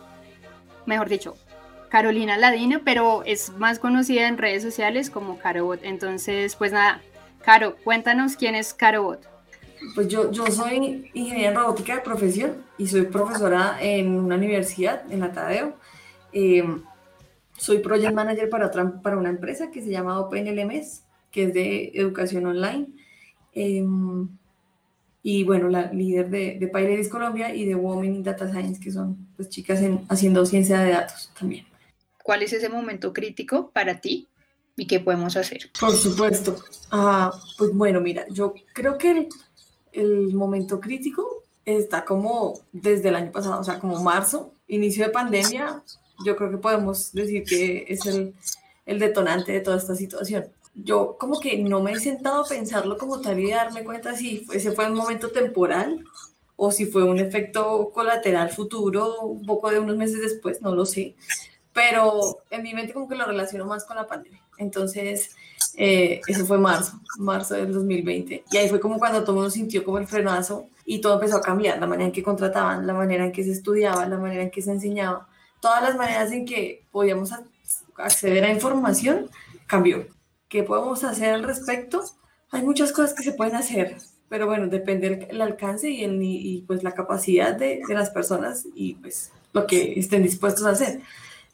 mejor 0.85 1.09
dicho, 1.09 1.35
Carolina 1.89 2.37
Ladino, 2.37 2.81
pero 2.85 3.23
es 3.25 3.49
más 3.57 3.79
conocida 3.79 4.27
en 4.27 4.37
redes 4.37 4.61
sociales 4.61 5.09
como 5.09 5.39
Caro 5.39 5.65
Bot. 5.65 5.79
Entonces, 5.83 6.55
pues 6.55 6.71
nada, 6.71 7.01
Caro, 7.43 7.75
cuéntanos 7.83 8.35
quién 8.35 8.53
es 8.53 8.73
Caro 8.73 9.03
Bot. 9.03 9.27
Pues 9.95 10.07
yo, 10.07 10.31
yo 10.31 10.45
soy 10.47 11.09
ingeniera 11.13 11.49
en 11.49 11.55
robótica 11.55 11.95
de 11.95 12.01
profesión 12.01 12.63
y 12.77 12.85
soy 12.87 13.03
profesora 13.03 13.77
en 13.81 14.19
una 14.19 14.35
universidad, 14.35 15.11
en 15.11 15.23
Atadeo. 15.23 15.73
Eh, 16.31 16.63
soy 17.59 17.79
project 17.79 18.13
manager 18.13 18.49
para, 18.49 18.67
otra, 18.67 19.01
para 19.01 19.17
una 19.17 19.29
empresa 19.29 19.69
que 19.69 19.81
se 19.81 19.89
llama 19.89 20.19
OpenLMS, 20.19 21.03
que 21.31 21.43
es 21.43 21.53
de 21.53 21.91
educación 21.93 22.45
online. 22.47 22.87
Em, 23.53 24.29
y 25.21 25.43
bueno, 25.43 25.67
la 25.67 25.91
líder 25.91 26.29
de, 26.29 26.57
de 26.59 27.09
Colombia 27.09 27.53
y 27.53 27.65
de 27.65 27.75
Women 27.75 28.15
in 28.15 28.23
Data 28.23 28.49
Science, 28.49 28.79
que 28.79 28.91
son 28.91 29.27
pues, 29.35 29.49
chicas 29.49 29.81
en, 29.81 30.05
haciendo 30.09 30.45
ciencia 30.45 30.79
de 30.79 30.91
datos 30.91 31.31
también. 31.37 31.65
¿Cuál 32.23 32.43
es 32.43 32.53
ese 32.53 32.69
momento 32.69 33.11
crítico 33.11 33.69
para 33.71 33.99
ti 33.99 34.27
y 34.77 34.87
qué 34.87 34.99
podemos 34.99 35.35
hacer? 35.35 35.69
Por 35.79 35.91
supuesto. 35.91 36.55
Ah, 36.91 37.31
pues 37.57 37.73
bueno, 37.73 37.99
mira, 37.99 38.25
yo 38.29 38.53
creo 38.73 38.97
que 38.97 39.11
el, 39.11 39.27
el 39.91 40.33
momento 40.33 40.79
crítico 40.79 41.43
está 41.65 42.05
como 42.05 42.61
desde 42.71 43.09
el 43.09 43.15
año 43.15 43.31
pasado, 43.31 43.59
o 43.59 43.63
sea, 43.63 43.79
como 43.79 44.01
marzo, 44.01 44.53
inicio 44.67 45.05
de 45.05 45.11
pandemia, 45.11 45.83
yo 46.25 46.35
creo 46.35 46.51
que 46.51 46.57
podemos 46.57 47.11
decir 47.13 47.43
que 47.43 47.85
es 47.87 48.05
el, 48.05 48.33
el 48.85 48.99
detonante 48.99 49.51
de 49.51 49.61
toda 49.61 49.77
esta 49.77 49.95
situación. 49.95 50.45
Yo 50.75 51.17
como 51.19 51.39
que 51.39 51.57
no 51.57 51.81
me 51.81 51.93
he 51.93 51.99
sentado 51.99 52.43
a 52.43 52.47
pensarlo 52.47 52.97
como 52.97 53.19
tal 53.21 53.39
y 53.39 53.51
darme 53.51 53.83
cuenta 53.83 54.15
si 54.15 54.45
ese 54.53 54.71
fue 54.71 54.89
un 54.89 54.95
momento 54.95 55.29
temporal 55.31 56.03
o 56.55 56.71
si 56.71 56.85
fue 56.85 57.03
un 57.03 57.19
efecto 57.19 57.89
colateral 57.93 58.49
futuro, 58.49 59.21
un 59.21 59.45
poco 59.45 59.71
de 59.71 59.79
unos 59.79 59.95
meses 59.95 60.19
después, 60.19 60.61
no 60.61 60.75
lo 60.75 60.85
sé, 60.85 61.15
pero 61.73 62.39
en 62.49 62.63
mi 62.63 62.73
mente 62.73 62.93
como 62.93 63.07
que 63.07 63.15
lo 63.15 63.25
relaciono 63.25 63.65
más 63.65 63.85
con 63.85 63.95
la 63.95 64.07
pandemia. 64.07 64.41
Entonces, 64.57 65.31
eh, 65.77 66.19
eso 66.27 66.45
fue 66.45 66.57
marzo, 66.57 66.99
marzo 67.17 67.53
del 67.55 67.71
2020. 67.71 68.43
Y 68.51 68.57
ahí 68.57 68.67
fue 68.67 68.81
como 68.81 68.99
cuando 68.99 69.23
todo 69.23 69.35
mundo 69.35 69.49
sintió 69.49 69.85
como 69.85 69.97
el 69.99 70.07
frenazo 70.07 70.67
y 70.85 70.99
todo 70.99 71.13
empezó 71.13 71.37
a 71.37 71.41
cambiar, 71.41 71.79
la 71.79 71.87
manera 71.87 72.07
en 72.07 72.11
que 72.11 72.23
contrataban, 72.23 72.85
la 72.85 72.93
manera 72.93 73.23
en 73.25 73.31
que 73.31 73.43
se 73.43 73.51
estudiaba, 73.51 74.05
la 74.05 74.17
manera 74.17 74.43
en 74.43 74.51
que 74.51 74.61
se 74.61 74.71
enseñaba, 74.71 75.29
todas 75.59 75.83
las 75.83 75.95
maneras 75.95 76.31
en 76.31 76.45
que 76.45 76.85
podíamos 76.91 77.31
acceder 77.95 78.43
a 78.43 78.51
información 78.51 79.29
cambió. 79.67 80.07
¿Qué 80.47 80.63
podemos 80.63 81.03
hacer 81.03 81.33
al 81.33 81.43
respecto? 81.43 82.03
Hay 82.51 82.63
muchas 82.63 82.91
cosas 82.91 83.13
que 83.13 83.23
se 83.23 83.33
pueden 83.33 83.55
hacer, 83.55 83.97
pero 84.29 84.47
bueno, 84.47 84.67
depende 84.67 85.27
el, 85.29 85.41
alcance 85.41 85.89
y, 85.89 86.03
el, 86.03 86.19
y 86.21 86.63
pues 86.65 86.83
la 86.83 86.93
capacidad 86.93 87.53
de, 87.55 87.81
de, 87.87 87.93
las 87.93 88.09
personas 88.09 88.65
y 88.73 88.95
pues 88.95 89.31
lo 89.53 89.67
que 89.67 89.99
estén 89.99 90.23
dispuestos 90.23 90.65
a 90.65 90.71
hacer. 90.71 91.01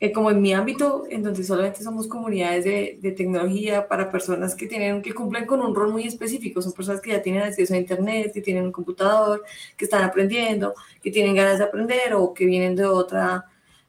Eh, 0.02 0.12
como 0.12 0.30
en 0.30 0.42
mi 0.42 0.54
ámbito, 0.54 1.06
en 1.10 1.24
donde 1.24 1.42
solamente 1.44 1.82
somos 1.82 2.08
comunidades 2.08 2.66
de, 2.66 3.00
de, 3.02 3.12
tecnología 3.12 3.88
para 3.88 4.12
personas 4.12 4.54
que 4.54 4.68
tienen, 4.68 5.02
que 5.02 5.14
cumplen 5.14 5.46
con 5.46 5.62
un 5.62 5.74
rol 5.74 5.94
muy 5.94 6.04
específico, 6.04 6.62
son 6.62 6.74
personas 6.74 7.00
que 7.00 7.12
ya 7.12 7.22
tienen 7.22 7.44
acceso 7.44 7.74
a 7.74 7.78
internet, 7.78 8.34
que 8.34 8.42
tienen 8.42 8.66
un 8.66 8.72
computador, 8.74 9.44
que 9.78 9.86
están 9.86 10.04
aprendiendo, 10.04 10.74
que 11.02 11.12
tienen 11.12 11.34
ganas 11.34 11.60
de 11.60 11.64
aprender 11.66 12.14
o 12.14 12.34
que 12.34 12.46
vienen 12.46 12.76
de 12.76 12.86
otra, 12.86 13.46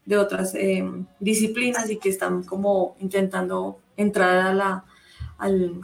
de 0.06 0.16
otras 0.16 0.54
eh, 0.54 0.88
disciplinas 1.20 1.90
y 1.90 1.98
que 1.98 2.08
están 2.08 2.44
como 2.44 2.96
intentando 3.00 3.80
entrar 3.96 4.38
a 4.38 4.54
la, 4.54 4.84
al, 5.36 5.80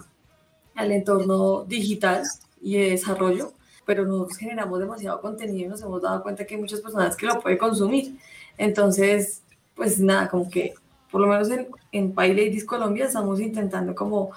al 0.75 0.93
entorno 0.93 1.65
digital 1.65 2.23
y 2.63 2.79
de 2.79 2.91
desarrollo, 2.91 3.53
pero 3.85 4.07
nosotros 4.07 4.39
generamos 4.39 4.79
demasiado 4.79 5.21
contenido 5.21 5.67
y 5.67 5.69
nos 5.69 5.83
hemos 5.83 6.01
dado 6.01 6.23
cuenta 6.23 6.47
que 6.47 6.55
hay 6.55 6.61
muchas 6.61 6.81
personas 6.81 7.17
que 7.17 7.27
lo 7.27 7.41
pueden 7.41 7.59
consumir. 7.59 8.17
Entonces, 8.57 9.43
pues 9.75 9.99
nada, 9.99 10.29
como 10.29 10.49
que 10.49 10.75
por 11.11 11.21
lo 11.21 11.27
menos 11.27 11.51
en, 11.51 11.69
en 11.91 12.15
Ladies 12.17 12.65
Colombia 12.65 13.07
estamos 13.07 13.41
intentando 13.41 13.95
como 13.95 14.31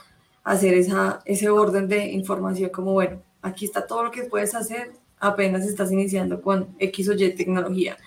hacer 0.43 0.73
esa, 0.73 1.21
ese 1.25 1.49
orden 1.49 1.87
de 1.87 2.07
información, 2.07 2.69
como 2.69 2.93
bueno, 2.93 3.21
aquí 3.41 3.65
está 3.65 3.85
todo 3.85 4.03
lo 4.03 4.11
que 4.11 4.23
puedes 4.23 4.53
hacer, 4.55 4.91
apenas 5.19 5.65
estás 5.65 5.91
iniciando 5.91 6.41
con 6.41 6.75
X 6.79 7.09
o 7.09 7.13
Y 7.13 7.33
tecnología. 7.35 7.97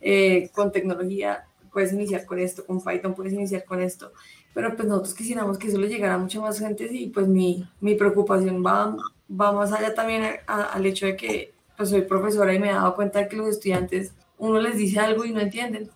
Eh, 0.00 0.50
con 0.54 0.72
tecnología 0.72 1.46
puedes 1.72 1.92
iniciar 1.92 2.24
con 2.24 2.38
esto, 2.38 2.64
con 2.64 2.82
Python 2.82 3.14
puedes 3.14 3.32
iniciar 3.32 3.64
con 3.64 3.80
esto, 3.80 4.12
pero 4.54 4.74
pues 4.74 4.88
nosotros 4.88 5.14
quisiéramos 5.14 5.58
que 5.58 5.68
eso 5.68 5.78
le 5.78 5.88
llegara 5.88 6.14
a 6.14 6.18
mucha 6.18 6.40
más 6.40 6.58
gente 6.58 6.88
y 6.90 7.08
pues 7.08 7.28
mi, 7.28 7.68
mi 7.80 7.94
preocupación 7.94 8.64
va 8.64 8.96
va 9.30 9.52
más 9.52 9.72
allá 9.72 9.94
también 9.94 10.24
al 10.46 10.86
hecho 10.86 11.06
de 11.06 11.16
que 11.16 11.52
pues 11.76 11.90
soy 11.90 12.02
profesora 12.02 12.52
y 12.52 12.58
me 12.58 12.70
he 12.70 12.72
dado 12.72 12.94
cuenta 12.94 13.20
de 13.20 13.28
que 13.28 13.36
los 13.36 13.48
estudiantes, 13.48 14.12
uno 14.38 14.60
les 14.60 14.76
dice 14.76 14.98
algo 14.98 15.24
y 15.24 15.32
no 15.32 15.40
entienden, 15.40 15.90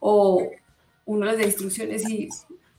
o 0.00 0.50
uno 1.04 1.26
les 1.26 1.36
da 1.36 1.44
instrucciones 1.44 2.08
y 2.08 2.28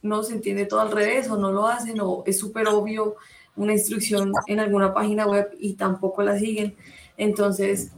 no 0.01 0.23
se 0.23 0.33
entiende 0.33 0.65
todo 0.65 0.79
al 0.79 0.91
revés, 0.91 1.29
o 1.29 1.37
no 1.37 1.51
lo 1.51 1.67
hacen, 1.67 1.99
o 2.01 2.23
es 2.25 2.39
súper 2.39 2.67
obvio 2.67 3.15
una 3.55 3.73
instrucción 3.73 4.33
en 4.47 4.59
alguna 4.59 4.93
página 4.93 5.27
web 5.27 5.49
y 5.59 5.73
tampoco 5.73 6.23
la 6.23 6.37
siguen. 6.39 6.75
Entonces, 7.15 7.91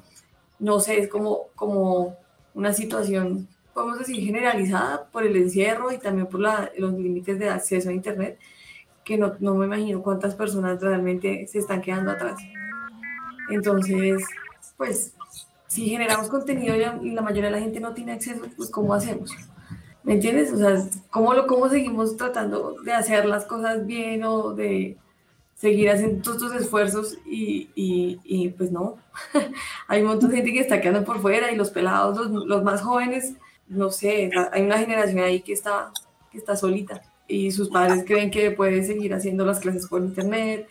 no 0.59 0.79
sé, 0.79 0.99
es 0.99 1.07
como, 1.07 1.47
como 1.55 2.17
una 2.53 2.73
situación, 2.73 3.47
podemos 3.73 3.99
decir, 3.99 4.23
generalizada 4.23 5.05
por 5.05 5.25
el 5.25 5.35
encierro 5.35 5.91
y 5.91 5.97
también 5.97 6.27
por 6.27 6.39
la, 6.39 6.71
los 6.77 6.93
límites 6.93 7.39
de 7.39 7.49
acceso 7.49 7.89
a 7.89 7.93
Internet, 7.93 8.39
que 9.03 9.17
no, 9.17 9.33
no, 9.39 9.55
me 9.55 9.65
imagino 9.65 10.01
cuántas 10.01 10.35
personas 10.35 10.81
realmente 10.81 11.47
se 11.47 11.59
están 11.59 11.81
quedando 11.81 12.11
atrás. 12.11 12.39
Entonces, 13.49 14.23
pues, 14.77 15.13
si 15.67 15.87
generamos 15.87 16.27
contenido 16.29 16.75
y 16.75 17.11
la, 17.11 17.21
mayoría 17.21 17.49
de 17.49 17.57
la 17.57 17.59
gente 17.59 17.79
no 17.79 17.93
tiene 17.93 18.13
acceso, 18.13 18.41
pues, 18.55 18.69
¿cómo 18.69 18.93
hacemos? 18.93 19.31
¿Me 20.03 20.13
entiendes? 20.13 20.51
O 20.51 20.57
sea, 20.57 20.83
¿cómo, 21.09 21.33
lo, 21.33 21.47
¿cómo 21.47 21.69
seguimos 21.69 22.17
tratando 22.17 22.75
de 22.83 22.93
hacer 22.93 23.25
las 23.25 23.45
cosas 23.45 23.85
bien 23.85 24.23
o 24.23 24.53
de 24.53 24.97
seguir 25.59 25.89
haciendo 25.89 26.21
todos 26.21 26.43
estos 26.43 26.61
esfuerzos 26.61 27.17
y, 27.25 27.69
y, 27.75 28.49
pues 28.49 28.71
no? 28.71 28.97
hay 29.87 30.01
un 30.01 30.07
montón 30.07 30.29
de 30.29 30.37
gente 30.37 30.53
que 30.53 30.61
está 30.61 30.79
quedando 30.79 31.03
por 31.03 31.21
fuera 31.21 31.51
y 31.51 31.57
los 31.57 31.69
pelados, 31.69 32.17
los, 32.17 32.45
los 32.45 32.63
más 32.63 32.81
jóvenes, 32.81 33.33
no 33.67 33.91
sé, 33.91 34.31
hay 34.53 34.61
una 34.61 34.77
generación 34.77 35.19
ahí 35.19 35.41
que 35.41 35.51
está, 35.51 35.91
que 36.31 36.37
está 36.37 36.55
solita 36.55 37.01
y 37.27 37.51
sus 37.51 37.69
padres 37.69 38.05
creen 38.07 38.31
que 38.31 38.51
puede 38.51 38.83
seguir 38.83 39.13
haciendo 39.13 39.45
las 39.45 39.59
clases 39.59 39.85
por 39.87 40.01
internet 40.01 40.67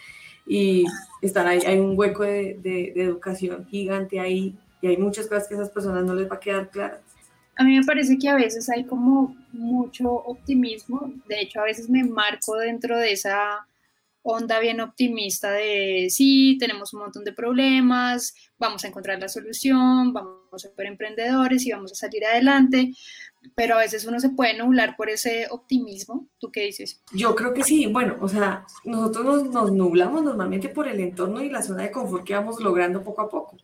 y 0.46 0.86
están 1.20 1.46
ahí, 1.46 1.60
hay 1.66 1.78
un 1.78 1.96
hueco 1.96 2.22
de, 2.22 2.58
de, 2.62 2.92
educación 2.96 3.66
gigante 3.66 4.18
ahí 4.18 4.56
y 4.80 4.86
hay 4.86 4.96
muchas 4.96 5.26
cosas 5.26 5.48
que 5.48 5.54
a 5.54 5.58
esas 5.58 5.70
personas 5.70 6.04
no 6.04 6.14
les 6.14 6.30
va 6.30 6.36
a 6.36 6.40
quedar 6.40 6.70
claras. 6.70 7.00
A 7.56 7.64
mí 7.64 7.78
me 7.78 7.84
parece 7.84 8.18
que 8.18 8.28
a 8.28 8.36
veces 8.36 8.70
hay 8.70 8.84
como 8.84 9.36
mucho 9.52 10.10
optimismo, 10.10 11.12
de 11.28 11.42
hecho 11.42 11.60
a 11.60 11.64
veces 11.64 11.90
me 11.90 12.04
marco 12.04 12.56
dentro 12.56 12.96
de 12.96 13.12
esa 13.12 13.67
onda 14.30 14.60
bien 14.60 14.80
optimista 14.80 15.50
de 15.52 16.08
sí, 16.10 16.58
tenemos 16.60 16.92
un 16.92 17.00
montón 17.00 17.24
de 17.24 17.32
problemas, 17.32 18.34
vamos 18.58 18.84
a 18.84 18.88
encontrar 18.88 19.18
la 19.18 19.28
solución, 19.28 20.12
vamos 20.12 20.52
a 20.52 20.58
ser 20.58 20.86
emprendedores 20.86 21.64
y 21.64 21.72
vamos 21.72 21.92
a 21.92 21.94
salir 21.94 22.26
adelante, 22.26 22.92
pero 23.54 23.76
a 23.76 23.78
veces 23.78 24.04
uno 24.04 24.20
se 24.20 24.28
puede 24.28 24.58
nublar 24.58 24.96
por 24.96 25.08
ese 25.08 25.46
optimismo. 25.50 26.26
¿Tú 26.38 26.50
qué 26.52 26.64
dices? 26.64 27.00
Yo 27.12 27.34
creo 27.34 27.54
que 27.54 27.64
sí. 27.64 27.86
Bueno, 27.86 28.16
o 28.20 28.28
sea, 28.28 28.66
nosotros 28.84 29.24
nos, 29.24 29.44
nos 29.50 29.72
nublamos 29.72 30.22
normalmente 30.22 30.68
por 30.68 30.88
el 30.88 31.00
entorno 31.00 31.42
y 31.42 31.48
la 31.48 31.62
zona 31.62 31.84
de 31.84 31.90
confort 31.90 32.24
que 32.24 32.34
vamos 32.34 32.60
logrando 32.60 33.02
poco 33.02 33.22
a 33.22 33.30
poco. 33.30 33.56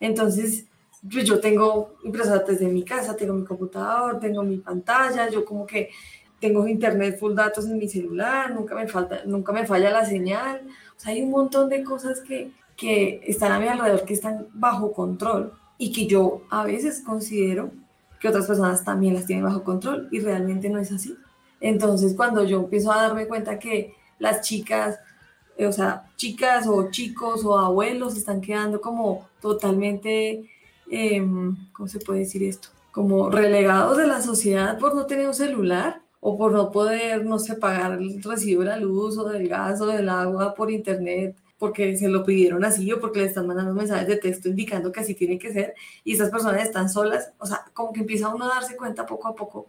Entonces, 0.00 0.64
pues 1.08 1.24
yo 1.24 1.38
tengo 1.38 1.94
impresora 2.02 2.40
desde 2.40 2.66
mi 2.66 2.82
casa, 2.82 3.14
tengo 3.14 3.34
mi 3.34 3.44
computador, 3.44 4.18
tengo 4.18 4.42
mi 4.42 4.58
pantalla, 4.58 5.28
yo 5.30 5.44
como 5.44 5.64
que 5.64 5.90
tengo 6.40 6.66
internet 6.68 7.18
full 7.18 7.34
datos 7.34 7.66
en 7.66 7.78
mi 7.78 7.88
celular, 7.88 8.54
nunca 8.54 8.74
me, 8.74 8.86
falta, 8.86 9.22
nunca 9.26 9.52
me 9.52 9.66
falla 9.66 9.90
la 9.90 10.04
señal. 10.04 10.62
O 10.96 11.00
sea, 11.00 11.12
hay 11.12 11.22
un 11.22 11.30
montón 11.30 11.68
de 11.68 11.82
cosas 11.82 12.20
que, 12.20 12.52
que 12.76 13.20
están 13.26 13.52
a 13.52 13.58
mi 13.58 13.68
alrededor 13.68 14.04
que 14.04 14.14
están 14.14 14.46
bajo 14.52 14.92
control 14.92 15.52
y 15.78 15.92
que 15.92 16.06
yo 16.06 16.42
a 16.50 16.64
veces 16.64 17.02
considero 17.04 17.70
que 18.20 18.28
otras 18.28 18.46
personas 18.46 18.84
también 18.84 19.14
las 19.14 19.26
tienen 19.26 19.44
bajo 19.44 19.62
control 19.62 20.08
y 20.10 20.20
realmente 20.20 20.68
no 20.68 20.78
es 20.78 20.92
así. 20.92 21.16
Entonces, 21.60 22.14
cuando 22.14 22.44
yo 22.44 22.60
empiezo 22.60 22.92
a 22.92 23.02
darme 23.02 23.26
cuenta 23.26 23.58
que 23.58 23.94
las 24.18 24.42
chicas, 24.42 24.98
eh, 25.56 25.66
o 25.66 25.72
sea, 25.72 26.08
chicas 26.16 26.66
o 26.66 26.90
chicos 26.90 27.44
o 27.44 27.58
abuelos 27.58 28.16
están 28.16 28.40
quedando 28.40 28.80
como 28.80 29.28
totalmente, 29.40 30.48
em, 30.90 31.56
¿cómo 31.72 31.88
se 31.88 31.98
puede 32.00 32.20
decir 32.20 32.42
esto? 32.42 32.68
Como 32.92 33.30
relegados 33.30 33.96
de 33.96 34.06
la 34.06 34.20
sociedad 34.22 34.78
por 34.78 34.94
no 34.94 35.06
tener 35.06 35.26
un 35.26 35.34
celular 35.34 36.02
o 36.20 36.36
por 36.36 36.52
no 36.52 36.70
poder, 36.70 37.24
no 37.24 37.38
sé, 37.38 37.54
pagar 37.56 37.92
el 38.00 38.22
recibo 38.22 38.62
de 38.62 38.68
la 38.68 38.76
luz 38.78 39.16
o 39.18 39.24
del 39.28 39.48
gas 39.48 39.80
o 39.80 39.86
del 39.86 40.08
agua 40.08 40.54
por 40.54 40.70
internet 40.70 41.36
porque 41.58 41.96
se 41.96 42.08
lo 42.08 42.24
pidieron 42.24 42.64
así 42.64 42.90
o 42.92 43.00
porque 43.00 43.20
le 43.20 43.26
están 43.26 43.46
mandando 43.46 43.74
mensajes 43.74 44.06
de 44.06 44.16
texto 44.16 44.48
indicando 44.48 44.92
que 44.92 45.00
así 45.00 45.14
tiene 45.14 45.38
que 45.38 45.52
ser 45.52 45.74
y 46.04 46.12
estas 46.12 46.30
personas 46.30 46.62
están 46.62 46.88
solas, 46.88 47.32
o 47.38 47.46
sea, 47.46 47.64
como 47.74 47.92
que 47.92 48.00
empieza 48.00 48.28
uno 48.28 48.44
a 48.44 48.54
darse 48.54 48.76
cuenta 48.76 49.04
poco 49.04 49.28
a 49.28 49.34
poco 49.34 49.66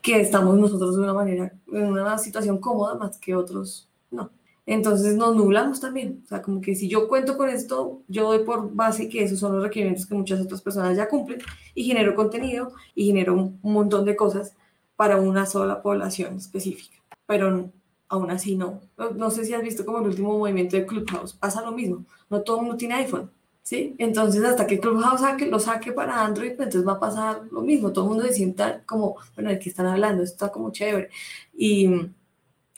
que 0.00 0.20
estamos 0.20 0.56
nosotros 0.56 0.96
de 0.96 1.02
una 1.02 1.14
manera, 1.14 1.52
en 1.72 1.86
una 1.86 2.18
situación 2.18 2.58
cómoda 2.58 2.94
más 2.94 3.18
que 3.18 3.34
otros 3.34 3.88
no. 4.10 4.30
Entonces 4.66 5.16
nos 5.16 5.34
nublamos 5.36 5.80
también, 5.80 6.22
o 6.24 6.28
sea, 6.28 6.40
como 6.40 6.60
que 6.60 6.74
si 6.74 6.88
yo 6.88 7.08
cuento 7.08 7.36
con 7.36 7.50
esto, 7.50 8.02
yo 8.08 8.28
doy 8.28 8.44
por 8.44 8.72
base 8.74 9.08
que 9.08 9.22
esos 9.22 9.38
son 9.38 9.54
los 9.54 9.62
requerimientos 9.62 10.06
que 10.06 10.14
muchas 10.14 10.40
otras 10.40 10.62
personas 10.62 10.96
ya 10.96 11.08
cumplen 11.08 11.40
y 11.74 11.84
genero 11.84 12.14
contenido 12.14 12.72
y 12.94 13.06
genero 13.06 13.34
un 13.34 13.58
montón 13.62 14.04
de 14.04 14.16
cosas 14.16 14.54
para 14.96 15.16
una 15.16 15.46
sola 15.46 15.82
población 15.82 16.36
específica, 16.36 16.96
pero 17.26 17.70
aún 18.08 18.30
así 18.30 18.56
no. 18.56 18.80
no. 19.16 19.30
sé 19.30 19.44
si 19.44 19.54
has 19.54 19.62
visto 19.62 19.84
como 19.84 19.98
el 19.98 20.06
último 20.06 20.38
movimiento 20.38 20.76
de 20.76 20.86
Clubhouse, 20.86 21.32
pasa 21.32 21.62
lo 21.62 21.72
mismo, 21.72 22.04
no 22.30 22.42
todo 22.42 22.60
mundo 22.60 22.76
tiene 22.76 22.94
iPhone, 22.94 23.30
¿sí? 23.62 23.94
Entonces 23.98 24.44
hasta 24.44 24.66
que 24.66 24.78
Clubhouse 24.78 25.20
saque, 25.20 25.46
lo 25.46 25.58
saque 25.58 25.92
para 25.92 26.24
Android, 26.24 26.52
pues 26.56 26.66
entonces 26.68 26.86
va 26.86 26.94
a 26.94 27.00
pasar 27.00 27.42
lo 27.50 27.62
mismo, 27.62 27.92
todo 27.92 28.04
el 28.04 28.10
mundo 28.10 28.24
se 28.24 28.34
sienta 28.34 28.82
como, 28.86 29.16
bueno, 29.34 29.50
¿de 29.50 29.58
qué 29.58 29.68
están 29.68 29.86
hablando? 29.86 30.22
Esto 30.22 30.34
está 30.46 30.52
como 30.52 30.70
chévere. 30.70 31.10
Y 31.56 31.88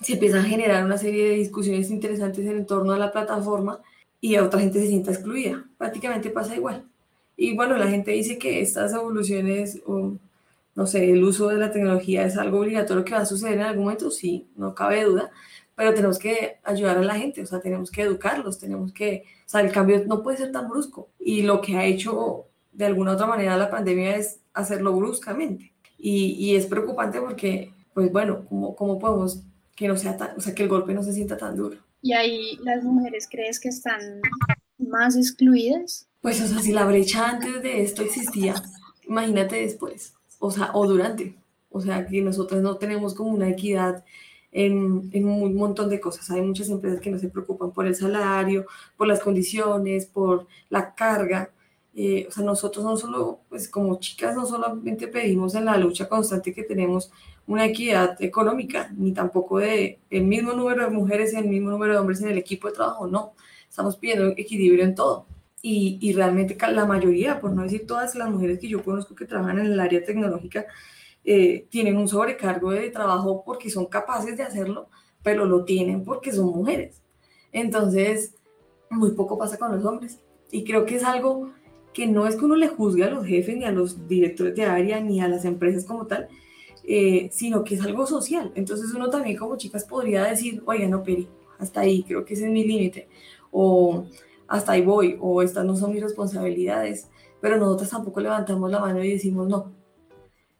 se 0.01 0.15
empieza 0.15 0.41
a 0.41 0.43
generar 0.43 0.85
una 0.85 0.99
serie 0.99 1.31
de 1.31 1.37
discusiones 1.37 1.91
interesantes 1.91 2.47
en 2.47 2.67
torno 2.67 2.93
a 2.93 2.99
la 2.99 3.13
plataforma 3.13 3.81
y 4.21 4.37
a 4.37 4.45
otra 4.45 4.61
gente 4.61 4.81
se 4.81 4.89
sienta 4.89 5.13
excluida. 5.13 5.65
Prácticamente 5.79 6.31
pasa 6.31 6.57
igual. 6.57 6.85
Y 7.37 7.55
bueno, 7.55 7.77
la 7.77 7.89
gente 7.89 8.13
dice 8.13 8.39
que 8.39 8.61
estas 8.61 8.93
evoluciones, 8.93 9.83
no 10.77 10.87
sé, 10.87 11.11
el 11.11 11.25
uso 11.25 11.49
de 11.49 11.57
la 11.57 11.73
tecnología 11.73 12.25
es 12.25 12.37
algo 12.37 12.61
obligatorio 12.61 13.05
que 13.05 13.15
va 13.15 13.21
a 13.21 13.27
suceder 13.27 13.55
en 13.55 13.63
algún 13.63 13.85
momento, 13.85 14.11
sí, 14.11 14.47
no 14.57 14.75
cabe 14.75 15.05
duda, 15.05 15.31
pero 15.75 15.95
tenemos 15.95 16.19
que 16.19 16.59
ayudar 16.63 16.99
a 16.99 17.03
la 17.03 17.15
gente, 17.15 17.43
o 17.43 17.47
sea, 17.47 17.61
tenemos 17.61 17.91
que 17.91 18.03
educarlos, 18.03 18.59
tenemos 18.59 18.93
que, 18.93 19.25
o 19.47 19.49
sea, 19.49 19.63
el 19.63 19.73
cambio 19.73 20.05
no 20.07 20.23
puede 20.23 20.37
ser 20.37 20.53
tan 20.53 20.69
brusco. 20.69 21.09
Y 21.19 21.43
lo 21.43 21.63
que 21.63 21.77
ha 21.77 21.85
hecho 21.85 22.47
de 22.73 22.85
alguna 22.85 23.13
u 23.13 23.15
otra 23.15 23.27
manera 23.27 23.57
la 23.57 23.71
pandemia 23.71 24.17
es 24.17 24.41
hacerlo 24.53 24.95
bruscamente. 24.95 25.73
Y, 25.99 26.33
y 26.39 26.57
es 26.57 26.67
preocupante 26.67 27.21
porque, 27.21 27.73
pues 27.95 28.13
bueno, 28.13 28.45
¿cómo, 28.49 28.77
¿cómo 28.77 28.99
podemos 28.99 29.43
que 29.75 29.89
no 29.89 29.97
sea 29.97 30.17
tan, 30.17 30.37
o 30.37 30.41
sea, 30.41 30.55
que 30.55 30.63
el 30.63 30.69
golpe 30.69 30.93
no 30.93 31.03
se 31.03 31.15
sienta 31.15 31.39
tan 31.39 31.57
duro? 31.57 31.79
¿Y 32.03 32.13
ahí 32.13 32.59
las 32.63 32.85
mujeres 32.85 33.27
crees 33.31 33.59
que 33.59 33.71
están 33.71 34.21
más 34.79 35.17
excluidas? 35.17 36.07
Pues, 36.21 36.41
o 36.43 36.47
sea, 36.47 36.61
si 36.61 36.73
la 36.73 36.85
brecha 36.85 37.31
antes 37.31 37.63
de 37.63 37.83
esto 37.83 38.03
existía, 38.03 38.55
imagínate 39.09 39.57
después, 39.57 40.15
o 40.39 40.51
sea, 40.51 40.71
o 40.75 40.87
durante. 40.87 41.37
O 41.71 41.81
sea, 41.81 42.07
que 42.07 42.23
nosotros 42.23 42.63
no 42.63 42.77
tenemos 42.77 43.15
como 43.15 43.31
una 43.31 43.49
equidad 43.51 44.05
en, 44.53 45.11
en, 45.13 45.27
un 45.27 45.55
montón 45.55 45.91
de 45.91 46.01
cosas. 46.01 46.31
Hay 46.31 46.43
muchas 46.43 46.69
empresas 46.71 47.01
que 47.01 47.11
no 47.11 47.19
se 47.19 47.29
preocupan 47.29 47.73
por 47.73 47.87
el 47.87 47.95
salario, 47.95 48.67
por 48.97 49.07
las 49.07 49.21
condiciones, 49.21 50.07
por 50.07 50.47
la 50.71 50.95
carga. 50.95 51.51
Eh, 51.95 52.27
o 52.29 52.33
sea, 52.33 52.45
nosotros 52.45 52.85
no 52.85 52.97
solo, 52.97 53.41
pues 53.49 53.69
como 53.69 53.99
chicas, 54.01 54.35
no 54.37 54.47
solamente 54.47 55.09
pedimos 55.09 55.55
en 55.55 55.65
la 55.67 55.79
lucha 55.79 56.09
constante 56.09 56.53
que 56.55 56.63
tenemos 56.63 57.11
una 57.47 57.65
equidad 57.67 58.21
económica, 58.23 58.91
ni 58.97 59.13
tampoco 59.13 59.59
de 59.59 59.99
el 60.11 60.25
mismo 60.25 60.53
número 60.53 60.85
de 60.85 60.91
mujeres 60.91 61.33
y 61.33 61.37
el 61.37 61.47
mismo 61.49 61.71
número 61.71 61.95
de 61.95 61.99
hombres 61.99 62.21
en 62.23 62.29
el 62.29 62.39
equipo 62.39 62.69
de 62.69 62.75
trabajo, 62.75 63.07
no. 63.07 63.35
Estamos 63.69 63.97
pidiendo 63.97 64.29
equilibrio 64.37 64.85
en 64.85 64.95
todo. 64.95 65.27
Y, 65.69 65.99
y 66.01 66.13
realmente 66.13 66.57
la 66.71 66.85
mayoría, 66.85 67.41
por 67.41 67.51
no 67.51 67.65
decir 67.65 67.89
todas 67.89 68.15
las 68.15 68.31
mujeres 68.31 68.61
que 68.61 68.69
yo 68.69 68.85
conozco 68.85 69.17
que 69.17 69.25
trabajan 69.25 69.59
en 69.59 69.67
el 69.67 69.81
área 69.81 70.05
tecnológica, 70.05 70.65
eh, 71.25 71.67
tienen 71.71 71.97
un 71.97 72.07
sobrecargo 72.07 72.71
de 72.71 72.89
trabajo 72.91 73.43
porque 73.45 73.69
son 73.69 73.87
capaces 73.87 74.37
de 74.37 74.45
hacerlo, 74.45 74.89
pero 75.25 75.45
lo 75.45 75.65
tienen 75.65 76.05
porque 76.05 76.31
son 76.31 76.51
mujeres. 76.51 77.03
Entonces, 77.51 78.37
muy 78.91 79.11
poco 79.17 79.37
pasa 79.39 79.59
con 79.59 79.75
los 79.75 79.85
hombres. 79.85 80.21
Y 80.53 80.63
creo 80.63 80.87
que 80.87 80.95
es 80.95 81.03
algo 81.03 81.51
que 81.93 82.07
no 82.07 82.29
es 82.29 82.37
que 82.37 82.45
uno 82.45 82.55
le 82.55 82.69
juzgue 82.69 83.03
a 83.03 83.11
los 83.11 83.27
jefes, 83.27 83.57
ni 83.57 83.65
a 83.65 83.73
los 83.73 84.07
directores 84.07 84.55
de 84.55 84.67
área, 84.67 85.01
ni 85.01 85.21
a 85.21 85.27
las 85.27 85.45
empresas 85.45 85.85
como 85.85 86.07
tal, 86.07 86.29
eh, 86.85 87.29
sino 87.33 87.65
que 87.65 87.75
es 87.75 87.81
algo 87.81 88.07
social. 88.07 88.53
Entonces 88.55 88.95
uno 88.95 89.11
también 89.11 89.37
como 89.37 89.57
chicas 89.57 89.85
podría 89.85 90.27
decir, 90.27 90.63
oye, 90.65 90.87
no, 90.87 91.03
Peri, 91.03 91.27
hasta 91.59 91.81
ahí, 91.81 92.05
creo 92.05 92.25
que 92.25 92.35
ese 92.35 92.45
es 92.45 92.53
mi 92.53 92.65
límite, 92.65 93.09
o 93.51 94.07
hasta 94.49 94.73
ahí 94.73 94.83
voy, 94.83 95.19
o 95.21 95.43
estas 95.43 95.65
no 95.65 95.77
son 95.77 95.93
mis 95.93 96.03
responsabilidades, 96.03 97.09
pero 97.41 97.57
nosotros 97.57 97.91
tampoco 97.91 98.21
levantamos 98.21 98.71
la 98.71 98.81
mano 98.81 99.03
y 99.03 99.13
decimos, 99.13 99.49
no, 99.49 99.73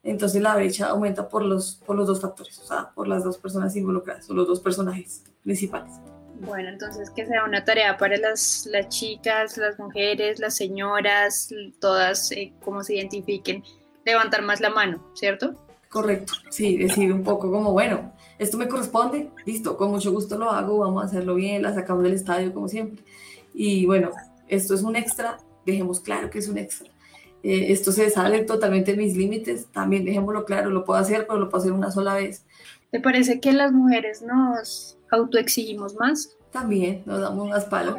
entonces 0.03 0.41
la 0.41 0.55
brecha 0.55 0.87
aumenta 0.87 1.29
por 1.29 1.45
los, 1.45 1.83
por 1.85 1.97
los 1.97 2.07
dos 2.07 2.21
factores, 2.21 2.59
o 2.61 2.65
sea, 2.65 2.91
por 2.95 3.09
las 3.09 3.25
dos 3.25 3.39
personas 3.39 3.75
involucradas, 3.75 4.31
o 4.31 4.35
los 4.35 4.47
dos 4.47 4.61
personajes 4.61 5.25
principales. 5.43 5.95
Bueno, 6.41 6.69
entonces 6.69 7.11
que 7.11 7.27
sea 7.27 7.45
una 7.45 7.65
tarea 7.65 7.97
para 7.97 8.17
las, 8.19 8.69
las 8.71 8.89
chicas, 8.89 9.57
las 9.57 9.79
mujeres, 9.79 10.39
las 10.39 10.55
señoras, 10.55 11.49
todas, 11.81 12.31
eh, 12.33 12.53
como 12.63 12.85
se 12.85 12.95
identifiquen, 12.97 13.65
levantar 14.05 14.43
más 14.43 14.61
la 14.61 14.71
mano, 14.71 15.03
¿cierto? 15.15 15.55
Correcto, 15.89 16.35
sí, 16.51 16.77
decir 16.77 17.13
un 17.13 17.25
poco 17.25 17.51
como, 17.51 17.73
bueno, 17.73 18.13
esto 18.39 18.59
me 18.59 18.69
corresponde, 18.69 19.31
listo, 19.45 19.77
con 19.77 19.91
mucho 19.91 20.13
gusto 20.13 20.37
lo 20.37 20.51
hago, 20.51 20.79
vamos 20.79 21.03
a 21.03 21.07
hacerlo 21.07 21.35
bien, 21.35 21.63
la 21.63 21.75
sacamos 21.75 22.03
del 22.05 22.13
estadio 22.13 22.53
como 22.53 22.69
siempre. 22.69 23.03
Y 23.57 23.87
bueno, 23.87 24.11
esto 24.49 24.75
es 24.75 24.83
un 24.83 24.95
extra, 24.95 25.39
dejemos 25.65 26.01
claro 26.01 26.31
que 26.31 26.39
es 26.39 26.49
un 26.49 26.59
extra 26.59 26.91
eh, 27.49 27.71
esto 27.73 27.93
se 27.93 28.11
sale 28.11 28.43
totalmente 28.43 28.91
de 28.91 28.99
mis 28.99 29.17
límites, 29.17 29.67
también 29.67 30.05
dejémoslo 30.05 30.45
claro, 30.45 30.69
lo 30.71 30.85
puedo 30.85 30.99
hacer, 30.99 31.29
pero 31.29 31.39
lo 31.39 31.49
puedo 31.49 31.63
hacer 31.63 31.73
una 31.73 31.93
sola 31.93 32.15
vez. 32.15 32.45
¿Te 32.91 32.99
parece 32.99 33.39
que 33.39 33.53
las 33.53 33.71
mujeres 33.71 34.21
nos 34.21 34.99
autoexigimos 35.13 35.95
más? 35.95 36.37
También, 36.51 37.05
nos 37.07 37.21
damos 37.21 37.49
más 37.49 37.65
palo. 37.67 37.99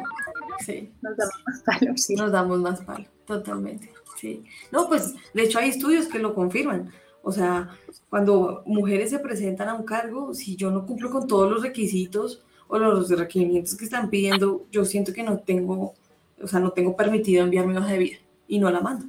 Sí. 0.60 0.92
Nos 1.00 1.16
damos 1.16 1.42
más 1.46 1.62
palo, 1.62 1.96
sí. 1.96 2.14
Nos 2.14 2.30
damos 2.30 2.60
más 2.60 2.82
palo, 2.82 3.06
totalmente. 3.24 3.90
Sí. 4.18 4.44
No, 4.70 4.86
pues 4.86 5.14
de 5.32 5.42
hecho 5.44 5.60
hay 5.60 5.70
estudios 5.70 6.08
que 6.08 6.18
lo 6.18 6.34
confirman. 6.34 6.90
O 7.22 7.32
sea, 7.32 7.70
cuando 8.10 8.62
mujeres 8.66 9.08
se 9.08 9.18
presentan 9.18 9.70
a 9.70 9.74
un 9.74 9.84
cargo, 9.84 10.34
si 10.34 10.56
yo 10.56 10.70
no 10.70 10.84
cumplo 10.84 11.08
con 11.08 11.26
todos 11.26 11.50
los 11.50 11.62
requisitos 11.62 12.44
o 12.68 12.78
los 12.78 13.08
requerimientos 13.10 13.76
que 13.76 13.84
están 13.84 14.10
pidiendo, 14.10 14.66
yo 14.70 14.84
siento 14.84 15.12
que 15.12 15.22
no 15.22 15.38
tengo, 15.38 15.94
o 16.40 16.46
sea, 16.46 16.60
no 16.60 16.70
tengo 16.70 16.94
permitido 16.96 17.42
enviar 17.44 17.66
mi 17.66 17.76
hoja 17.76 17.92
de 17.92 17.98
vida 17.98 18.18
y 18.46 18.58
no 18.58 18.70
la 18.70 18.80
mando. 18.80 19.06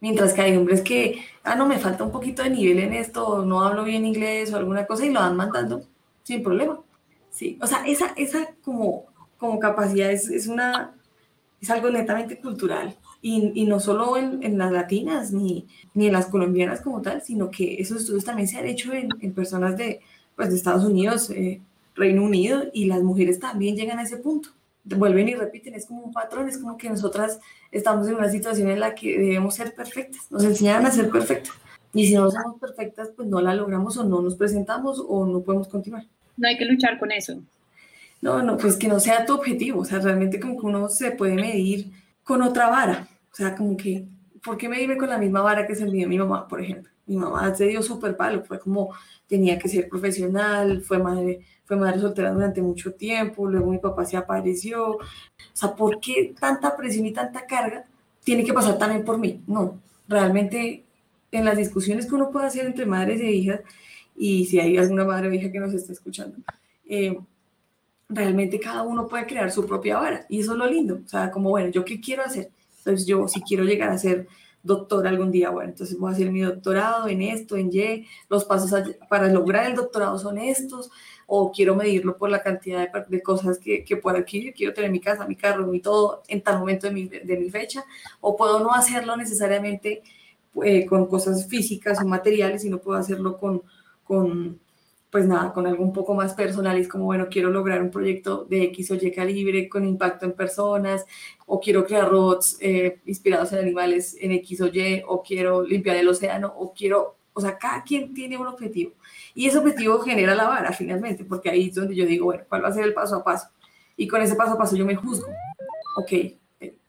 Mientras 0.00 0.32
que 0.32 0.42
hay 0.42 0.56
hombres 0.56 0.80
que, 0.82 1.24
ah, 1.42 1.56
no, 1.56 1.66
me 1.66 1.78
falta 1.78 2.04
un 2.04 2.12
poquito 2.12 2.42
de 2.42 2.50
nivel 2.50 2.78
en 2.78 2.92
esto, 2.92 3.44
no 3.44 3.62
hablo 3.62 3.84
bien 3.84 4.04
inglés 4.04 4.52
o 4.52 4.56
alguna 4.56 4.86
cosa 4.86 5.04
y 5.04 5.10
lo 5.12 5.20
van 5.20 5.36
mandando 5.36 5.82
sin 6.22 6.42
problema. 6.42 6.80
Sí, 7.30 7.58
o 7.60 7.66
sea, 7.66 7.84
esa, 7.86 8.12
esa 8.16 8.48
como, 8.62 9.06
como 9.38 9.58
capacidad 9.58 10.10
es, 10.10 10.28
es 10.28 10.46
una, 10.46 10.94
es 11.60 11.70
algo 11.70 11.90
netamente 11.90 12.38
cultural. 12.38 12.96
Y, 13.20 13.50
y 13.54 13.64
no 13.64 13.80
solo 13.80 14.16
en, 14.16 14.44
en, 14.44 14.58
las 14.58 14.70
latinas 14.70 15.32
ni, 15.32 15.66
ni 15.94 16.06
en 16.06 16.12
las 16.12 16.26
colombianas 16.26 16.80
como 16.80 17.02
tal, 17.02 17.20
sino 17.22 17.50
que 17.50 17.80
esos 17.80 18.02
estudios 18.02 18.24
también 18.24 18.46
se 18.46 18.58
han 18.58 18.66
hecho 18.66 18.92
en, 18.92 19.08
en 19.20 19.32
personas 19.34 19.76
de, 19.76 20.00
pues, 20.36 20.50
de 20.50 20.56
Estados 20.56 20.84
Unidos, 20.84 21.30
eh, 21.30 21.60
Reino 21.98 22.22
Unido, 22.22 22.64
y 22.72 22.86
las 22.86 23.02
mujeres 23.02 23.38
también 23.38 23.76
llegan 23.76 23.98
a 23.98 24.04
ese 24.04 24.16
punto 24.16 24.50
vuelven 24.96 25.28
y 25.28 25.34
repiten, 25.34 25.74
es 25.74 25.86
como 25.86 26.02
un 26.02 26.12
patrón, 26.12 26.48
es 26.48 26.58
como 26.58 26.78
que 26.78 26.88
nosotras 26.88 27.40
estamos 27.70 28.08
en 28.08 28.14
una 28.14 28.28
situación 28.28 28.70
en 28.70 28.80
la 28.80 28.94
que 28.94 29.18
debemos 29.18 29.54
ser 29.54 29.74
perfectas, 29.74 30.30
nos 30.30 30.44
enseñan 30.44 30.86
a 30.86 30.90
ser 30.90 31.10
perfectas. 31.10 31.54
Y 31.92 32.06
si 32.06 32.14
no 32.14 32.30
somos 32.30 32.60
perfectas, 32.60 33.10
pues 33.16 33.28
no 33.28 33.40
la 33.40 33.54
logramos 33.54 33.96
o 33.96 34.04
no 34.04 34.20
nos 34.20 34.36
presentamos 34.36 35.02
o 35.06 35.26
no 35.26 35.40
podemos 35.40 35.68
continuar. 35.68 36.04
No 36.36 36.48
hay 36.48 36.56
que 36.56 36.66
luchar 36.66 36.98
con 36.98 37.10
eso. 37.10 37.40
No, 38.20 38.42
no, 38.42 38.56
pues 38.56 38.76
que 38.76 38.88
no 38.88 39.00
sea 39.00 39.26
tu 39.26 39.34
objetivo, 39.34 39.80
o 39.80 39.84
sea, 39.84 40.00
realmente 40.00 40.40
como 40.40 40.58
que 40.58 40.66
uno 40.66 40.88
se 40.88 41.12
puede 41.12 41.34
medir 41.34 41.92
con 42.24 42.42
otra 42.42 42.68
vara, 42.68 43.08
o 43.32 43.34
sea, 43.34 43.54
como 43.54 43.76
que, 43.76 44.04
¿por 44.42 44.56
qué 44.56 44.68
medirme 44.68 44.96
con 44.96 45.08
la 45.08 45.18
misma 45.18 45.40
vara 45.40 45.66
que 45.66 45.74
se 45.74 45.84
midió 45.84 46.08
mi 46.08 46.18
mamá, 46.18 46.48
por 46.48 46.60
ejemplo? 46.60 46.92
Mi 47.08 47.16
mamá 47.16 47.54
se 47.54 47.66
dio 47.66 47.82
súper 47.82 48.16
palo, 48.16 48.44
fue 48.44 48.60
como, 48.60 48.94
tenía 49.26 49.58
que 49.58 49.68
ser 49.68 49.88
profesional, 49.88 50.82
fue 50.82 50.98
madre 50.98 51.40
fue 51.68 51.76
madre 51.76 52.00
soltera 52.00 52.32
durante 52.32 52.62
mucho 52.62 52.94
tiempo, 52.94 53.46
luego 53.46 53.70
mi 53.70 53.78
papá 53.78 54.06
se 54.06 54.16
apareció. 54.16 54.92
O 54.92 55.00
sea, 55.52 55.76
¿por 55.76 56.00
qué 56.00 56.34
tanta 56.40 56.74
presión 56.74 57.04
y 57.04 57.12
tanta 57.12 57.46
carga 57.46 57.84
tiene 58.24 58.42
que 58.42 58.54
pasar 58.54 58.78
también 58.78 59.04
por 59.04 59.18
mí? 59.18 59.42
No, 59.46 59.78
realmente 60.08 60.84
en 61.30 61.44
las 61.44 61.58
discusiones 61.58 62.06
que 62.06 62.14
uno 62.14 62.30
puede 62.30 62.46
hacer 62.46 62.64
entre 62.64 62.86
madres 62.86 63.20
e 63.20 63.30
hijas, 63.30 63.60
y 64.16 64.46
si 64.46 64.58
hay 64.58 64.78
alguna 64.78 65.04
madre 65.04 65.28
o 65.28 65.32
hija 65.34 65.52
que 65.52 65.60
nos 65.60 65.74
está 65.74 65.92
escuchando, 65.92 66.38
eh, 66.88 67.18
realmente 68.08 68.58
cada 68.58 68.82
uno 68.82 69.06
puede 69.06 69.26
crear 69.26 69.50
su 69.52 69.66
propia 69.66 69.98
vara, 69.98 70.24
y 70.30 70.40
eso 70.40 70.52
es 70.52 70.58
lo 70.58 70.66
lindo. 70.66 71.00
O 71.04 71.08
sea, 71.08 71.30
como, 71.30 71.50
bueno, 71.50 71.68
¿yo 71.68 71.84
qué 71.84 72.00
quiero 72.00 72.24
hacer? 72.24 72.50
Entonces 72.78 73.06
yo, 73.06 73.28
si 73.28 73.42
quiero 73.42 73.64
llegar 73.64 73.90
a 73.90 73.98
ser 73.98 74.26
doctor 74.68 75.06
algún 75.06 75.32
día, 75.32 75.50
bueno, 75.50 75.70
entonces 75.70 75.98
voy 75.98 76.10
a 76.10 76.14
hacer 76.14 76.30
mi 76.30 76.42
doctorado 76.42 77.08
en 77.08 77.22
esto, 77.22 77.56
en 77.56 77.70
Y, 77.72 78.06
los 78.28 78.44
pasos 78.44 78.70
para 79.08 79.26
lograr 79.28 79.66
el 79.66 79.74
doctorado 79.74 80.18
son 80.18 80.38
estos, 80.38 80.90
o 81.26 81.50
quiero 81.50 81.74
medirlo 81.74 82.16
por 82.16 82.30
la 82.30 82.42
cantidad 82.42 82.88
de, 83.08 83.22
cosas 83.22 83.58
que, 83.58 83.84
que 83.84 83.96
puedo 83.96 84.16
adquirir, 84.16 84.54
quiero 84.54 84.72
tener 84.72 84.90
mi 84.90 85.00
casa, 85.00 85.26
mi 85.26 85.36
carro, 85.36 85.66
mi 85.66 85.80
todo 85.80 86.22
en 86.28 86.42
tal 86.42 86.60
momento 86.60 86.86
de 86.86 86.92
mi, 86.92 87.08
de 87.08 87.36
mi 87.36 87.50
fecha, 87.50 87.84
o 88.20 88.36
puedo 88.36 88.60
no 88.60 88.72
hacerlo 88.72 89.16
necesariamente 89.16 90.02
eh, 90.62 90.86
con 90.86 91.06
cosas 91.06 91.46
físicas 91.46 92.00
o 92.00 92.06
materiales, 92.06 92.62
sino 92.62 92.78
puedo 92.78 92.98
hacerlo 92.98 93.38
con, 93.38 93.62
con, 94.04 94.60
pues 95.10 95.26
nada, 95.26 95.52
con 95.52 95.66
algo 95.66 95.82
un 95.82 95.92
poco 95.92 96.14
más 96.14 96.34
personal, 96.34 96.76
es 96.76 96.86
como, 96.86 97.06
bueno, 97.06 97.28
quiero 97.30 97.50
lograr 97.50 97.82
un 97.82 97.90
proyecto 97.90 98.44
de 98.44 98.64
X 98.64 98.90
o 98.90 98.94
Y 98.94 99.10
calibre 99.10 99.68
con 99.68 99.86
impacto 99.86 100.26
en 100.26 100.32
personas, 100.32 101.06
o 101.46 101.58
quiero 101.60 101.84
crear 101.84 102.08
robots 102.10 102.58
eh, 102.60 103.00
inspirados 103.06 103.52
en 103.52 103.60
animales 103.60 104.16
en 104.20 104.32
X 104.32 104.60
o 104.60 104.66
Y, 104.66 105.02
o 105.06 105.22
quiero 105.22 105.62
limpiar 105.62 105.96
el 105.96 106.08
océano, 106.08 106.52
o 106.56 106.74
quiero, 106.74 107.16
o 107.32 107.40
sea, 107.40 107.56
cada 107.56 107.82
quien 107.84 108.12
tiene 108.12 108.36
un 108.36 108.48
objetivo. 108.48 108.92
Y 109.34 109.46
ese 109.46 109.58
objetivo 109.58 109.98
genera 110.00 110.34
la 110.34 110.46
vara 110.46 110.72
finalmente, 110.72 111.24
porque 111.24 111.48
ahí 111.48 111.68
es 111.68 111.74
donde 111.74 111.94
yo 111.94 112.04
digo, 112.04 112.26
bueno, 112.26 112.44
¿cuál 112.48 112.64
va 112.64 112.68
a 112.68 112.72
ser 112.72 112.84
el 112.84 112.92
paso 112.92 113.16
a 113.16 113.24
paso? 113.24 113.48
Y 113.96 114.06
con 114.06 114.20
ese 114.20 114.34
paso 114.34 114.52
a 114.52 114.58
paso 114.58 114.76
yo 114.76 114.84
me 114.84 114.94
juzgo. 114.94 115.28
Ok, 115.96 116.12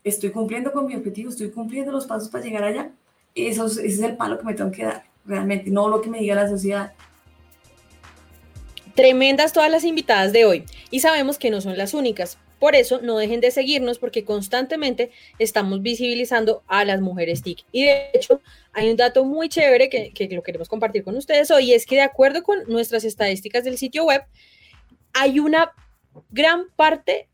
estoy 0.04 0.30
cumpliendo 0.30 0.72
con 0.72 0.86
mi 0.86 0.94
objetivo, 0.94 1.30
estoy 1.30 1.50
cumpliendo 1.50 1.90
los 1.90 2.06
pasos 2.06 2.28
para 2.28 2.44
llegar 2.44 2.64
allá. 2.64 2.92
Eso, 3.34 3.64
ese 3.66 3.86
es 3.86 4.00
el 4.00 4.16
palo 4.16 4.38
que 4.38 4.44
me 4.44 4.54
tengo 4.54 4.70
que 4.70 4.84
dar, 4.84 5.04
realmente, 5.24 5.70
no 5.70 5.88
lo 5.88 6.02
que 6.02 6.10
me 6.10 6.18
diga 6.18 6.34
la 6.34 6.48
sociedad. 6.48 6.92
Tremendas 9.00 9.54
todas 9.54 9.70
las 9.70 9.84
invitadas 9.84 10.32
de 10.32 10.44
hoy 10.44 10.64
y 10.90 11.00
sabemos 11.00 11.38
que 11.38 11.50
no 11.50 11.62
son 11.62 11.78
las 11.78 11.94
únicas. 11.94 12.36
Por 12.58 12.74
eso 12.74 13.00
no 13.00 13.16
dejen 13.16 13.40
de 13.40 13.50
seguirnos 13.50 13.98
porque 13.98 14.26
constantemente 14.26 15.10
estamos 15.38 15.80
visibilizando 15.80 16.62
a 16.66 16.84
las 16.84 17.00
mujeres 17.00 17.40
TIC. 17.40 17.64
Y 17.72 17.84
de 17.84 18.10
hecho, 18.12 18.42
hay 18.74 18.90
un 18.90 18.96
dato 18.98 19.24
muy 19.24 19.48
chévere 19.48 19.88
que, 19.88 20.10
que 20.12 20.28
lo 20.28 20.42
queremos 20.42 20.68
compartir 20.68 21.02
con 21.02 21.16
ustedes 21.16 21.50
hoy, 21.50 21.70
y 21.70 21.72
es 21.72 21.86
que 21.86 21.96
de 21.96 22.02
acuerdo 22.02 22.42
con 22.42 22.58
nuestras 22.68 23.04
estadísticas 23.04 23.64
del 23.64 23.78
sitio 23.78 24.04
web, 24.04 24.24
hay 25.14 25.40
una 25.40 25.72
gran 26.30 26.66
parte 26.76 27.30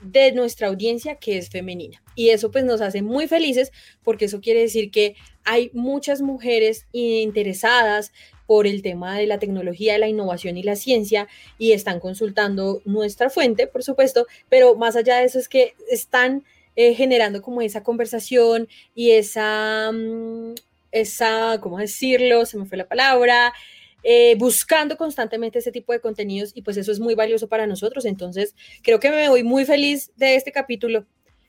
de 0.00 0.32
nuestra 0.32 0.68
audiencia 0.68 1.16
que 1.16 1.36
es 1.36 1.50
femenina. 1.50 2.02
Y 2.14 2.30
eso 2.30 2.50
pues 2.50 2.64
nos 2.64 2.80
hace 2.80 3.02
muy 3.02 3.28
felices 3.28 3.72
porque 4.02 4.24
eso 4.26 4.40
quiere 4.40 4.60
decir 4.60 4.90
que 4.90 5.14
hay 5.44 5.70
muchas 5.74 6.22
mujeres 6.22 6.86
interesadas, 6.92 8.12
por 8.52 8.66
el 8.66 8.82
tema 8.82 9.16
de 9.16 9.26
la 9.26 9.38
tecnología, 9.38 9.94
de 9.94 9.98
la 9.98 10.08
innovación 10.08 10.58
y 10.58 10.62
la 10.62 10.76
ciencia 10.76 11.26
y 11.56 11.72
están 11.72 12.00
consultando 12.00 12.82
nuestra 12.84 13.30
fuente, 13.30 13.66
por 13.66 13.82
supuesto, 13.82 14.26
pero 14.50 14.76
más 14.76 14.94
allá 14.94 15.16
de 15.16 15.24
eso 15.24 15.38
es 15.38 15.48
que 15.48 15.74
están 15.90 16.44
eh, 16.76 16.92
generando 16.92 17.40
como 17.40 17.62
esa 17.62 17.82
conversación 17.82 18.68
y 18.94 19.12
esa, 19.12 19.90
mm, 19.90 20.52
esa, 20.90 21.60
¿cómo 21.62 21.78
decirlo? 21.78 22.44
Se 22.44 22.58
me 22.58 22.66
fue 22.66 22.76
la 22.76 22.86
palabra. 22.86 23.54
Eh, 24.02 24.34
buscando 24.36 24.98
constantemente 24.98 25.60
ese 25.60 25.72
tipo 25.72 25.94
de 25.94 26.00
contenidos 26.00 26.52
y 26.54 26.60
pues 26.60 26.76
eso 26.76 26.92
es 26.92 27.00
muy 27.00 27.14
valioso 27.14 27.48
para 27.48 27.66
nosotros. 27.66 28.04
Entonces, 28.04 28.54
creo 28.82 29.00
que 29.00 29.10
me 29.10 29.30
voy 29.30 29.44
muy 29.44 29.64
feliz 29.64 30.10
de 30.16 30.34
este 30.36 30.52
capítulo 30.52 31.06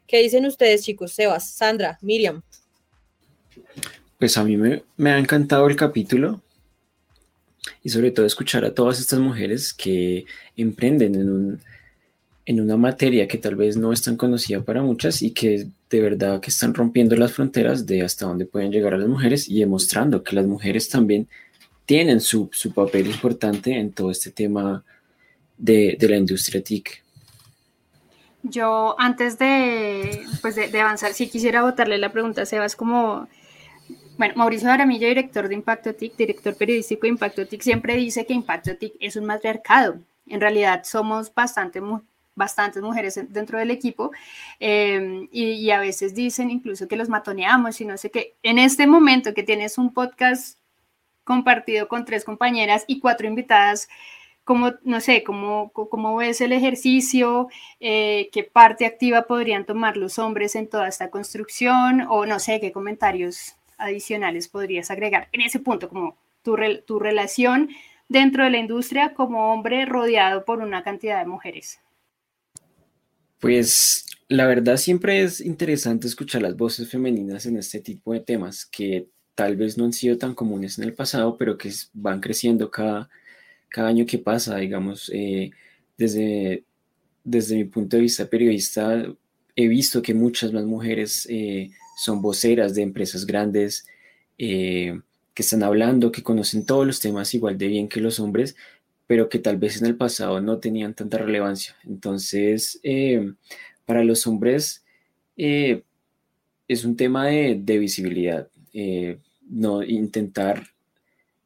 ¿Qué 0.07 0.21
dicen 0.21 0.45
ustedes, 0.45 0.83
chicos? 0.83 1.11
Sebas, 1.11 1.49
Sandra, 1.49 1.97
Miriam. 2.01 2.43
Pues 4.19 4.37
a 4.37 4.45
mí 4.45 4.55
me, 4.55 4.83
me 4.95 5.11
ha 5.11 5.17
encantado 5.17 5.67
el 5.67 5.75
capítulo 5.75 6.41
y 7.83 7.89
sobre 7.89 8.11
todo 8.11 8.25
escuchar 8.25 8.65
a 8.65 8.73
todas 8.73 8.99
estas 8.99 9.19
mujeres 9.19 9.73
que 9.73 10.25
emprenden 10.57 11.15
en, 11.15 11.29
un, 11.29 11.59
en 12.45 12.61
una 12.61 12.77
materia 12.77 13.27
que 13.27 13.37
tal 13.37 13.55
vez 13.55 13.77
no 13.77 13.93
es 13.93 14.01
tan 14.01 14.17
conocida 14.17 14.61
para 14.61 14.81
muchas 14.81 15.21
y 15.21 15.31
que 15.31 15.67
de 15.89 16.01
verdad 16.01 16.41
que 16.41 16.49
están 16.49 16.73
rompiendo 16.73 17.15
las 17.15 17.33
fronteras 17.33 17.85
de 17.85 18.01
hasta 18.01 18.25
dónde 18.25 18.45
pueden 18.45 18.71
llegar 18.71 18.93
las 18.93 19.07
mujeres 19.07 19.47
y 19.49 19.59
demostrando 19.59 20.23
que 20.23 20.35
las 20.35 20.45
mujeres 20.45 20.89
también 20.89 21.27
tienen 21.85 22.21
su, 22.21 22.49
su 22.51 22.73
papel 22.73 23.07
importante 23.07 23.77
en 23.77 23.91
todo 23.91 24.11
este 24.11 24.31
tema 24.31 24.83
de, 25.57 25.97
de 25.99 26.09
la 26.09 26.17
industria 26.17 26.63
TIC. 26.63 27.03
Yo 28.43 28.95
antes 28.99 29.39
de, 29.39 30.25
pues 30.41 30.55
de, 30.55 30.81
avanzar, 30.81 31.13
sí 31.13 31.29
quisiera 31.29 31.63
botarle 31.63 31.97
la 31.97 32.11
pregunta 32.11 32.41
a 32.41 32.45
Sebas 32.45 32.75
como 32.75 33.29
bueno, 34.17 34.33
Mauricio 34.37 34.69
Aramillo, 34.71 35.07
director 35.07 35.47
de 35.47 35.55
Impacto 35.55 35.93
TIC, 35.93 36.15
director 36.15 36.55
periodístico 36.55 37.01
de 37.01 37.09
Impacto 37.09 37.47
TIC, 37.47 37.61
siempre 37.61 37.95
dice 37.95 38.25
que 38.25 38.33
Impacto 38.33 38.75
TIC 38.77 38.93
es 38.99 39.15
un 39.15 39.25
matriarcado. 39.25 39.99
En 40.27 40.39
realidad 40.39 40.83
somos 40.83 41.33
bastante, 41.33 41.81
bastantes 42.35 42.81
mujeres 42.81 43.19
dentro 43.29 43.57
del 43.57 43.71
equipo 43.71 44.11
em, 44.59 45.27
y, 45.31 45.69
a 45.71 45.79
veces 45.79 46.13
dicen 46.13 46.51
incluso 46.51 46.87
que 46.87 46.95
los 46.95 47.09
matoneamos 47.09 47.81
y 47.81 47.85
no 47.85 47.97
sé 47.97 48.11
qué. 48.11 48.35
En 48.43 48.59
este 48.59 48.87
momento 48.87 49.33
que 49.33 49.43
tienes 49.43 49.77
un 49.77 49.93
podcast 49.93 50.59
compartido 51.23 51.87
con 51.87 52.05
tres 52.05 52.23
compañeras 52.23 52.85
y 52.87 52.99
cuatro 52.99 53.27
invitadas, 53.27 53.89
¿cómo, 54.43 54.73
no 54.83 54.99
sé, 55.01 55.23
cómo, 55.23 55.71
cómo 55.71 56.15
ves 56.17 56.41
el 56.41 56.51
ejercicio? 56.51 57.49
Eh, 57.79 58.29
¿Qué 58.31 58.43
parte 58.43 58.85
activa 58.85 59.23
podrían 59.23 59.65
tomar 59.65 59.97
los 59.97 60.19
hombres 60.19 60.55
en 60.55 60.67
toda 60.69 60.87
esta 60.87 61.09
construcción? 61.09 62.01
O 62.09 62.25
no 62.25 62.39
sé, 62.39 62.59
¿qué 62.59 62.71
comentarios 62.71 63.55
adicionales 63.83 64.47
podrías 64.47 64.89
agregar 64.91 65.29
en 65.31 65.41
ese 65.41 65.59
punto, 65.59 65.89
como 65.89 66.17
tu, 66.41 66.55
tu 66.85 66.99
relación 66.99 67.69
dentro 68.09 68.43
de 68.43 68.51
la 68.51 68.59
industria 68.59 69.13
como 69.13 69.51
hombre 69.51 69.85
rodeado 69.85 70.45
por 70.45 70.59
una 70.59 70.83
cantidad 70.83 71.19
de 71.19 71.27
mujeres? 71.27 71.79
Pues 73.39 74.05
la 74.29 74.45
verdad 74.45 74.77
siempre 74.77 75.21
es 75.21 75.41
interesante 75.41 76.07
escuchar 76.07 76.41
las 76.41 76.55
voces 76.55 76.89
femeninas 76.89 77.45
en 77.45 77.57
este 77.57 77.79
tipo 77.79 78.13
de 78.13 78.21
temas 78.21 78.65
que 78.65 79.07
tal 79.35 79.55
vez 79.55 79.77
no 79.77 79.85
han 79.85 79.93
sido 79.93 80.17
tan 80.17 80.35
comunes 80.35 80.77
en 80.77 80.85
el 80.85 80.93
pasado, 80.93 81.37
pero 81.37 81.57
que 81.57 81.71
van 81.93 82.21
creciendo 82.21 82.69
cada, 82.69 83.09
cada 83.69 83.89
año 83.89 84.05
que 84.05 84.19
pasa, 84.19 84.57
digamos, 84.57 85.11
eh, 85.13 85.51
desde, 85.97 86.63
desde 87.23 87.55
mi 87.55 87.65
punto 87.65 87.97
de 87.97 88.03
vista 88.03 88.29
periodista, 88.29 89.05
he 89.55 89.67
visto 89.67 90.01
que 90.01 90.13
muchas 90.13 90.53
más 90.53 90.65
mujeres 90.65 91.27
eh, 91.29 91.71
son 91.95 92.21
voceras 92.21 92.75
de 92.75 92.81
empresas 92.81 93.25
grandes 93.25 93.85
eh, 94.37 94.99
que 95.33 95.43
están 95.43 95.63
hablando, 95.63 96.11
que 96.11 96.23
conocen 96.23 96.65
todos 96.65 96.85
los 96.85 96.99
temas 96.99 97.33
igual 97.33 97.57
de 97.57 97.67
bien 97.67 97.87
que 97.87 97.99
los 97.99 98.19
hombres, 98.19 98.55
pero 99.07 99.29
que 99.29 99.39
tal 99.39 99.57
vez 99.57 99.81
en 99.81 99.87
el 99.87 99.95
pasado 99.95 100.41
no 100.41 100.59
tenían 100.59 100.93
tanta 100.93 101.17
relevancia. 101.17 101.75
Entonces, 101.85 102.79
eh, 102.83 103.33
para 103.85 104.03
los 104.03 104.27
hombres 104.27 104.83
eh, 105.37 105.83
es 106.67 106.85
un 106.85 106.95
tema 106.95 107.27
de, 107.27 107.77
visibilidad, 107.77 108.47
no 109.49 109.83
intentar 109.83 110.63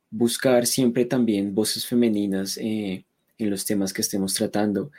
buscar 0.10 0.66
siempre 0.66 1.06
también 1.06 1.54
voces 1.56 1.86
femeninas 1.86 2.58
en 2.58 3.04
los 3.38 3.66
temas 3.66 3.92
que 3.92 4.02
estemos 4.02 4.34
tratando 4.34 4.92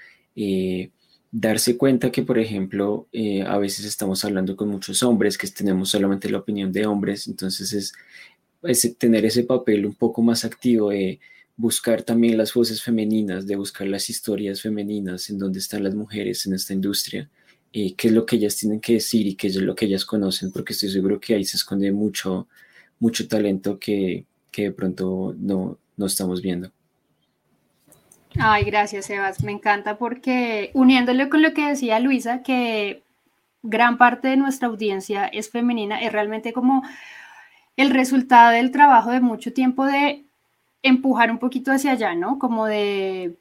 darse 1.30 1.76
cuenta 1.76 2.10
que, 2.10 2.22
por 2.22 2.38
ejemplo, 2.38 3.08
eh, 3.12 3.42
a 3.42 3.58
veces 3.58 3.84
estamos 3.84 4.24
hablando 4.24 4.56
con 4.56 4.68
muchos 4.68 5.02
hombres, 5.02 5.36
que 5.36 5.48
tenemos 5.48 5.90
solamente 5.90 6.30
la 6.30 6.38
opinión 6.38 6.72
de 6.72 6.86
hombres, 6.86 7.28
entonces 7.28 7.72
es, 7.72 7.92
tener 8.98 9.24
ese 9.24 9.44
papel 9.44 9.86
un 9.86 9.94
poco 9.94 10.22
más 10.22 10.44
activo 10.44 10.90
de 10.90 11.20
buscar 11.56 12.02
también 12.02 12.36
las 12.38 12.54
voces 12.54 12.82
femeninas, 12.82 13.46
de 13.46 13.56
buscar 13.56 13.86
las 13.86 14.10
historias 14.10 14.62
femeninas, 14.62 15.30
en 15.30 15.38
dónde 15.38 15.58
están 15.58 15.84
las 15.84 15.94
mujeres 15.94 16.46
en 16.46 16.54
esta 16.54 16.72
industria, 16.72 17.30
y 17.72 17.92
qué 17.92 18.08
es 18.08 18.14
lo 18.14 18.26
que 18.26 18.36
ellas 18.36 18.56
tienen 18.56 18.80
que 18.80 18.94
decir 18.94 19.26
y 19.26 19.34
qué 19.34 19.48
es 19.48 19.56
lo 19.56 19.74
que 19.74 19.86
ellas 19.86 20.04
conocen, 20.04 20.50
porque 20.52 20.72
estoy 20.72 20.90
seguro 20.90 21.20
que 21.20 21.34
ahí 21.34 21.44
se 21.44 21.56
esconde 21.56 21.92
mucho, 21.92 22.48
mucho 22.98 23.28
talento 23.28 23.78
que, 23.78 24.26
que 24.50 24.64
de 24.64 24.72
pronto 24.72 25.34
no, 25.38 25.78
no 25.96 26.06
estamos 26.06 26.42
viendo. 26.42 26.72
Ay, 28.40 28.64
gracias, 28.64 29.06
Sebas. 29.06 29.42
Me 29.42 29.52
encanta 29.52 29.98
porque 29.98 30.70
uniéndolo 30.74 31.28
con 31.28 31.42
lo 31.42 31.52
que 31.54 31.68
decía 31.68 31.98
Luisa, 31.98 32.42
que 32.42 33.02
gran 33.62 33.98
parte 33.98 34.28
de 34.28 34.36
nuestra 34.36 34.68
audiencia 34.68 35.26
es 35.26 35.50
femenina, 35.50 36.00
es 36.00 36.12
realmente 36.12 36.52
como 36.52 36.82
el 37.76 37.90
resultado 37.90 38.52
del 38.52 38.70
trabajo 38.70 39.10
de 39.10 39.20
mucho 39.20 39.52
tiempo 39.52 39.86
de 39.86 40.24
empujar 40.82 41.30
un 41.30 41.38
poquito 41.38 41.72
hacia 41.72 41.92
allá, 41.92 42.14
¿no? 42.14 42.38
Como 42.38 42.66
de, 42.66 43.36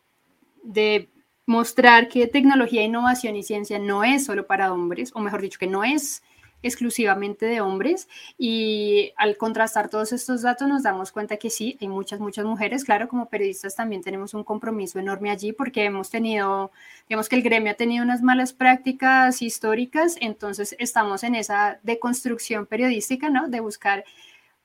de 0.64 1.10
mostrar 1.46 2.08
que 2.10 2.28
tecnología, 2.28 2.84
innovación 2.84 3.36
y 3.36 3.44
ciencia 3.44 3.78
no 3.80 4.04
es 4.04 4.26
solo 4.26 4.48
para 4.48 4.74
hombres, 4.74 5.12
o 5.14 5.20
mejor 5.20 5.42
dicho, 5.42 5.60
que 5.60 5.68
no 5.68 5.84
es 5.84 6.24
exclusivamente 6.64 7.46
de 7.46 7.62
hombres 7.62 8.08
y 8.38 9.14
al 9.18 9.38
contrastar 9.38 9.90
todos 9.90 10.12
estos 10.12 10.42
datos 10.42 10.68
nos 10.68 10.84
damos 10.84 11.12
cuenta 11.12 11.38
que 11.38 11.50
sí, 11.50 11.78
hay 11.80 11.88
muchas, 11.88 12.20
muchas 12.20 12.46
mujeres, 12.46 12.84
claro, 12.84 13.08
como 13.08 13.30
periodistas 13.30 13.76
también 13.76 14.02
tenemos 14.02 14.34
un 14.34 14.44
compromiso 14.44 15.00
enorme 15.00 15.30
allí 15.30 15.54
porque 15.54 15.86
hemos 15.86 16.10
tenido, 16.10 16.72
digamos 17.08 17.30
que 17.30 17.36
el 17.36 17.44
gremio 17.44 17.72
ha 17.72 17.76
tenido 17.76 18.04
unas 18.04 18.22
malas 18.22 18.54
prácticas 18.54 19.42
históricas, 19.42 20.18
entonces 20.20 20.76
estamos 20.80 21.24
en 21.24 21.36
esa 21.36 21.80
deconstrucción 21.84 22.66
periodística, 22.66 23.30
¿no? 23.30 23.48
De 23.50 23.60
buscar 23.60 24.04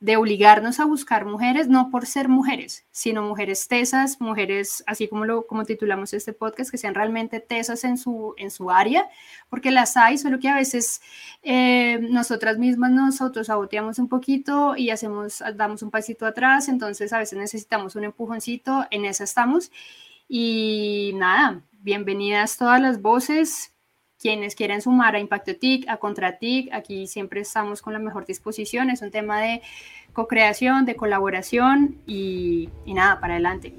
de 0.03 0.17
obligarnos 0.17 0.81
a 0.81 0.85
buscar 0.85 1.27
mujeres, 1.27 1.69
no 1.69 1.89
por 1.89 2.07
ser 2.07 2.29
mujeres, 2.29 2.85
sino 2.91 3.23
mujeres 3.23 3.69
tesas, 3.69 4.21
mujeres, 4.21 4.83
así 4.89 5.07
como 5.07 5.25
lo 5.25 5.47
como 5.47 5.65
titulamos 5.65 6.13
este 6.13 6.33
podcast, 6.33 6.73
que 6.73 6.77
sean 6.77 6.97
realmente 6.97 7.39
tesas 7.39 7.85
en 7.85 7.97
su, 7.97 8.35
en 8.37 8.51
su 8.51 8.73
área, 8.73 9.09
porque 9.49 9.71
las 9.71 9.97
hay, 9.97 10.19
solo 10.19 10.41
que 10.41 10.49
a 10.49 10.57
veces 10.57 11.03
eh, 11.45 12.01
nosotras 12.11 12.59
mismas 12.59 12.91
nos 12.91 13.21
autosaboteamos 13.21 14.01
un 14.01 14.09
poquito 14.09 14.75
y 14.77 14.91
hacemos, 14.91 15.41
damos 15.55 15.85
un 15.85 15.93
pasito 15.93 16.27
atrás, 16.27 16.69
entonces 16.69 17.13
a 17.13 17.19
veces 17.19 17.39
necesitamos 17.39 17.95
un 17.95 18.03
empujoncito, 18.03 18.85
en 18.91 19.05
esa 19.05 19.23
estamos. 19.23 19.71
Y 20.27 21.13
nada, 21.15 21.63
bienvenidas 21.81 22.57
todas 22.57 22.81
las 22.81 23.01
voces, 23.01 23.72
quienes 24.23 24.55
quieren 24.55 24.81
sumar 24.81 25.17
a 25.17 25.19
Impacto 25.19 25.57
TIC, 25.57 25.89
a 25.89 25.97
Contra 25.97 26.39
TIC, 26.39 26.73
aquí 26.73 27.09
siempre 27.09 27.41
estamos 27.41 27.83
con 27.83 27.93
la 27.93 27.99
mejor 27.99 28.25
disposición. 28.25 28.89
Es 28.89 29.03
un 29.03 29.11
tema 29.11 29.41
de 29.41 29.63
co-creación, 30.13 30.85
de 30.85 30.95
colaboración 30.95 31.97
y, 32.07 32.69
y 32.85 32.95
nada, 32.95 33.19
para 33.19 33.35
adelante. 33.35 33.75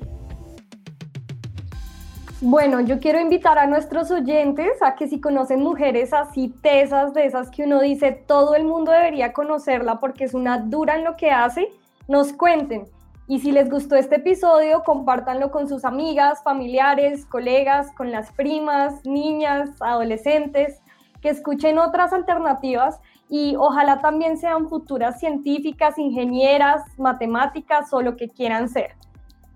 Bueno, 2.41 2.81
yo 2.81 2.99
quiero 2.99 3.21
invitar 3.21 3.57
a 3.57 3.67
nuestros 3.67 4.11
oyentes 4.11 4.81
a 4.81 4.95
que 4.95 5.07
si 5.07 5.21
conocen 5.21 5.61
mujeres 5.61 6.11
así 6.11 6.53
tesas, 6.61 7.13
de 7.13 7.25
esas 7.25 7.49
que 7.49 7.63
uno 7.63 7.79
dice 7.79 8.11
todo 8.11 8.55
el 8.55 8.65
mundo 8.65 8.91
debería 8.91 9.31
conocerla 9.31 10.01
porque 10.01 10.25
es 10.25 10.33
una 10.33 10.57
dura 10.57 10.97
en 10.97 11.05
lo 11.05 11.15
que 11.15 11.31
hace, 11.31 11.69
nos 12.09 12.33
cuenten. 12.33 12.83
Y 13.27 13.39
si 13.39 13.53
les 13.53 13.69
gustó 13.69 13.95
este 13.95 14.17
episodio, 14.17 14.83
compártanlo 14.83 15.49
con 15.49 15.69
sus 15.69 15.85
amigas, 15.85 16.43
familiares, 16.43 17.25
colegas, 17.25 17.91
con 17.93 18.11
las 18.11 18.31
primas, 18.33 19.05
niñas, 19.05 19.69
adolescentes, 19.81 20.81
que 21.21 21.29
escuchen 21.29 21.79
otras 21.79 22.11
alternativas 22.11 22.99
y 23.29 23.55
ojalá 23.57 24.01
también 24.01 24.37
sean 24.37 24.67
futuras 24.67 25.21
científicas, 25.21 25.97
ingenieras, 25.97 26.83
matemáticas 26.99 27.93
o 27.93 28.01
lo 28.01 28.17
que 28.17 28.27
quieran 28.27 28.67
ser. 28.67 28.91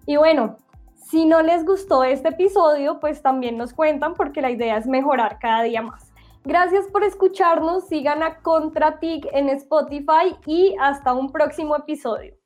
Y 0.06 0.16
bueno, 0.16 0.56
si 0.96 1.26
no 1.26 1.42
les 1.42 1.66
gustó 1.66 2.06
este 2.06 2.30
episodio, 2.30 3.02
pues 3.02 3.22
también 3.22 3.58
nos 3.58 3.74
cuentan 3.74 4.14
porque 4.14 4.42
la 4.42 4.50
idea 4.50 4.78
es 4.78 4.88
mejorar 4.88 5.40
cada 5.40 5.64
día 5.64 5.82
más. 5.82 6.10
Gracias 6.46 6.88
por 6.88 7.04
escucharnos, 7.04 7.90
sigan 7.90 8.24
a 8.24 8.38
ContraTIC 8.38 9.28
en 9.34 9.50
Spotify 9.50 10.38
y 10.46 10.74
hasta 10.80 11.14
un 11.14 11.34
próximo 11.34 11.76
episodio. 11.76 12.37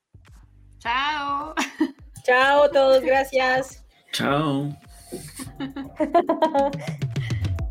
Chao. 0.82 1.54
Chao 2.24 2.64
a 2.64 2.70
todos, 2.72 3.04
gracias. 3.04 3.84
Chao. 4.12 4.76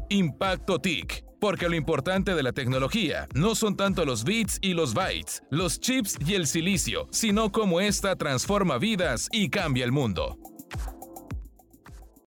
Impacto 0.09 0.79
TIC, 0.81 1.25
porque 1.41 1.69
lo 1.69 1.75
importante 1.75 2.35
de 2.35 2.43
la 2.43 2.53
tecnología 2.53 3.27
no 3.35 3.55
son 3.55 3.77
tanto 3.77 4.05
los 4.05 4.25
bits 4.25 4.59
y 4.61 4.75
los 4.75 4.95
bytes, 4.95 5.43
los 5.51 5.81
chips 5.81 6.19
y 6.25 6.35
el 6.35 6.47
silicio, 6.47 7.09
sino 7.11 7.51
cómo 7.51 7.81
esta 7.81 8.17
transforma 8.17 8.79
vidas 8.79 9.29
y 9.33 9.51
cambia 9.51 9.85
el 9.85 9.93
mundo. 9.93 10.39